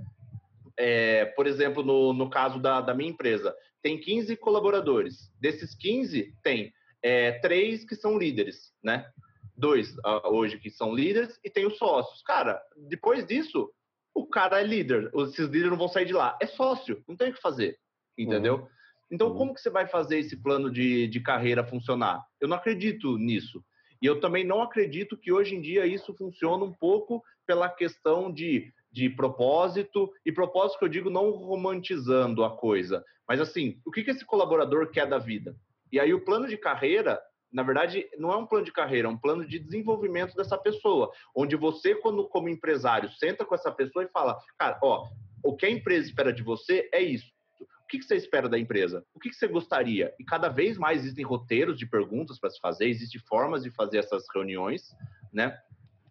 é, 0.77 1.25
por 1.25 1.47
exemplo, 1.47 1.81
no, 1.81 2.13
no 2.13 2.29
caso 2.29 2.59
da, 2.59 2.81
da 2.81 2.93
minha 2.93 3.09
empresa, 3.09 3.55
tem 3.81 3.99
15 3.99 4.35
colaboradores. 4.37 5.31
Desses 5.41 5.73
15, 5.73 6.35
tem 6.43 6.71
é, 7.01 7.31
três 7.39 7.83
que 7.83 7.95
são 7.95 8.15
líderes, 8.15 8.71
né? 8.83 9.07
Dois 9.57 9.95
uh, 9.97 10.27
hoje 10.31 10.59
que 10.59 10.69
são 10.69 10.93
líderes 10.93 11.39
e 11.43 11.49
tem 11.49 11.65
os 11.65 11.77
sócios. 11.77 12.21
Cara, 12.23 12.61
depois 12.89 13.25
disso, 13.25 13.71
o 14.13 14.25
cara 14.25 14.59
é 14.59 14.63
líder. 14.63 15.11
Esses 15.15 15.45
líderes 15.45 15.69
não 15.69 15.77
vão 15.77 15.87
sair 15.87 16.05
de 16.05 16.13
lá. 16.13 16.37
É 16.41 16.47
sócio, 16.47 17.03
não 17.07 17.15
tem 17.15 17.29
o 17.29 17.33
que 17.33 17.41
fazer, 17.41 17.77
entendeu? 18.17 18.55
Uhum. 18.55 18.67
Então, 19.11 19.29
uhum. 19.29 19.37
como 19.37 19.53
que 19.53 19.61
você 19.61 19.69
vai 19.69 19.87
fazer 19.87 20.19
esse 20.19 20.35
plano 20.35 20.71
de, 20.71 21.07
de 21.07 21.19
carreira 21.19 21.63
funcionar? 21.63 22.23
Eu 22.41 22.47
não 22.47 22.57
acredito 22.57 23.17
nisso. 23.17 23.63
E 24.01 24.05
eu 24.05 24.19
também 24.19 24.43
não 24.43 24.61
acredito 24.61 25.17
que 25.17 25.31
hoje 25.31 25.55
em 25.55 25.61
dia 25.61 25.85
isso 25.85 26.13
funciona 26.15 26.63
um 26.63 26.73
pouco 26.73 27.23
pela 27.47 27.69
questão 27.69 28.31
de 28.31 28.73
de 28.95 29.09
propósito, 29.09 30.09
e 30.25 30.31
propósito 30.31 30.79
que 30.79 30.85
eu 30.85 30.89
digo 30.89 31.09
não 31.09 31.29
romantizando 31.31 32.45
a 32.45 32.55
coisa, 32.55 33.03
mas 33.27 33.41
assim, 33.41 33.77
o 33.85 33.91
que, 33.91 34.01
que 34.01 34.11
esse 34.11 34.23
colaborador 34.23 34.89
quer 34.89 35.05
da 35.05 35.17
vida? 35.17 35.53
E 35.91 35.99
aí 35.99 36.13
o 36.13 36.23
plano 36.23 36.47
de 36.47 36.57
carreira 36.57 37.21
Na 37.51 37.63
verdade, 37.63 38.09
não 38.17 38.31
é 38.31 38.37
um 38.37 38.45
plano 38.45 38.65
de 38.65 38.71
carreira, 38.71 39.07
é 39.07 39.11
um 39.11 39.17
plano 39.17 39.47
de 39.47 39.59
desenvolvimento 39.59 40.35
dessa 40.35 40.57
pessoa, 40.57 41.11
onde 41.35 41.55
você, 41.55 41.95
quando 41.95 42.27
como 42.27 42.49
empresário, 42.49 43.09
senta 43.11 43.45
com 43.45 43.55
essa 43.55 43.71
pessoa 43.71 44.03
e 44.03 44.09
fala, 44.09 44.37
cara, 44.57 44.77
ó, 44.83 45.07
o 45.43 45.55
que 45.55 45.65
a 45.65 45.69
empresa 45.69 46.07
espera 46.07 46.33
de 46.33 46.43
você 46.43 46.89
é 46.91 47.01
isso. 47.01 47.33
O 47.59 47.87
que 47.87 48.01
você 48.01 48.15
espera 48.15 48.49
da 48.49 48.57
empresa? 48.57 49.05
O 49.13 49.19
que 49.19 49.31
você 49.31 49.47
gostaria? 49.47 50.13
E 50.19 50.25
cada 50.25 50.49
vez 50.49 50.75
mais 50.75 51.01
existem 51.01 51.23
roteiros 51.23 51.77
de 51.77 51.85
perguntas 51.85 52.39
para 52.39 52.49
se 52.49 52.59
fazer, 52.59 52.87
existem 52.87 53.21
formas 53.21 53.63
de 53.63 53.69
fazer 53.69 53.99
essas 53.99 54.25
reuniões, 54.33 54.95
né? 55.31 55.55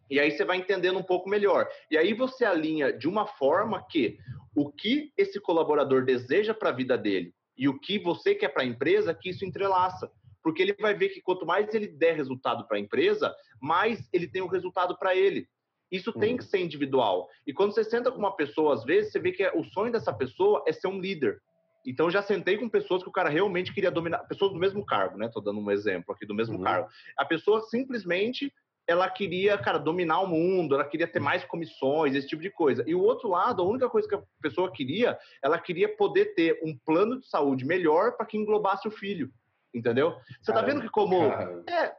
E 0.09 0.21
aí 0.21 0.31
você 0.31 0.45
vai 0.45 0.59
entendendo 0.59 0.99
um 0.99 1.03
pouco 1.03 1.29
melhor. 1.29 1.69
E 1.91 1.99
aí 1.99 2.15
você 2.15 2.45
alinha 2.45 2.93
de 2.93 3.09
uma 3.09 3.27
forma 3.27 3.85
que 3.91 4.19
o 4.55 4.71
que 4.71 5.13
esse 5.17 5.41
colaborador 5.41 6.05
deseja 6.05 6.55
para 6.55 6.69
a 6.69 6.73
vida 6.73 6.97
dele 6.97 7.35
e 7.57 7.69
o 7.69 7.79
que 7.79 7.99
você 7.99 8.35
quer 8.35 8.51
para 8.51 8.63
a 8.63 8.67
empresa, 8.67 9.15
que 9.15 9.31
isso 9.31 9.45
entrelaça. 9.45 10.11
Porque 10.45 10.63
ele 10.63 10.77
vai 10.79 10.95
ver 10.95 11.09
que 11.09 11.23
quanto 11.23 11.47
mais 11.47 11.75
ele 11.75 11.89
der 11.89 12.15
resultado 12.15 12.69
para 12.69 12.77
a 12.77 12.81
empresa, 12.81 13.35
mais 13.61 14.09
ele 14.13 14.29
tem 14.29 14.43
o 14.43 14.45
um 14.45 14.49
resultado 14.49 14.97
para 14.99 15.17
ele. 15.17 15.49
Isso 15.91 16.13
tem 16.13 16.33
uhum. 16.33 16.37
que 16.37 16.45
ser 16.45 16.59
individual. 16.59 17.29
E 17.47 17.53
quando 17.53 17.73
você 17.73 17.83
senta 17.83 18.13
com 18.13 18.19
uma 18.19 18.37
pessoa, 18.37 18.75
às 18.75 18.85
vezes, 18.85 19.11
você 19.11 19.19
vê 19.19 19.33
que 19.33 19.43
é, 19.43 19.57
o 19.57 19.65
sonho 19.65 19.91
dessa 19.91 20.13
pessoa 20.13 20.63
é 20.67 20.73
ser 20.73 20.89
um 20.89 21.01
líder. 21.01 21.41
Então 21.87 22.11
já 22.11 22.23
sentei 22.23 22.57
com 22.57 22.69
pessoas 22.69 23.03
que 23.03 23.09
o 23.09 23.13
cara 23.13 23.29
realmente 23.29 23.73
queria 23.73 23.91
dominar, 23.91 24.19
pessoas 24.21 24.53
do 24.53 24.59
mesmo 24.59 24.85
cargo, 24.85 25.19
né? 25.19 25.29
Tô 25.33 25.41
dando 25.41 25.61
um 25.61 25.71
exemplo 25.71 26.15
aqui 26.15 26.27
do 26.27 26.35
mesmo 26.35 26.57
uhum. 26.57 26.65
cargo. 26.65 26.89
A 27.17 27.25
pessoa 27.25 27.63
simplesmente 27.63 28.53
ela 28.87 29.09
queria, 29.09 29.57
cara, 29.57 29.79
dominar 29.79 30.21
o 30.21 30.27
mundo, 30.27 30.75
ela 30.75 30.85
queria 30.85 31.07
ter 31.07 31.21
mais 31.21 31.45
comissões, 31.45 32.15
esse 32.15 32.29
tipo 32.29 32.43
de 32.43 32.51
coisa. 32.51 32.85
E 32.87 32.95
o 32.95 33.01
outro 33.01 33.29
lado, 33.29 33.63
a 33.63 33.67
única 33.67 33.89
coisa 33.89 34.07
que 34.07 34.15
a 34.15 34.23
pessoa 34.43 34.71
queria, 34.71 35.19
ela 35.43 35.59
queria 35.59 35.89
poder 35.97 36.35
ter 36.35 36.61
um 36.63 36.77
plano 36.77 37.19
de 37.19 37.27
saúde 37.27 37.65
melhor 37.65 38.13
para 38.17 38.27
que 38.27 38.37
englobasse 38.37 38.87
o 38.87 38.91
filho. 38.91 39.31
Entendeu? 39.75 40.15
Você 40.41 40.53
tá 40.53 40.63
vendo 40.63 40.81
que 40.81 40.89
como. 40.89 41.25
É, 41.25 41.93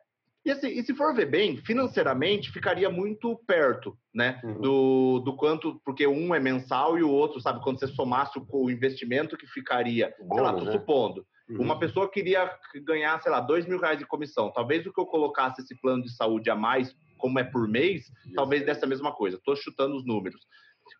e, 0.46 0.52
assim, 0.52 0.68
e 0.68 0.84
se 0.84 0.94
for 0.94 1.14
ver 1.16 1.26
bem, 1.26 1.58
financeiramente 1.58 2.52
ficaria 2.52 2.88
muito 2.88 3.36
perto, 3.48 3.98
né? 4.14 4.40
Uhum. 4.44 4.62
Do, 4.62 5.20
do 5.20 5.36
quanto, 5.36 5.82
porque 5.84 6.06
um 6.06 6.36
é 6.36 6.40
mensal 6.40 7.00
e 7.00 7.04
o 7.04 7.10
outro, 7.10 7.42
sabe, 7.42 7.64
quando 7.64 7.80
você 7.80 7.88
somasse 7.88 8.38
o, 8.38 8.46
o 8.52 8.70
investimento 8.70 9.36
que 9.36 9.48
ficaria, 9.48 10.14
Bom, 10.22 10.36
sei 10.36 10.44
lá, 10.44 10.54
tô 10.54 10.64
né? 10.64 10.72
supondo. 10.72 11.26
Uhum. 11.50 11.62
Uma 11.62 11.80
pessoa 11.80 12.10
queria 12.10 12.52
ganhar, 12.86 13.20
sei 13.22 13.32
lá, 13.32 13.40
dois 13.40 13.66
mil 13.66 13.80
reais 13.80 13.98
de 13.98 14.06
comissão. 14.06 14.52
Talvez 14.52 14.86
o 14.86 14.94
que 14.94 15.00
eu 15.00 15.08
colocasse 15.08 15.62
esse 15.62 15.76
plano 15.82 16.04
de 16.04 16.16
saúde 16.16 16.50
a 16.50 16.56
mais, 16.56 16.96
como 17.18 17.40
é 17.40 17.44
por 17.44 17.68
mês, 17.68 18.04
Isso. 18.04 18.36
talvez 18.36 18.64
desse 18.64 18.86
a 18.86 18.88
mesma 18.88 19.12
coisa. 19.12 19.40
Tô 19.44 19.56
chutando 19.56 19.96
os 19.96 20.06
números. 20.06 20.42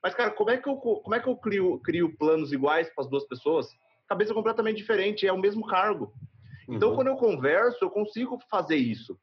Mas, 0.02 0.16
cara, 0.16 0.32
como 0.32 0.50
é 0.50 0.58
que 0.58 0.68
eu, 0.68 0.76
como 0.76 1.14
é 1.14 1.20
que 1.20 1.28
eu 1.28 1.36
crio, 1.36 1.80
crio 1.84 2.18
planos 2.18 2.52
iguais 2.52 2.90
para 2.96 3.04
as 3.04 3.10
duas 3.10 3.28
pessoas? 3.28 3.68
Cabeça 4.08 4.34
completamente 4.34 4.78
diferente, 4.78 5.28
é 5.28 5.32
o 5.34 5.38
mesmo 5.38 5.66
cargo. 5.68 6.12
Então, 6.68 6.90
uhum. 6.90 6.96
quando 6.96 7.08
eu 7.08 7.16
converso, 7.16 7.84
eu 7.84 7.90
consigo 7.90 8.40
fazer 8.50 8.78
isso 8.78 9.20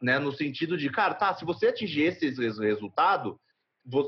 né? 0.00 0.18
No 0.18 0.32
sentido 0.32 0.76
de, 0.76 0.90
cara, 0.90 1.14
tá, 1.14 1.34
se 1.34 1.44
você 1.44 1.68
atingir 1.68 2.02
esse 2.02 2.28
resultado, 2.28 3.38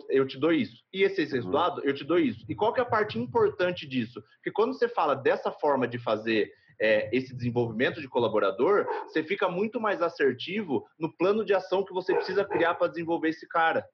eu 0.08 0.26
te 0.26 0.38
dou 0.38 0.52
isso. 0.52 0.82
E 0.92 1.02
esse, 1.02 1.22
uhum. 1.22 1.30
resultado, 1.30 1.82
eu 1.84 1.94
te 1.94 2.04
dou 2.04 2.18
isso. 2.18 2.44
E 2.48 2.54
qual 2.54 2.72
que 2.72 2.80
é 2.80 2.82
a 2.82 2.86
parte 2.86 3.18
importante 3.18 3.86
disso? 3.86 4.22
Porque 4.36 4.50
quando 4.50 4.74
você 4.74 4.88
fala 4.88 5.14
dessa 5.14 5.52
forma 5.52 5.86
de 5.86 5.98
fazer 5.98 6.52
é, 6.80 7.08
esse 7.16 7.34
desenvolvimento 7.34 8.00
de 8.00 8.08
colaborador, 8.08 8.86
você 9.06 9.22
fica 9.22 9.48
muito 9.48 9.80
mais 9.80 10.02
assertivo 10.02 10.86
no 10.98 11.12
plano 11.16 11.44
de 11.44 11.54
ação 11.54 11.84
que 11.84 11.92
você 11.92 12.14
precisa 12.14 12.44
criar 12.44 12.74
para 12.74 12.88
desenvolver 12.88 13.30
esse 13.30 13.46
cara. 13.48 13.84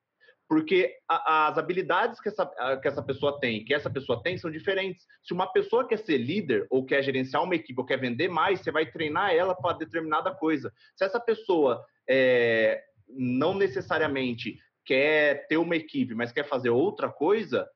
Porque 0.48 0.94
a, 1.08 1.48
as 1.48 1.58
habilidades 1.58 2.20
que 2.20 2.28
essa, 2.28 2.46
que 2.80 2.88
essa 2.88 3.02
pessoa 3.02 3.40
tem, 3.40 3.64
que 3.64 3.72
essa 3.72 3.90
pessoa 3.90 4.22
tem, 4.22 4.36
são 4.36 4.50
diferentes. 4.50 5.06
Se 5.22 5.32
uma 5.32 5.46
pessoa 5.46 5.86
quer 5.86 5.98
ser 5.98 6.18
líder, 6.18 6.66
ou 6.70 6.84
quer 6.84 7.02
gerenciar 7.02 7.42
uma 7.42 7.54
equipe, 7.54 7.80
ou 7.80 7.86
quer 7.86 7.98
vender 7.98 8.28
mais, 8.28 8.60
você 8.60 8.70
vai 8.70 8.86
treinar 8.86 9.34
ela 9.34 9.54
para 9.54 9.78
determinada 9.78 10.32
coisa. 10.34 10.72
Se 10.94 11.04
essa 11.04 11.18
pessoa 11.18 11.84
é, 12.08 12.82
não 13.08 13.54
necessariamente 13.54 14.58
quer 14.84 15.46
ter 15.48 15.56
uma 15.56 15.76
equipe, 15.76 16.14
mas 16.14 16.32
quer 16.32 16.46
fazer 16.46 16.70
outra 16.70 17.08
coisa, 17.08 17.66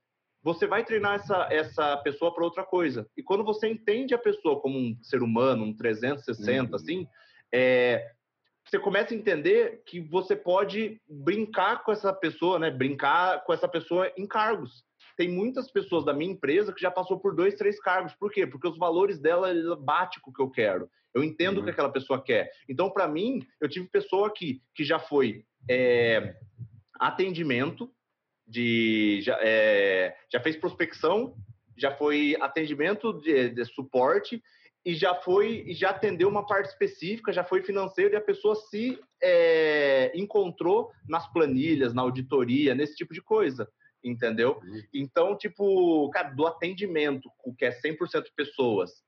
você 0.43 0.67
vai 0.67 0.85
treinar 0.85 1.17
essa, 1.17 1.49
essa 1.51 1.97
pessoa 1.99 2.35
para 2.35 2.45
outra 2.45 2.65
coisa. 2.65 3.09
E 3.17 3.23
quando 3.23 3.45
você 3.45 3.69
entende 3.69 4.15
a 4.15 4.19
pessoa 4.19 4.61
como 4.61 4.79
um 4.79 4.97
ser 5.03 5.23
humano, 5.23 5.65
um 5.65 5.75
360, 5.75 6.69
uhum. 6.69 6.77
assim, 6.77 7.09
é, 7.53 8.11
você 8.69 8.79
começa 8.79 9.15
a 9.15 9.17
entender 9.17 9.83
que 9.87 10.01
você 10.01 10.37
pode 10.37 11.01
brincar 11.09 11.83
com 11.83 11.91
essa 11.91 12.13
pessoa, 12.13 12.59
né? 12.59 12.71
Brincar 12.71 13.43
com 13.45 13.53
essa 13.53 13.67
pessoa 13.67 14.13
em 14.17 14.27
cargos. 14.27 14.85
Tem 15.17 15.29
muitas 15.29 15.71
pessoas 15.71 16.05
da 16.05 16.13
minha 16.13 16.33
empresa 16.33 16.73
que 16.73 16.81
já 16.81 16.91
passou 16.91 17.19
por 17.19 17.35
dois, 17.35 17.55
três 17.55 17.81
cargos. 17.81 18.15
Por 18.15 18.31
quê? 18.31 18.47
Porque 18.47 18.69
os 18.69 18.79
valores 18.79 19.19
dela 19.19 19.51
bate 19.77 20.21
com 20.21 20.31
o 20.31 20.35
que 20.35 20.43
eu 20.43 20.51
quero. 20.51 20.89
Eu 21.15 21.25
entendo 21.25 21.57
uhum. 21.57 21.61
o 21.61 21.65
que 21.65 21.71
uhum. 21.71 21.73
aquela 21.73 21.93
pessoa 21.93 22.23
quer. 22.23 22.51
Então, 22.69 22.91
para 22.91 23.09
mim, 23.09 23.45
eu 23.61 23.69
tive 23.69 23.89
pessoa 23.89 24.29
aqui 24.29 24.61
que 24.75 24.85
já 24.85 24.99
foi 24.99 25.45
é, 25.69 26.37
atendimento, 27.01 27.91
de 28.47 29.21
já, 29.23 29.39
é, 29.41 30.15
já 30.31 30.41
fez 30.41 30.57
prospecção, 30.57 31.35
já 31.77 31.95
foi 31.97 32.37
atendimento 32.41 33.13
de, 33.15 33.51
de 33.51 33.65
suporte 33.65 34.43
e 34.89 34.95
já 34.95 35.15
foi 35.15 35.65
e 35.67 35.75
já 35.75 35.91
atendeu 35.91 36.31
uma 36.31 36.47
parte 36.47 36.71
específica, 36.71 37.31
já 37.31 37.45
foi 37.45 37.63
financeiro 37.63 38.15
e 38.15 38.17
a 38.17 38.23
pessoa 38.23 38.55
se 38.55 38.99
é, 39.23 40.11
encontrou 40.15 40.91
nas 41.07 41.31
planilhas, 41.31 41.93
na 41.93 42.01
auditoria, 42.01 42.75
nesse 42.75 42.97
tipo 42.97 43.13
de 43.13 43.21
coisa, 43.21 43.69
entendeu? 44.03 44.59
Uhum. 44.65 44.83
Então, 44.95 45.37
tipo, 45.37 46.09
cara, 46.09 46.31
do 46.31 46.47
atendimento, 46.47 47.31
que 47.59 47.67
é 47.67 47.71
100% 47.71 48.29
pessoas, 48.35 49.05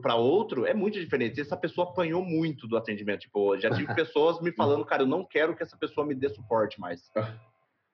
para 0.00 0.14
outro, 0.14 0.64
é 0.66 0.72
muito 0.72 1.00
diferente. 1.00 1.40
Essa 1.40 1.56
pessoa 1.56 1.90
apanhou 1.90 2.24
muito 2.24 2.68
do 2.68 2.76
atendimento. 2.76 3.22
Tipo, 3.22 3.58
já 3.58 3.70
tive 3.70 3.92
pessoas 3.96 4.40
me 4.40 4.52
falando, 4.52 4.84
cara, 4.84 5.02
eu 5.02 5.08
não 5.08 5.24
quero 5.24 5.56
que 5.56 5.64
essa 5.64 5.76
pessoa 5.76 6.06
me 6.06 6.14
dê 6.14 6.28
suporte 6.28 6.78
mais. 6.78 7.10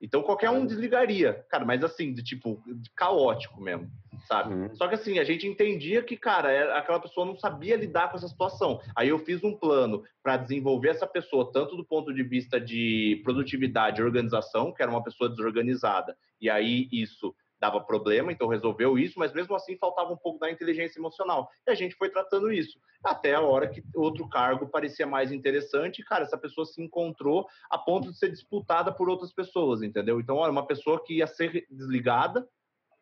Então 0.00 0.22
qualquer 0.22 0.50
um 0.50 0.64
desligaria, 0.64 1.44
cara, 1.48 1.64
mas 1.64 1.82
assim, 1.82 2.12
de 2.12 2.22
tipo, 2.22 2.62
caótico 2.94 3.60
mesmo, 3.60 3.90
sabe? 4.28 4.54
Uhum. 4.54 4.74
Só 4.74 4.86
que 4.86 4.94
assim, 4.94 5.18
a 5.18 5.24
gente 5.24 5.46
entendia 5.46 6.02
que, 6.02 6.16
cara, 6.16 6.52
é, 6.52 6.78
aquela 6.78 7.00
pessoa 7.00 7.26
não 7.26 7.36
sabia 7.36 7.76
lidar 7.76 8.08
com 8.10 8.16
essa 8.16 8.28
situação. 8.28 8.80
Aí 8.94 9.08
eu 9.08 9.18
fiz 9.18 9.42
um 9.42 9.56
plano 9.56 10.04
para 10.22 10.36
desenvolver 10.36 10.90
essa 10.90 11.06
pessoa, 11.06 11.50
tanto 11.52 11.76
do 11.76 11.84
ponto 11.84 12.14
de 12.14 12.22
vista 12.22 12.60
de 12.60 13.20
produtividade 13.24 14.00
e 14.00 14.04
organização, 14.04 14.72
que 14.72 14.82
era 14.82 14.90
uma 14.90 15.02
pessoa 15.02 15.28
desorganizada, 15.28 16.16
e 16.40 16.48
aí 16.48 16.88
isso 16.92 17.34
dava 17.60 17.80
problema, 17.80 18.32
então 18.32 18.48
resolveu 18.48 18.98
isso, 18.98 19.18
mas 19.18 19.32
mesmo 19.32 19.54
assim 19.54 19.76
faltava 19.76 20.12
um 20.12 20.16
pouco 20.16 20.38
da 20.38 20.50
inteligência 20.50 20.98
emocional. 20.98 21.50
E 21.66 21.70
a 21.70 21.74
gente 21.74 21.94
foi 21.94 22.08
tratando 22.08 22.52
isso, 22.52 22.78
até 23.04 23.34
a 23.34 23.40
hora 23.40 23.68
que 23.68 23.82
outro 23.94 24.28
cargo 24.28 24.68
parecia 24.68 25.06
mais 25.06 25.32
interessante, 25.32 26.00
e, 26.00 26.04
cara, 26.04 26.24
essa 26.24 26.38
pessoa 26.38 26.64
se 26.64 26.80
encontrou 26.82 27.46
a 27.70 27.78
ponto 27.78 28.10
de 28.10 28.18
ser 28.18 28.30
disputada 28.30 28.92
por 28.92 29.08
outras 29.08 29.32
pessoas, 29.32 29.82
entendeu? 29.82 30.20
Então, 30.20 30.36
olha, 30.36 30.52
uma 30.52 30.66
pessoa 30.66 31.02
que 31.04 31.18
ia 31.18 31.26
ser 31.26 31.66
desligada 31.70 32.48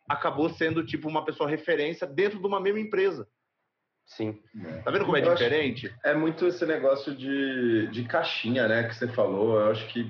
acabou 0.09 0.49
sendo, 0.49 0.87
tipo, 0.87 1.09
uma 1.09 1.25
pessoa 1.25 1.49
referência 1.49 2.07
dentro 2.07 2.39
de 2.39 2.47
uma 2.47 2.61
mesma 2.61 2.81
empresa. 2.81 3.29
Sim. 4.07 4.41
Tá 4.85 4.91
vendo 4.93 5.05
como 5.05 5.17
é 5.17 5.21
diferente? 5.21 5.93
É 6.05 6.15
muito 6.15 6.47
esse 6.47 6.65
negócio 6.65 7.15
de, 7.15 7.89
de 7.89 8.05
caixinha, 8.05 8.69
né, 8.69 8.85
que 8.85 8.95
você 8.95 9.09
falou. 9.09 9.59
Eu 9.59 9.73
acho 9.73 9.87
que 9.89 10.09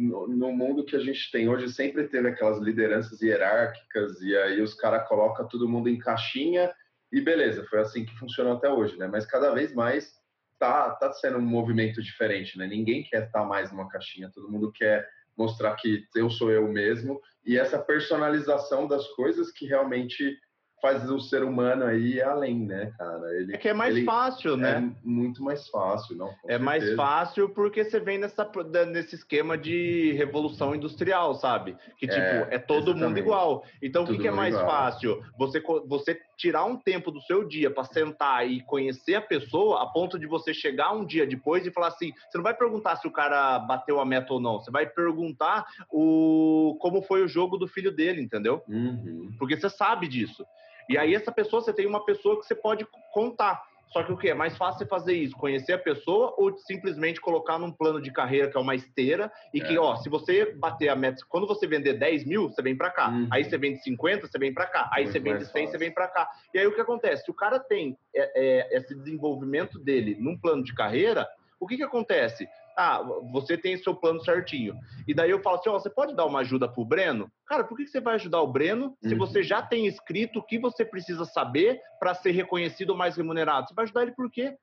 no, 0.00 0.26
no, 0.26 0.52
mundo 0.52 0.84
que 0.84 0.96
a 0.96 1.00
gente 1.00 1.30
tem 1.30 1.48
hoje 1.48 1.68
sempre 1.72 2.08
teve 2.08 2.28
aquelas 2.28 2.58
lideranças 2.58 3.20
hierárquicas 3.20 4.20
e 4.22 4.36
aí 4.36 4.60
os 4.62 4.74
caras 4.74 5.06
colocam 5.06 5.46
todo 5.46 5.68
mundo 5.68 5.88
em 5.88 5.98
caixinha 5.98 6.72
e 7.12 7.20
beleza, 7.20 7.64
foi 7.64 7.80
assim 7.80 8.04
que 8.04 8.18
funcionou 8.18 8.54
até 8.54 8.70
hoje, 8.70 8.96
né? 8.96 9.06
Mas 9.06 9.26
cada 9.26 9.52
vez 9.52 9.74
mais 9.74 10.14
tá, 10.58 10.90
tá 10.90 11.12
sendo 11.12 11.38
um 11.38 11.42
movimento 11.42 12.02
diferente, 12.02 12.56
né? 12.56 12.66
Ninguém 12.66 13.02
quer 13.02 13.26
estar 13.26 13.44
mais 13.44 13.70
numa 13.70 13.88
caixinha, 13.88 14.30
todo 14.32 14.50
mundo 14.50 14.72
quer 14.72 15.06
mostrar 15.36 15.74
que 15.76 16.06
eu 16.14 16.30
sou 16.30 16.50
eu 16.50 16.68
mesmo 16.68 17.20
e 17.44 17.58
essa 17.58 17.78
personalização 17.78 18.86
das 18.86 19.06
coisas 19.08 19.50
que 19.50 19.66
realmente 19.66 20.38
faz 20.80 21.08
o 21.10 21.20
ser 21.20 21.42
humano 21.42 21.84
aí 21.84 22.20
além, 22.20 22.66
né, 22.66 22.92
cara? 22.98 23.34
Ele, 23.36 23.54
é 23.54 23.58
que 23.58 23.68
é 23.68 23.74
mais 23.74 24.04
fácil, 24.04 24.56
né? 24.56 24.78
É 24.78 25.06
muito 25.08 25.42
mais 25.42 25.68
fácil, 25.68 26.16
não? 26.16 26.28
é 26.28 26.30
certeza. 26.30 26.64
mais 26.64 26.94
fácil 26.94 27.48
porque 27.50 27.84
você 27.84 28.00
vem 28.00 28.18
nessa, 28.18 28.50
nesse 28.88 29.14
esquema 29.14 29.56
de 29.56 30.12
revolução 30.12 30.74
industrial, 30.74 31.34
sabe? 31.34 31.76
Que, 31.98 32.06
tipo, 32.06 32.20
é, 32.20 32.48
é 32.50 32.58
todo 32.58 32.90
exatamente. 32.90 33.08
mundo 33.08 33.18
igual. 33.18 33.64
Então, 33.82 34.04
Tudo 34.04 34.14
o 34.14 34.16
que, 34.16 34.22
que 34.22 34.28
é 34.28 34.32
mais 34.32 34.54
igual. 34.54 34.66
fácil? 34.68 35.22
Você, 35.38 35.60
você 35.86 36.18
tirar 36.36 36.64
um 36.64 36.76
tempo 36.76 37.10
do 37.10 37.20
seu 37.20 37.46
dia 37.46 37.70
para 37.70 37.84
sentar 37.84 38.48
e 38.48 38.62
conhecer 38.62 39.14
a 39.14 39.20
pessoa 39.20 39.82
a 39.82 39.86
ponto 39.86 40.18
de 40.18 40.26
você 40.26 40.54
chegar 40.54 40.92
um 40.92 41.04
dia 41.04 41.26
depois 41.26 41.66
e 41.66 41.70
falar 41.70 41.88
assim, 41.88 42.12
você 42.28 42.38
não 42.38 42.42
vai 42.42 42.54
perguntar 42.54 42.96
se 42.96 43.06
o 43.06 43.10
cara 43.10 43.58
bateu 43.58 44.00
a 44.00 44.06
meta 44.06 44.32
ou 44.32 44.40
não, 44.40 44.58
você 44.58 44.70
vai 44.70 44.86
perguntar 44.86 45.66
o 45.90 46.78
como 46.80 47.02
foi 47.02 47.22
o 47.22 47.28
jogo 47.28 47.58
do 47.58 47.68
filho 47.68 47.92
dele, 47.94 48.22
entendeu? 48.22 48.62
Uhum. 48.66 49.34
Porque 49.38 49.56
você 49.56 49.68
sabe 49.68 50.08
disso. 50.08 50.46
E 50.90 50.98
aí 50.98 51.14
essa 51.14 51.30
pessoa, 51.30 51.62
você 51.62 51.72
tem 51.72 51.86
uma 51.86 52.04
pessoa 52.04 52.40
que 52.40 52.44
você 52.44 52.54
pode 52.54 52.84
contar. 53.14 53.62
Só 53.92 54.02
que 54.02 54.12
o 54.12 54.16
que? 54.16 54.28
É 54.28 54.34
mais 54.34 54.56
fácil 54.56 54.78
você 54.78 54.86
fazer 54.86 55.14
isso, 55.14 55.36
conhecer 55.36 55.72
a 55.72 55.78
pessoa 55.78 56.34
ou 56.36 56.56
simplesmente 56.58 57.20
colocar 57.20 57.58
num 57.58 57.70
plano 57.70 58.00
de 58.00 58.12
carreira 58.12 58.48
que 58.48 58.56
é 58.56 58.60
uma 58.60 58.74
esteira 58.74 59.30
e 59.54 59.60
é. 59.60 59.64
que, 59.64 59.78
ó, 59.78 59.96
se 59.96 60.08
você 60.08 60.52
bater 60.52 60.88
a 60.88 60.96
meta, 60.96 61.22
quando 61.28 61.46
você 61.46 61.66
vender 61.66 61.94
10 61.94 62.24
mil, 62.24 62.48
você 62.48 62.60
vem 62.60 62.76
para 62.76 62.90
cá. 62.90 63.08
Uhum. 63.08 63.28
Aí 63.30 63.44
você 63.44 63.56
vende 63.56 63.82
50, 63.82 64.26
você 64.26 64.38
vem 64.38 64.52
para 64.52 64.66
cá. 64.66 64.90
Aí 64.92 65.04
Muito 65.04 65.12
você 65.12 65.20
vende 65.20 65.44
100, 65.44 65.52
fácil. 65.52 65.70
você 65.70 65.78
vem 65.78 65.94
para 65.94 66.08
cá. 66.08 66.28
E 66.52 66.58
aí 66.58 66.66
o 66.66 66.74
que 66.74 66.80
acontece? 66.80 67.24
Se 67.24 67.30
o 67.30 67.34
cara 67.34 67.60
tem 67.60 67.96
é, 68.14 68.32
é, 68.34 68.76
esse 68.78 68.94
desenvolvimento 68.96 69.78
dele 69.78 70.16
num 70.18 70.36
plano 70.36 70.64
de 70.64 70.74
carreira, 70.74 71.28
o 71.60 71.66
que 71.66 71.76
que 71.76 71.84
acontece? 71.84 72.48
Ah, 72.76 73.02
você 73.32 73.56
tem 73.56 73.76
seu 73.76 73.94
plano 73.94 74.22
certinho. 74.24 74.74
E 75.06 75.14
daí 75.14 75.30
eu 75.30 75.42
falo 75.42 75.56
assim, 75.56 75.68
ó, 75.68 75.78
você 75.78 75.90
pode 75.90 76.14
dar 76.14 76.26
uma 76.26 76.40
ajuda 76.40 76.68
pro 76.68 76.84
Breno? 76.84 77.30
Cara, 77.46 77.64
por 77.64 77.76
que 77.76 77.86
você 77.86 78.00
vai 78.00 78.14
ajudar 78.14 78.40
o 78.40 78.46
Breno 78.46 78.96
se 79.02 79.12
uhum. 79.12 79.18
você 79.18 79.42
já 79.42 79.60
tem 79.60 79.86
escrito 79.86 80.38
o 80.38 80.42
que 80.42 80.58
você 80.58 80.84
precisa 80.84 81.24
saber 81.24 81.80
para 81.98 82.14
ser 82.14 82.30
reconhecido 82.30 82.90
ou 82.90 82.96
mais 82.96 83.16
remunerado? 83.16 83.68
Você 83.68 83.74
vai 83.74 83.84
ajudar 83.84 84.02
ele 84.02 84.12
por 84.12 84.30
quê? 84.30 84.56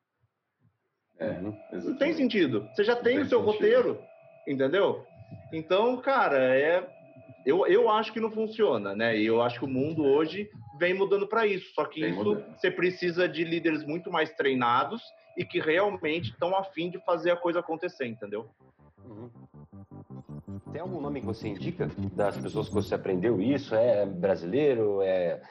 É, 1.19 1.39
não 1.41 1.97
tem 1.97 2.13
sentido. 2.13 2.67
Você 2.73 2.83
já 2.83 2.95
tem, 2.95 3.15
tem 3.15 3.19
o 3.19 3.29
seu 3.29 3.39
sentido. 3.39 3.53
roteiro, 3.53 4.01
entendeu? 4.47 5.03
Então, 5.51 5.97
cara, 5.97 6.37
é 6.37 6.87
eu, 7.47 7.65
eu 7.65 7.89
acho 7.89 8.11
que 8.11 8.19
não 8.19 8.29
funciona, 8.29 8.93
né? 8.93 9.17
E 9.17 9.25
eu 9.25 9.41
acho 9.41 9.59
que 9.59 9.63
o 9.63 9.69
mundo 9.69 10.03
hoje 10.03 10.49
vem 10.77 10.93
mudando 10.93 11.25
para 11.25 11.47
isso. 11.47 11.73
Só 11.73 11.85
que 11.85 12.01
vem 12.01 12.11
isso 12.11 12.21
mudando. 12.21 12.57
você 12.57 12.69
precisa 12.69 13.25
de 13.27 13.45
líderes 13.45 13.85
muito 13.85 14.11
mais 14.11 14.29
treinados 14.31 15.01
e 15.37 15.45
que 15.45 15.59
realmente 15.59 16.31
estão 16.31 16.57
afim 16.57 16.89
de 16.89 16.99
fazer 17.05 17.31
a 17.31 17.37
coisa 17.37 17.59
acontecer, 17.59 18.07
entendeu? 18.07 18.49
Uhum. 19.05 19.29
Tem 20.71 20.81
algum 20.81 20.99
nome 20.99 21.21
que 21.21 21.25
você 21.25 21.47
indica 21.47 21.89
das 22.13 22.37
pessoas 22.37 22.67
que 22.67 22.73
você 22.73 22.95
aprendeu 22.95 23.39
isso? 23.39 23.75
É 23.75 24.05
brasileiro? 24.05 25.01
É 25.01 25.41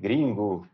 gringo? 0.00 0.66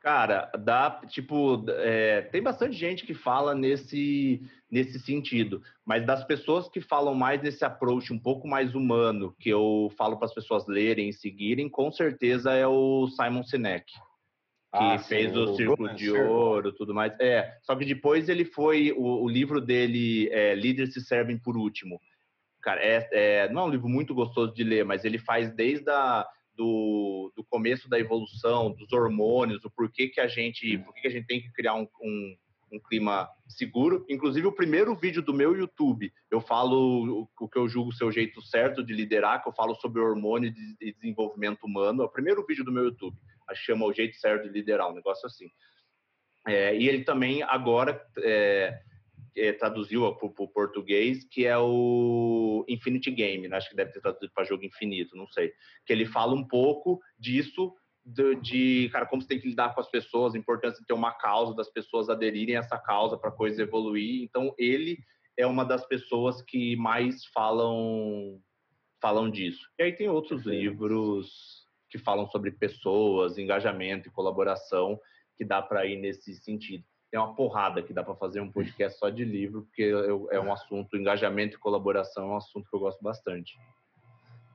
Cara, 0.00 0.50
dá, 0.58 1.00
tipo, 1.08 1.64
é, 1.68 2.22
tem 2.22 2.40
bastante 2.40 2.76
gente 2.76 3.04
que 3.04 3.12
fala 3.12 3.56
nesse, 3.56 4.40
nesse 4.70 5.00
sentido, 5.00 5.60
mas 5.84 6.06
das 6.06 6.22
pessoas 6.22 6.68
que 6.68 6.80
falam 6.80 7.12
mais 7.12 7.42
nesse 7.42 7.64
approach 7.64 8.12
um 8.12 8.18
pouco 8.18 8.46
mais 8.46 8.74
humano, 8.76 9.34
que 9.40 9.48
eu 9.48 9.92
falo 9.98 10.16
para 10.16 10.26
as 10.26 10.34
pessoas 10.34 10.64
lerem 10.68 11.08
e 11.08 11.12
seguirem, 11.12 11.68
com 11.68 11.90
certeza 11.90 12.52
é 12.52 12.64
o 12.68 13.08
Simon 13.08 13.42
Sinek, 13.42 13.92
ah, 14.78 14.98
fez 14.98 15.32
sim, 15.32 15.38
o 15.38 15.54
Círculo 15.54 15.94
de 15.94 16.10
Ouro 16.10 16.72
tudo 16.72 16.94
mais. 16.94 17.12
É, 17.20 17.56
só 17.62 17.74
que 17.74 17.84
depois 17.84 18.28
ele 18.28 18.44
foi, 18.44 18.92
o, 18.92 19.24
o 19.24 19.28
livro 19.28 19.60
dele, 19.60 20.28
é, 20.30 20.54
Líderes 20.54 20.94
se 20.94 21.00
Servem 21.00 21.38
por 21.38 21.56
Último. 21.56 22.00
Cara, 22.62 22.80
é, 22.82 23.08
é, 23.12 23.48
não 23.52 23.62
é 23.62 23.64
um 23.66 23.70
livro 23.70 23.88
muito 23.88 24.14
gostoso 24.14 24.52
de 24.52 24.64
ler, 24.64 24.84
mas 24.84 25.04
ele 25.04 25.18
faz 25.18 25.54
desde 25.54 25.88
a 25.88 26.26
do, 26.56 27.32
do 27.36 27.44
começo 27.44 27.88
da 27.88 27.98
evolução, 27.98 28.72
dos 28.72 28.92
hormônios, 28.92 29.64
o 29.64 29.70
porquê 29.70 30.08
que 30.08 30.20
a 30.20 30.26
gente, 30.26 30.78
por 30.78 30.94
que 30.94 31.06
a 31.06 31.10
gente 31.10 31.26
tem 31.26 31.40
que 31.40 31.52
criar 31.52 31.74
um, 31.74 31.86
um, 32.00 32.36
um, 32.72 32.80
clima 32.80 33.28
seguro. 33.46 34.04
Inclusive, 34.08 34.46
o 34.46 34.52
primeiro 34.52 34.96
vídeo 34.96 35.22
do 35.22 35.34
meu 35.34 35.56
YouTube, 35.56 36.12
eu 36.30 36.40
falo 36.40 37.20
o, 37.22 37.28
o 37.38 37.48
que 37.48 37.58
eu 37.58 37.68
julgo 37.68 37.92
ser 37.92 38.04
o 38.04 38.10
jeito 38.10 38.40
certo 38.40 38.82
de 38.82 38.94
liderar, 38.94 39.42
que 39.42 39.48
eu 39.48 39.52
falo 39.52 39.74
sobre 39.76 40.00
hormônio 40.00 40.50
de, 40.50 40.76
de 40.78 40.92
desenvolvimento 40.94 41.64
humano. 41.64 42.02
É 42.02 42.06
o 42.06 42.10
primeiro 42.10 42.44
vídeo 42.46 42.64
do 42.64 42.72
meu 42.72 42.84
YouTube. 42.84 43.16
Chama 43.54 43.86
o 43.86 43.92
jeito 43.92 44.16
certo 44.16 44.44
de 44.44 44.48
liderar, 44.50 44.90
um 44.90 44.94
negócio 44.94 45.26
assim. 45.26 45.48
É, 46.46 46.76
e 46.76 46.88
ele 46.88 47.02
também 47.04 47.42
agora 47.42 48.00
é, 48.18 48.78
é, 49.36 49.52
traduziu 49.52 50.12
para 50.14 50.26
o 50.26 50.48
português, 50.48 51.24
que 51.30 51.44
é 51.44 51.58
o 51.58 52.64
Infinity 52.68 53.10
Game, 53.10 53.48
né? 53.48 53.56
acho 53.56 53.68
que 53.68 53.76
deve 53.76 53.92
ter 53.92 54.00
traduzido 54.00 54.32
para 54.32 54.44
jogo 54.44 54.64
infinito, 54.64 55.16
não 55.16 55.26
sei. 55.26 55.52
Que 55.84 55.92
ele 55.92 56.06
fala 56.06 56.34
um 56.34 56.46
pouco 56.46 57.00
disso, 57.18 57.74
de, 58.04 58.36
de, 58.36 58.88
cara, 58.90 59.06
como 59.06 59.20
você 59.20 59.28
tem 59.28 59.40
que 59.40 59.48
lidar 59.48 59.74
com 59.74 59.80
as 59.80 59.90
pessoas, 59.90 60.34
a 60.34 60.38
importância 60.38 60.80
de 60.80 60.86
ter 60.86 60.94
uma 60.94 61.12
causa, 61.12 61.54
das 61.54 61.68
pessoas 61.68 62.08
aderirem 62.08 62.56
a 62.56 62.60
essa 62.60 62.78
causa 62.78 63.18
para 63.18 63.30
a 63.30 63.36
coisa 63.36 63.62
evoluir. 63.62 64.22
Então, 64.22 64.54
ele 64.56 64.98
é 65.36 65.46
uma 65.46 65.64
das 65.64 65.86
pessoas 65.86 66.40
que 66.42 66.76
mais 66.76 67.26
falam 67.26 68.40
falam 69.00 69.30
disso. 69.30 69.68
E 69.78 69.82
aí 69.82 69.92
tem 69.92 70.08
outros 70.08 70.44
livros 70.46 71.65
que 71.88 71.98
falam 71.98 72.28
sobre 72.28 72.50
pessoas, 72.50 73.38
engajamento 73.38 74.08
e 74.08 74.12
colaboração, 74.12 74.98
que 75.36 75.44
dá 75.44 75.62
para 75.62 75.86
ir 75.86 75.96
nesse 75.96 76.34
sentido 76.36 76.84
tem 77.10 77.20
uma 77.20 77.34
porrada 77.34 77.82
que 77.82 77.92
dá 77.92 78.02
para 78.02 78.14
fazer 78.14 78.40
um 78.40 78.50
podcast 78.50 78.98
só 78.98 79.08
de 79.08 79.24
livro, 79.24 79.62
porque 79.62 79.92
é 80.30 80.40
um 80.40 80.52
assunto, 80.52 80.96
engajamento 80.96 81.56
e 81.56 81.58
colaboração 81.58 82.24
é 82.24 82.34
um 82.34 82.36
assunto 82.36 82.68
que 82.68 82.76
eu 82.76 82.80
gosto 82.80 83.02
bastante. 83.02 83.54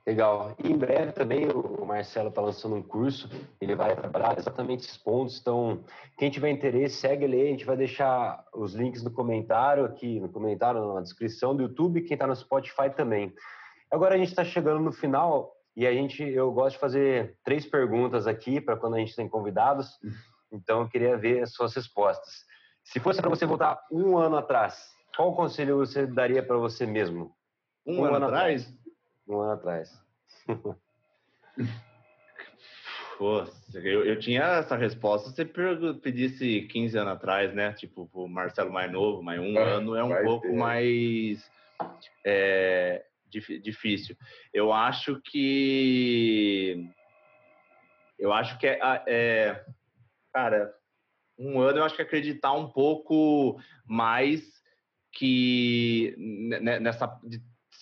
Legal. 0.06 0.54
E 0.62 0.70
em 0.70 0.76
breve 0.76 1.12
também 1.12 1.48
o 1.48 1.84
Marcelo 1.84 2.28
está 2.28 2.40
lançando 2.40 2.74
um 2.74 2.82
curso, 2.82 3.28
ele 3.60 3.74
vai 3.74 3.94
trabalhar 3.94 4.36
exatamente 4.36 4.84
esses 4.84 4.96
pontos. 4.96 5.40
Então, 5.40 5.84
quem 6.18 6.28
tiver 6.28 6.50
interesse, 6.50 6.96
segue 6.96 7.24
ele. 7.24 7.40
A 7.40 7.46
gente 7.46 7.64
vai 7.64 7.76
deixar 7.76 8.44
os 8.52 8.74
links 8.74 9.02
no 9.02 9.12
comentário 9.12 9.84
aqui, 9.84 10.18
no 10.18 10.28
comentário, 10.28 10.94
na 10.94 11.00
descrição 11.00 11.54
do 11.54 11.62
YouTube, 11.62 12.02
quem 12.02 12.14
está 12.14 12.26
no 12.26 12.34
Spotify 12.34 12.90
também. 12.94 13.32
Agora 13.90 14.16
a 14.16 14.18
gente 14.18 14.30
está 14.30 14.44
chegando 14.44 14.80
no 14.80 14.92
final 14.92 15.52
e 15.76 15.86
a 15.86 15.92
gente, 15.92 16.22
eu 16.22 16.52
gosto 16.52 16.74
de 16.74 16.80
fazer 16.80 17.36
três 17.44 17.64
perguntas 17.66 18.26
aqui 18.26 18.60
para 18.60 18.76
quando 18.76 18.94
a 18.94 18.98
gente 18.98 19.16
tem 19.16 19.28
convidados. 19.28 19.88
Então, 20.52 20.82
eu 20.82 20.88
queria 20.88 21.16
ver 21.16 21.42
as 21.42 21.54
suas 21.54 21.74
respostas. 21.74 22.44
Se 22.84 23.00
fosse 23.00 23.20
para 23.20 23.30
você 23.30 23.46
voltar 23.46 23.80
um 23.90 24.18
ano 24.18 24.36
atrás, 24.36 24.92
qual 25.16 25.34
conselho 25.34 25.78
você 25.78 26.06
daria 26.06 26.42
para 26.42 26.58
você 26.58 26.84
mesmo? 26.84 27.34
Um, 27.86 28.00
um 28.00 28.04
ano, 28.04 28.16
ano, 28.16 28.26
atrás? 28.26 28.62
atrás? 28.62 28.78
Um 29.26 29.40
ano 29.40 29.52
atrás. 29.52 30.02
Pô, 33.18 33.44
eu, 33.74 34.04
eu 34.04 34.18
tinha 34.18 34.42
essa 34.42 34.74
resposta 34.76 35.30
se 35.30 35.36
você 35.36 35.44
pedisse 35.94 36.62
15 36.62 36.98
anos 36.98 37.12
atrás, 37.12 37.54
né? 37.54 37.72
Tipo, 37.72 38.10
o 38.12 38.26
Marcelo 38.26 38.72
mais 38.72 38.90
novo, 38.90 39.22
mas 39.22 39.38
um 39.40 39.56
ah, 39.56 39.62
ano 39.62 39.94
é 39.94 40.02
um 40.02 40.24
pouco 40.24 40.48
ter. 40.48 40.56
mais 40.56 41.50
é, 42.24 43.04
difícil. 43.40 44.16
Eu 44.52 44.72
acho 44.72 45.20
que. 45.24 46.88
Eu 48.18 48.32
acho 48.32 48.58
que 48.58 48.66
é, 48.66 48.78
é 49.06 49.64
cara, 50.32 50.72
um 51.38 51.60
ano 51.60 51.78
eu 51.78 51.84
acho 51.84 51.96
que 51.96 52.02
acreditar 52.02 52.52
um 52.52 52.68
pouco 52.68 53.60
mais 53.86 54.42
que 55.12 56.14
nessa 56.18 57.20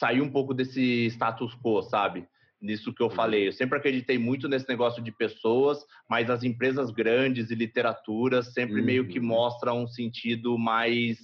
sair 0.01 0.23
um 0.23 0.31
pouco 0.31 0.55
desse 0.55 1.07
status 1.07 1.55
quo, 1.55 1.83
sabe? 1.83 2.27
Nisso 2.61 2.93
que 2.93 3.03
eu 3.03 3.09
uhum. 3.09 3.13
falei. 3.13 3.49
Eu 3.49 3.53
sempre 3.53 3.79
acreditei 3.79 4.19
muito 4.19 4.49
nesse 4.49 4.69
negócio 4.69 5.03
de 5.03 5.13
pessoas, 5.13 5.85
mas 6.09 6.31
as 6.31 6.43
empresas 6.43 6.91
grandes 6.91 7.51
e 7.51 7.55
literatura 7.55 8.43
sempre 8.43 8.81
uhum. 8.81 8.87
meio 8.87 9.09
que 9.09 9.19
uhum. 9.19 9.27
mostram 9.27 9.83
um 9.83 9.87
sentido 9.87 10.59
mais, 10.59 11.19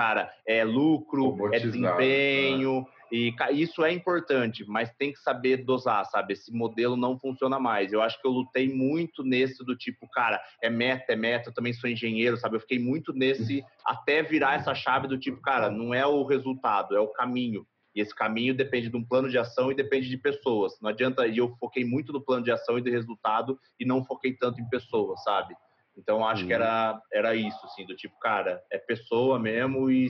cara, 0.00 0.32
é 0.46 0.64
lucro, 0.64 1.54
é 1.54 1.58
desempenho. 1.58 2.80
Né? 2.80 2.86
E 3.12 3.34
isso 3.52 3.84
é 3.84 3.92
importante, 3.92 4.64
mas 4.66 4.90
tem 4.96 5.12
que 5.12 5.18
saber 5.18 5.58
dosar, 5.58 6.06
sabe? 6.06 6.32
Esse 6.32 6.50
modelo 6.50 6.96
não 6.96 7.18
funciona 7.18 7.58
mais. 7.58 7.92
Eu 7.92 8.00
acho 8.00 8.18
que 8.18 8.26
eu 8.26 8.30
lutei 8.30 8.72
muito 8.72 9.22
nesse 9.22 9.62
do 9.62 9.76
tipo, 9.76 10.08
cara, 10.08 10.40
é 10.62 10.70
meta, 10.70 11.12
é 11.12 11.16
meta, 11.16 11.50
eu 11.50 11.54
também 11.54 11.74
sou 11.74 11.90
engenheiro, 11.90 12.38
sabe? 12.38 12.56
Eu 12.56 12.60
fiquei 12.60 12.78
muito 12.78 13.12
nesse 13.12 13.62
até 13.84 14.22
virar 14.22 14.54
essa 14.54 14.74
chave 14.74 15.06
do 15.06 15.18
tipo, 15.18 15.42
cara, 15.42 15.70
não 15.70 15.92
é 15.92 16.06
o 16.06 16.24
resultado, 16.24 16.96
é 16.96 17.00
o 17.00 17.08
caminho. 17.08 17.66
E 17.94 18.00
esse 18.00 18.14
caminho 18.14 18.54
depende 18.54 18.88
de 18.88 18.96
um 18.96 19.04
plano 19.04 19.28
de 19.28 19.36
ação 19.36 19.70
e 19.70 19.74
depende 19.74 20.08
de 20.08 20.16
pessoas. 20.16 20.80
Não 20.80 20.88
adianta, 20.88 21.26
e 21.26 21.36
eu 21.36 21.54
foquei 21.58 21.84
muito 21.84 22.10
no 22.10 22.24
plano 22.24 22.44
de 22.44 22.52
ação 22.52 22.78
e 22.78 22.82
de 22.82 22.90
resultado 22.90 23.58
e 23.78 23.84
não 23.84 24.02
foquei 24.02 24.32
tanto 24.32 24.62
em 24.62 24.68
pessoas, 24.70 25.22
sabe? 25.24 25.54
Então 26.00 26.26
acho 26.26 26.46
que 26.46 26.52
era, 26.52 26.98
era 27.12 27.34
isso, 27.34 27.58
assim, 27.64 27.84
do 27.84 27.94
tipo, 27.94 28.18
cara, 28.18 28.62
é 28.70 28.78
pessoa 28.78 29.38
mesmo 29.38 29.90
e 29.90 30.08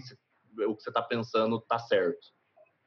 o 0.67 0.77
que 0.77 0.83
você 0.83 0.93
tá 0.93 1.03
pensando 1.03 1.61
tá 1.61 1.79
certo. 1.79 2.29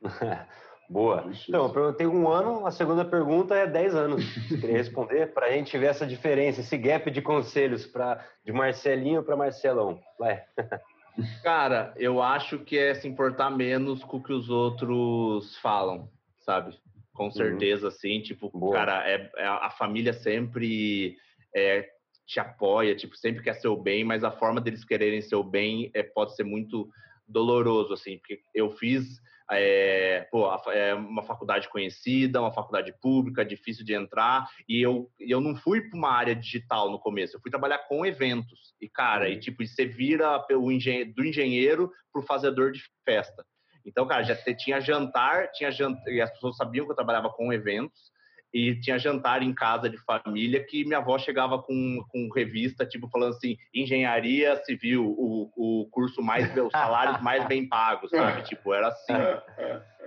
Boa. 0.89 1.31
Então, 1.47 1.65
eu 1.65 1.73
perguntei 1.73 2.05
um 2.05 2.27
ano, 2.27 2.67
a 2.67 2.71
segunda 2.71 3.03
pergunta 3.03 3.55
é 3.55 3.65
10 3.65 3.95
anos. 3.95 4.23
Queria 4.47 4.77
responder 4.77 5.33
para 5.33 5.47
a 5.47 5.51
gente 5.51 5.75
ver 5.77 5.87
essa 5.87 6.05
diferença, 6.05 6.61
esse 6.61 6.77
gap 6.77 7.09
de 7.09 7.21
conselhos 7.21 7.85
pra, 7.85 8.23
de 8.45 8.51
Marcelinho 8.51 9.23
para 9.23 9.35
Marcelão. 9.35 9.99
Vai. 10.19 10.43
Cara, 11.41 11.93
eu 11.95 12.21
acho 12.21 12.59
que 12.59 12.77
é 12.77 12.93
se 12.93 13.07
importar 13.07 13.49
menos 13.49 14.03
com 14.03 14.17
o 14.17 14.23
que 14.23 14.33
os 14.33 14.49
outros 14.49 15.57
falam, 15.57 16.09
sabe? 16.39 16.77
Com 17.13 17.25
uhum. 17.25 17.31
certeza, 17.31 17.83
uhum. 17.83 17.87
assim, 17.87 18.21
tipo, 18.21 18.49
Boa. 18.49 18.75
cara, 18.75 19.07
é, 19.07 19.31
é, 19.37 19.47
a 19.47 19.69
família 19.69 20.13
sempre 20.13 21.15
é, 21.55 21.87
te 22.26 22.39
apoia, 22.39 22.95
tipo, 22.95 23.15
sempre 23.15 23.43
quer 23.43 23.53
seu 23.53 23.76
bem, 23.76 24.03
mas 24.03 24.24
a 24.24 24.32
forma 24.32 24.61
deles 24.61 24.86
quererem 24.86 25.21
seu 25.21 25.43
bem 25.43 25.91
é, 25.93 26.03
pode 26.03 26.36
ser 26.36 26.43
muito 26.43 26.89
doloroso, 27.28 27.93
assim, 27.93 28.17
porque 28.17 28.41
eu 28.53 28.71
fiz 28.71 29.21
é, 29.51 30.28
pô, 30.32 30.49
é 30.71 30.93
uma 30.93 31.24
faculdade 31.24 31.69
conhecida, 31.69 32.41
uma 32.41 32.53
faculdade 32.53 32.93
pública, 33.01 33.45
difícil 33.45 33.86
de 33.86 33.93
entrar, 33.93 34.47
e 34.67 34.82
eu, 34.82 35.09
eu 35.19 35.41
não 35.41 35.55
fui 35.55 35.82
para 35.82 35.97
uma 35.97 36.11
área 36.11 36.36
digital 36.36 36.89
no 36.89 36.99
começo, 36.99 37.36
eu 37.36 37.41
fui 37.41 37.51
trabalhar 37.51 37.80
com 37.80 38.05
eventos. 38.05 38.74
E, 38.82 38.88
cara, 38.89 39.30
e 39.30 39.36
uhum. 39.36 39.39
tipo, 39.39 39.65
você 39.65 39.86
vira 39.86 40.45
o 40.51 40.71
engen 40.71 41.11
do 41.13 41.26
engenheiro 41.26 41.91
para 42.11 42.21
o 42.21 42.26
fazedor 42.26 42.71
de 42.71 42.82
festa. 43.05 43.45
Então, 43.86 44.07
cara, 44.07 44.24
já 44.24 44.36
tinha 44.55 44.80
jantar, 44.80 45.51
tinha 45.51 45.69
jantar, 45.69 46.07
e 46.07 46.21
as 46.21 46.32
pessoas 46.32 46.55
sabiam 46.55 46.86
que 46.86 46.91
eu 46.91 46.95
trabalhava 46.95 47.30
com 47.30 47.51
eventos, 47.51 48.12
e 48.53 48.75
tinha 48.79 48.99
jantar 48.99 49.41
em 49.41 49.53
casa 49.53 49.89
de 49.89 49.97
família 49.97 50.63
que 50.63 50.85
minha 50.85 50.99
avó 50.99 51.17
chegava 51.17 51.57
com, 51.57 52.03
com 52.09 52.29
revista, 52.29 52.85
tipo, 52.85 53.09
falando 53.09 53.33
assim, 53.33 53.57
engenharia 53.73 54.55
civil, 54.63 55.05
o, 55.17 55.51
o 55.55 55.87
curso 55.89 56.21
mais, 56.21 56.55
os 56.55 56.71
salários 56.71 57.21
mais 57.21 57.45
bem 57.47 57.67
pagos, 57.67 58.11
sabe? 58.11 58.43
Tipo, 58.43 58.73
era 58.73 58.89
assim. 58.89 59.13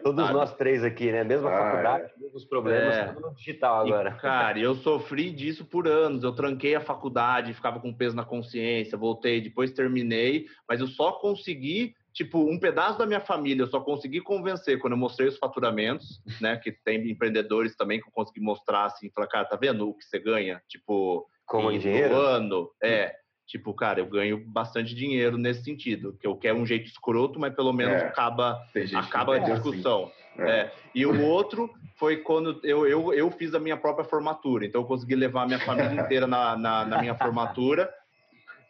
Todos 0.03 0.25
sabe? 0.25 0.39
nós 0.39 0.55
três 0.55 0.85
aqui, 0.85 1.11
né? 1.11 1.25
Mesma 1.25 1.51
ah, 1.51 1.71
faculdade, 1.71 2.05
é. 2.05 2.23
mesmos 2.23 2.45
problemas, 2.45 2.95
é. 2.95 3.07
tudo 3.07 3.21
no 3.21 3.35
digital 3.35 3.81
agora. 3.87 4.11
E, 4.11 4.21
cara, 4.21 4.59
eu 4.59 4.75
sofri 4.77 5.31
disso 5.31 5.65
por 5.65 5.89
anos. 5.89 6.23
Eu 6.23 6.33
tranquei 6.33 6.77
a 6.77 6.81
faculdade, 6.81 7.55
ficava 7.55 7.81
com 7.81 7.93
peso 7.93 8.15
na 8.15 8.25
consciência, 8.25 8.97
voltei, 8.97 9.41
depois 9.41 9.73
terminei, 9.73 10.47
mas 10.69 10.81
eu 10.81 10.87
só 10.87 11.13
consegui 11.13 11.95
tipo, 12.17 12.39
um 12.51 12.59
pedaço 12.59 12.99
da 12.99 13.05
minha 13.05 13.21
família 13.21 13.63
eu 13.63 13.67
só 13.67 13.79
consegui 13.79 14.23
convencer 14.23 14.79
quando 14.79 14.95
eu 14.95 14.99
mostrei 14.99 15.29
os 15.29 15.37
faturamentos, 15.37 16.23
né? 16.41 16.57
Que 16.57 16.73
tem 16.73 17.11
empreendedores 17.11 17.77
também 17.77 18.01
que 18.01 18.09
eu 18.09 18.13
consegui 18.13 18.41
mostrar 18.41 18.87
assim, 18.87 19.11
falar, 19.11 19.27
cara, 19.27 19.45
tá 19.45 19.55
vendo 19.55 19.87
o 19.87 19.93
que 19.93 20.03
você 20.03 20.19
ganha? 20.19 20.63
Tipo, 20.67 21.29
como 21.45 21.71
em 21.71 21.79
dinheiro? 21.79 22.17
ano. 22.17 22.71
É. 22.83 23.15
Tipo, 23.47 23.75
cara, 23.75 24.01
eu 24.01 24.07
ganho 24.07 24.43
bastante 24.45 24.95
dinheiro 24.95 25.37
nesse 25.37 25.63
sentido, 25.63 26.17
que 26.19 26.27
eu 26.27 26.35
quero 26.37 26.59
um 26.59 26.67
jeito 26.67 26.87
escroto, 26.87 27.39
mas 27.39 27.55
pelo 27.55 27.73
menos 27.73 28.03
é, 28.03 28.07
acaba, 28.07 28.61
acaba 28.95 29.37
a 29.37 29.39
discussão. 29.39 30.11
Assim. 30.37 30.43
É. 30.43 30.51
É. 30.51 30.73
E 30.95 31.07
o 31.07 31.23
outro 31.23 31.71
foi 31.97 32.17
quando 32.17 32.59
eu, 32.65 32.87
eu, 32.87 33.13
eu 33.13 33.31
fiz 33.31 33.55
a 33.55 33.61
minha 33.61 33.77
própria 33.77 34.05
formatura, 34.05 34.65
então 34.65 34.81
eu 34.81 34.87
consegui 34.87 35.15
levar 35.15 35.43
a 35.43 35.47
minha 35.47 35.61
família 35.61 36.03
inteira 36.03 36.27
na, 36.27 36.57
na, 36.57 36.85
na 36.87 36.99
minha 36.99 37.15
formatura 37.15 37.89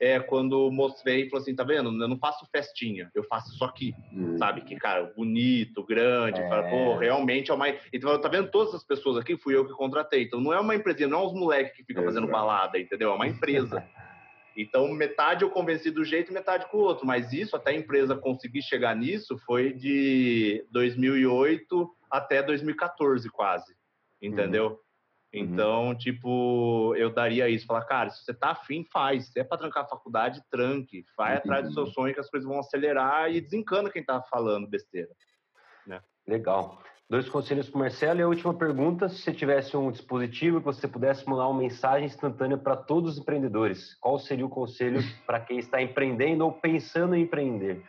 é 0.01 0.21
quando 0.21 0.71
mostrei 0.71 1.23
e 1.23 1.31
falou 1.31 1.43
assim, 1.43 1.55
tá 1.55 1.65
vendo? 1.65 1.91
Eu 1.91 2.09
não 2.09 2.19
faço 2.19 2.47
festinha, 2.51 3.11
eu 3.15 3.25
faço 3.25 3.53
isso 3.55 3.65
aqui, 3.65 3.95
hum. 4.13 4.37
sabe? 4.39 4.61
Que, 4.63 4.77
cara, 4.77 5.13
bonito, 5.17 5.85
grande, 5.85 6.41
é. 6.41 6.49
fala, 6.49 6.69
pô, 6.69 6.97
realmente 6.97 7.51
é 7.51 7.55
uma... 7.55 7.69
Então, 7.93 8.21
tá 8.21 8.29
vendo? 8.29 8.51
Todas 8.51 8.75
as 8.75 8.85
pessoas 8.85 9.17
aqui 9.17 9.37
fui 9.37 9.57
eu 9.57 9.67
que 9.67 9.73
contratei. 9.73 10.25
Então, 10.25 10.41
não 10.41 10.53
é 10.53 10.61
uma 10.61 10.75
empresa, 10.75 11.07
não 11.07 11.21
é 11.21 11.27
uns 11.27 11.35
moleques 11.35 11.77
que 11.77 11.85
ficam 11.85 12.05
fazendo 12.05 12.27
balada, 12.27 12.79
entendeu? 12.79 13.11
É 13.11 13.15
uma 13.15 13.27
empresa. 13.27 13.85
Então, 14.57 14.89
metade 14.89 15.43
eu 15.43 15.51
convenci 15.51 15.91
do 15.91 16.03
jeito, 16.03 16.33
metade 16.33 16.67
com 16.71 16.79
o 16.79 16.81
outro. 16.81 17.07
Mas 17.07 17.31
isso, 17.31 17.55
até 17.55 17.73
a 17.73 17.77
empresa 17.77 18.17
conseguir 18.17 18.63
chegar 18.63 18.97
nisso, 18.97 19.37
foi 19.45 19.75
de 19.75 20.65
2008 20.71 21.95
até 22.11 22.43
2014, 22.43 23.29
quase. 23.29 23.77
Entendeu? 24.21 24.69
Uhum. 24.69 24.79
Uhum. 25.37 25.45
Então, 25.45 25.89
uhum. 25.89 25.95
tipo, 25.95 26.95
eu 26.97 27.13
daria 27.13 27.49
isso, 27.49 27.67
falar, 27.67 27.85
cara, 27.85 28.11
se 28.11 28.25
você 28.25 28.33
tá 28.33 28.51
afim, 28.51 28.85
faz. 28.93 29.29
Se 29.29 29.41
é 29.41 29.45
para 29.45 29.59
trancar 29.59 29.85
a 29.85 29.89
faculdade, 29.89 30.43
tranque. 30.51 31.05
Vai 31.17 31.33
uhum. 31.33 31.39
atrás 31.39 31.67
do 31.67 31.75
seu 31.75 31.87
sonho 31.87 32.15
que 32.15 32.21
as 32.21 32.31
coisas 32.31 32.49
vão 32.49 32.59
acelerar 32.59 33.31
e 33.31 33.41
desencana 33.41 33.91
quem 33.91 34.05
tá 34.05 34.23
falando 34.23 34.67
besteira. 34.67 35.11
Né? 35.87 36.01
Legal. 36.27 36.83
Dois 37.09 37.29
conselhos 37.29 37.71
para 37.71 37.79
Marcelo. 37.79 38.19
E 38.19 38.23
a 38.23 38.29
última 38.29 38.53
pergunta: 38.53 39.09
se 39.09 39.19
você 39.19 39.33
tivesse 39.33 39.77
um 39.77 39.93
dispositivo 39.93 40.59
que 40.59 40.65
você 40.65 40.89
pudesse 40.89 41.29
mandar 41.29 41.47
uma 41.49 41.61
mensagem 41.61 42.07
instantânea 42.07 42.57
para 42.57 42.77
todos 42.77 43.13
os 43.13 43.19
empreendedores, 43.19 43.95
qual 44.01 44.19
seria 44.19 44.45
o 44.45 44.51
conselho 44.51 44.99
para 45.25 45.41
quem 45.41 45.59
está 45.59 45.81
empreendendo 45.81 46.45
ou 46.45 46.53
pensando 46.53 47.15
em 47.15 47.23
empreender? 47.23 47.85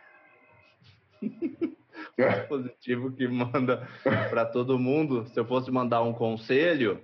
um 2.18 2.28
dispositivo 2.28 3.12
que 3.12 3.26
manda 3.26 3.88
para 4.30 4.44
todo 4.44 4.78
mundo. 4.78 5.26
Se 5.26 5.38
eu 5.38 5.44
fosse 5.44 5.70
mandar 5.70 6.02
um 6.02 6.12
conselho, 6.12 7.02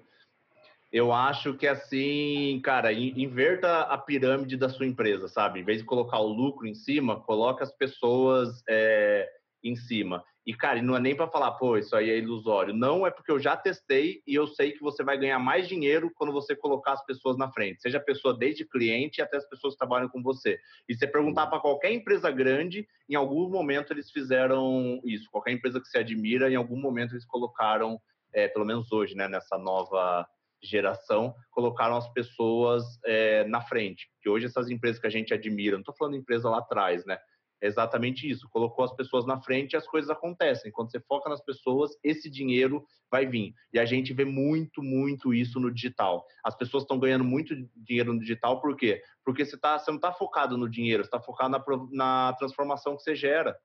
eu 0.95 1.13
acho 1.13 1.55
que 1.55 1.67
assim, 1.67 2.61
cara, 2.63 2.93
inverta 2.93 3.81
a 3.81 3.99
pirâmide 3.99 4.57
da 4.57 4.69
sua 4.69 4.87
empresa, 4.87 5.27
sabe? 5.27 5.59
Em 5.59 5.65
vez 5.65 5.79
de 5.79 5.85
colocar 5.85 6.21
o 6.21 6.29
lucro 6.29 6.69
em 6.69 6.75
cima, 6.75 7.21
coloca 7.21 7.65
as 7.65 7.77
pessoas 7.77 8.63
é, 8.69 9.29
em 9.65 9.75
cima. 9.75 10.25
E, 10.47 10.55
cara, 10.55 10.81
não 10.81 10.95
é 10.95 11.01
nem 11.01 11.17
para 11.17 11.27
falar, 11.27 11.51
pô, 11.53 11.77
isso 11.77 11.97
aí 11.97 12.11
é 12.11 12.19
ilusório. 12.19 12.73
Não 12.73 13.05
é 13.05 13.11
porque 13.11 13.33
eu 13.33 13.41
já 13.41 13.57
testei 13.57 14.23
e 14.25 14.37
eu 14.37 14.47
sei 14.47 14.71
que 14.71 14.81
você 14.81 15.03
vai 15.03 15.19
ganhar 15.19 15.41
mais 15.41 15.67
dinheiro 15.67 16.13
quando 16.15 16.33
você 16.33 16.55
colocar 16.55 16.93
as 16.93 17.05
pessoas 17.05 17.37
na 17.37 17.51
frente. 17.51 17.83
Seja 17.83 17.99
a 17.99 18.05
pessoa 18.05 18.33
desde 18.33 18.65
cliente 18.65 19.21
até 19.21 19.37
as 19.37 19.49
pessoas 19.49 19.75
que 19.75 19.79
trabalham 19.79 20.09
com 20.09 20.23
você. 20.23 20.61
E 20.89 20.95
você 20.95 21.09
perguntar 21.09 21.49
para 21.49 21.59
qualquer 21.59 21.93
empresa 21.93 22.31
grande, 22.31 22.87
em 23.11 23.17
algum 23.17 23.49
momento 23.49 23.93
eles 23.93 24.13
fizeram 24.13 25.01
isso. 25.05 25.29
Qualquer 25.33 25.51
empresa 25.51 25.81
que 25.81 25.89
você 25.89 25.99
admira, 25.99 26.49
em 26.49 26.55
algum 26.55 26.81
momento 26.81 27.15
eles 27.15 27.27
colocaram, 27.27 27.99
é, 28.33 28.47
pelo 28.47 28.65
menos 28.65 28.93
hoje, 28.93 29.17
né, 29.17 29.27
nessa 29.27 29.59
nova 29.59 30.25
geração 30.67 31.35
colocaram 31.51 31.97
as 31.97 32.09
pessoas 32.13 32.85
é, 33.05 33.45
na 33.45 33.61
frente. 33.61 34.09
Que 34.21 34.29
hoje 34.29 34.47
essas 34.47 34.71
empresas 34.71 35.01
que 35.01 35.07
a 35.07 35.11
gente 35.11 35.33
admira, 35.33 35.77
não 35.77 35.81
estou 35.81 35.95
falando 35.95 36.17
empresa 36.17 36.49
lá 36.49 36.59
atrás, 36.59 37.05
né? 37.05 37.19
É 37.63 37.67
exatamente 37.67 38.29
isso. 38.29 38.49
Colocou 38.51 38.85
as 38.85 38.95
pessoas 38.95 39.25
na 39.25 39.41
frente 39.41 39.73
e 39.73 39.77
as 39.77 39.87
coisas 39.87 40.11
acontecem. 40.11 40.71
Quando 40.71 40.91
você 40.91 41.01
foca 41.01 41.31
nas 41.31 41.43
pessoas, 41.43 41.93
esse 42.03 42.29
dinheiro 42.29 42.85
vai 43.11 43.25
vir. 43.25 43.55
E 43.73 43.79
a 43.79 43.87
gente 43.87 44.13
vê 44.13 44.25
muito, 44.25 44.83
muito 44.83 45.33
isso 45.33 45.59
no 45.59 45.73
digital. 45.73 46.27
As 46.45 46.55
pessoas 46.55 46.83
estão 46.83 46.99
ganhando 46.99 47.25
muito 47.25 47.55
dinheiro 47.75 48.13
no 48.13 48.21
digital, 48.21 48.61
por 48.61 48.77
quê? 48.77 49.01
Porque 49.25 49.47
você, 49.47 49.57
tá, 49.57 49.79
você 49.79 49.91
não 49.91 49.97
está 49.97 50.13
focado 50.13 50.59
no 50.59 50.69
dinheiro, 50.69 51.03
você 51.03 51.09
está 51.09 51.21
focado 51.21 51.51
na, 51.51 51.65
na 51.93 52.33
transformação 52.35 52.97
que 52.97 53.03
você 53.03 53.15
gera. 53.15 53.57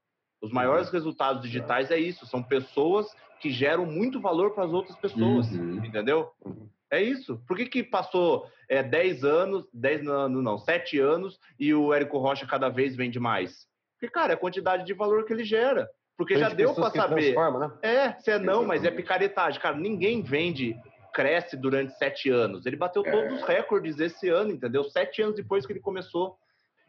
Os 0.42 0.52
maiores 0.52 0.88
uhum. 0.88 0.94
resultados 0.94 1.42
digitais 1.42 1.92
é 1.92 2.00
isso, 2.00 2.26
são 2.26 2.42
pessoas 2.42 3.14
que 3.42 3.50
geram 3.50 3.86
muito 3.86 4.22
valor 4.22 4.52
para 4.52 4.66
as 4.66 4.72
outras 4.72 4.96
pessoas, 4.98 5.52
uhum. 5.52 5.84
entendeu? 5.84 6.32
Uhum. 6.46 6.70
É 6.92 7.02
isso. 7.02 7.42
Por 7.48 7.56
que, 7.56 7.66
que 7.66 7.84
passou 7.84 8.48
é, 8.68 8.82
10 8.82 9.24
anos, 9.24 9.66
10 9.74 10.08
anos, 10.08 10.44
não, 10.44 10.58
7 10.58 11.00
anos 11.00 11.40
e 11.60 11.74
o 11.74 11.94
Érico 11.94 12.18
Rocha 12.18 12.48
cada 12.48 12.70
vez 12.70 12.96
vende 12.96 13.20
mais? 13.20 13.68
Porque, 13.94 14.12
cara, 14.12 14.34
é 14.34 14.36
a 14.36 14.40
quantidade 14.40 14.86
de 14.86 14.94
valor 14.94 15.26
que 15.26 15.34
ele 15.34 15.44
gera. 15.44 15.90
Porque 16.18 16.38
já 16.38 16.50
deu 16.50 16.74
para 16.74 16.90
saber. 16.90 17.34
Né? 17.34 17.72
É, 17.82 18.14
se 18.20 18.32
é 18.32 18.38
não, 18.40 18.66
mas 18.66 18.84
é 18.84 18.92
picaretagem. 18.92 19.62
Cara, 19.62 19.78
ninguém 19.78 20.22
vende, 20.22 20.76
cresce 21.14 21.56
durante 21.56 21.98
sete 21.98 22.30
anos. 22.30 22.66
Ele 22.66 22.76
bateu 22.76 23.06
é. 23.06 23.12
todos 23.12 23.42
os 23.42 23.48
recordes 23.48 24.00
esse 24.00 24.28
ano, 24.28 24.52
entendeu? 24.52 24.84
Sete 24.84 25.22
anos 25.22 25.36
depois 25.36 25.66
que 25.66 25.72
ele 25.72 25.80
começou. 25.80 26.38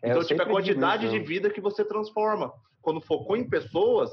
É, 0.02 0.10
então, 0.10 0.24
tipo, 0.24 0.40
é 0.40 0.44
a 0.44 0.48
quantidade 0.48 1.08
de 1.08 1.18
vida 1.20 1.50
que 1.50 1.60
você 1.60 1.84
transforma. 1.84 2.52
Quando 2.82 3.00
focou 3.00 3.36
em 3.36 3.48
pessoas, 3.48 4.10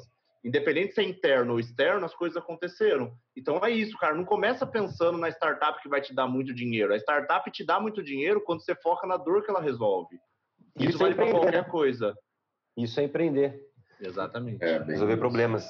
Independente 0.48 0.94
se 0.94 1.02
é 1.02 1.04
interno 1.04 1.54
ou 1.54 1.60
externo, 1.60 2.06
as 2.06 2.16
coisas 2.16 2.38
aconteceram. 2.38 3.12
Então 3.36 3.60
é 3.66 3.70
isso, 3.70 3.98
cara. 3.98 4.16
Não 4.16 4.24
começa 4.24 4.66
pensando 4.66 5.18
na 5.18 5.28
startup 5.28 5.82
que 5.82 5.90
vai 5.90 6.00
te 6.00 6.16
dar 6.16 6.26
muito 6.26 6.54
dinheiro. 6.54 6.94
A 6.94 6.98
startup 6.98 7.52
te 7.52 7.66
dá 7.66 7.82
muito 7.82 8.02
dinheiro 8.02 8.40
quando 8.40 8.64
você 8.64 8.74
foca 8.74 9.06
na 9.06 9.18
dor 9.18 9.44
que 9.44 9.52
ela 9.52 9.60
resolve. 9.60 10.18
Isso, 10.80 10.92
isso 10.92 10.98
vale 11.00 11.16
para 11.16 11.30
qualquer 11.30 11.68
coisa. 11.68 12.16
Isso 12.78 12.98
é 12.98 13.04
empreender. 13.04 13.60
Exatamente. 14.00 14.64
É, 14.64 14.82
Resolver 14.84 15.18
problemas. 15.18 15.68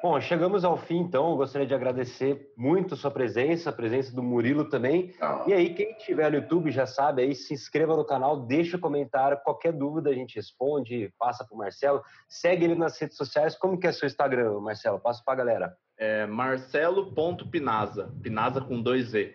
Bom, 0.00 0.20
chegamos 0.20 0.64
ao 0.64 0.76
fim, 0.76 0.98
então. 0.98 1.30
Eu 1.30 1.36
gostaria 1.36 1.66
de 1.66 1.74
agradecer 1.74 2.52
muito 2.56 2.94
a 2.94 2.96
sua 2.96 3.10
presença, 3.10 3.70
a 3.70 3.72
presença 3.72 4.14
do 4.14 4.22
Murilo 4.22 4.68
também. 4.68 5.12
Ah. 5.20 5.42
E 5.44 5.52
aí, 5.52 5.74
quem 5.74 5.90
estiver 5.90 6.30
no 6.30 6.36
YouTube 6.36 6.70
já 6.70 6.86
sabe, 6.86 7.22
aí 7.22 7.34
se 7.34 7.52
inscreva 7.52 7.96
no 7.96 8.04
canal, 8.04 8.46
deixa 8.46 8.76
um 8.76 8.80
comentário, 8.80 9.40
qualquer 9.42 9.72
dúvida 9.72 10.10
a 10.10 10.14
gente 10.14 10.36
responde, 10.36 11.12
passa 11.18 11.44
para 11.44 11.52
o 11.52 11.58
Marcelo. 11.58 12.00
Segue 12.28 12.64
ele 12.64 12.76
nas 12.76 12.96
redes 12.96 13.16
sociais. 13.16 13.56
Como 13.56 13.76
que 13.76 13.88
é 13.88 13.92
seu 13.92 14.06
Instagram, 14.06 14.60
Marcelo? 14.60 15.00
Passa 15.00 15.20
para 15.24 15.34
a 15.34 15.36
galera. 15.36 15.76
É 15.98 16.26
marcelo.pinaza, 16.26 18.14
Pinaza 18.22 18.60
com 18.60 18.80
dois 18.80 19.14
E. 19.14 19.34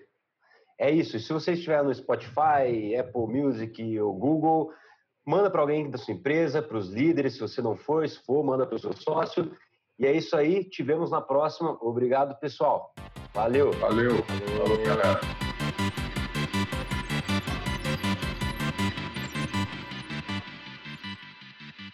É 0.80 0.90
isso. 0.90 1.18
E 1.18 1.20
se 1.20 1.34
você 1.34 1.52
estiver 1.52 1.84
no 1.84 1.94
Spotify, 1.94 2.96
Apple 2.98 3.28
Music 3.28 4.00
ou 4.00 4.14
Google, 4.14 4.72
manda 5.26 5.52
para 5.52 5.60
alguém 5.60 5.92
da 5.92 5.98
sua 5.98 6.14
empresa, 6.14 6.62
para 6.62 6.78
os 6.78 6.90
líderes, 6.90 7.34
se 7.34 7.42
você 7.42 7.62
não 7.62 7.76
for, 7.76 8.08
se 8.08 8.18
for, 8.24 8.42
manda 8.46 8.66
para 8.66 8.78
o 8.78 8.80
seu 8.80 8.94
sócio 8.94 9.52
e 10.00 10.06
é 10.06 10.12
isso 10.12 10.36
aí, 10.36 10.64
tivemos 10.64 11.12
na 11.12 11.22
próxima. 11.22 11.78
Obrigado, 11.82 12.38
pessoal. 12.40 12.94
Valeu. 13.34 13.72
Valeu. 13.74 14.24
Falou, 14.58 14.78
galera. 14.84 15.43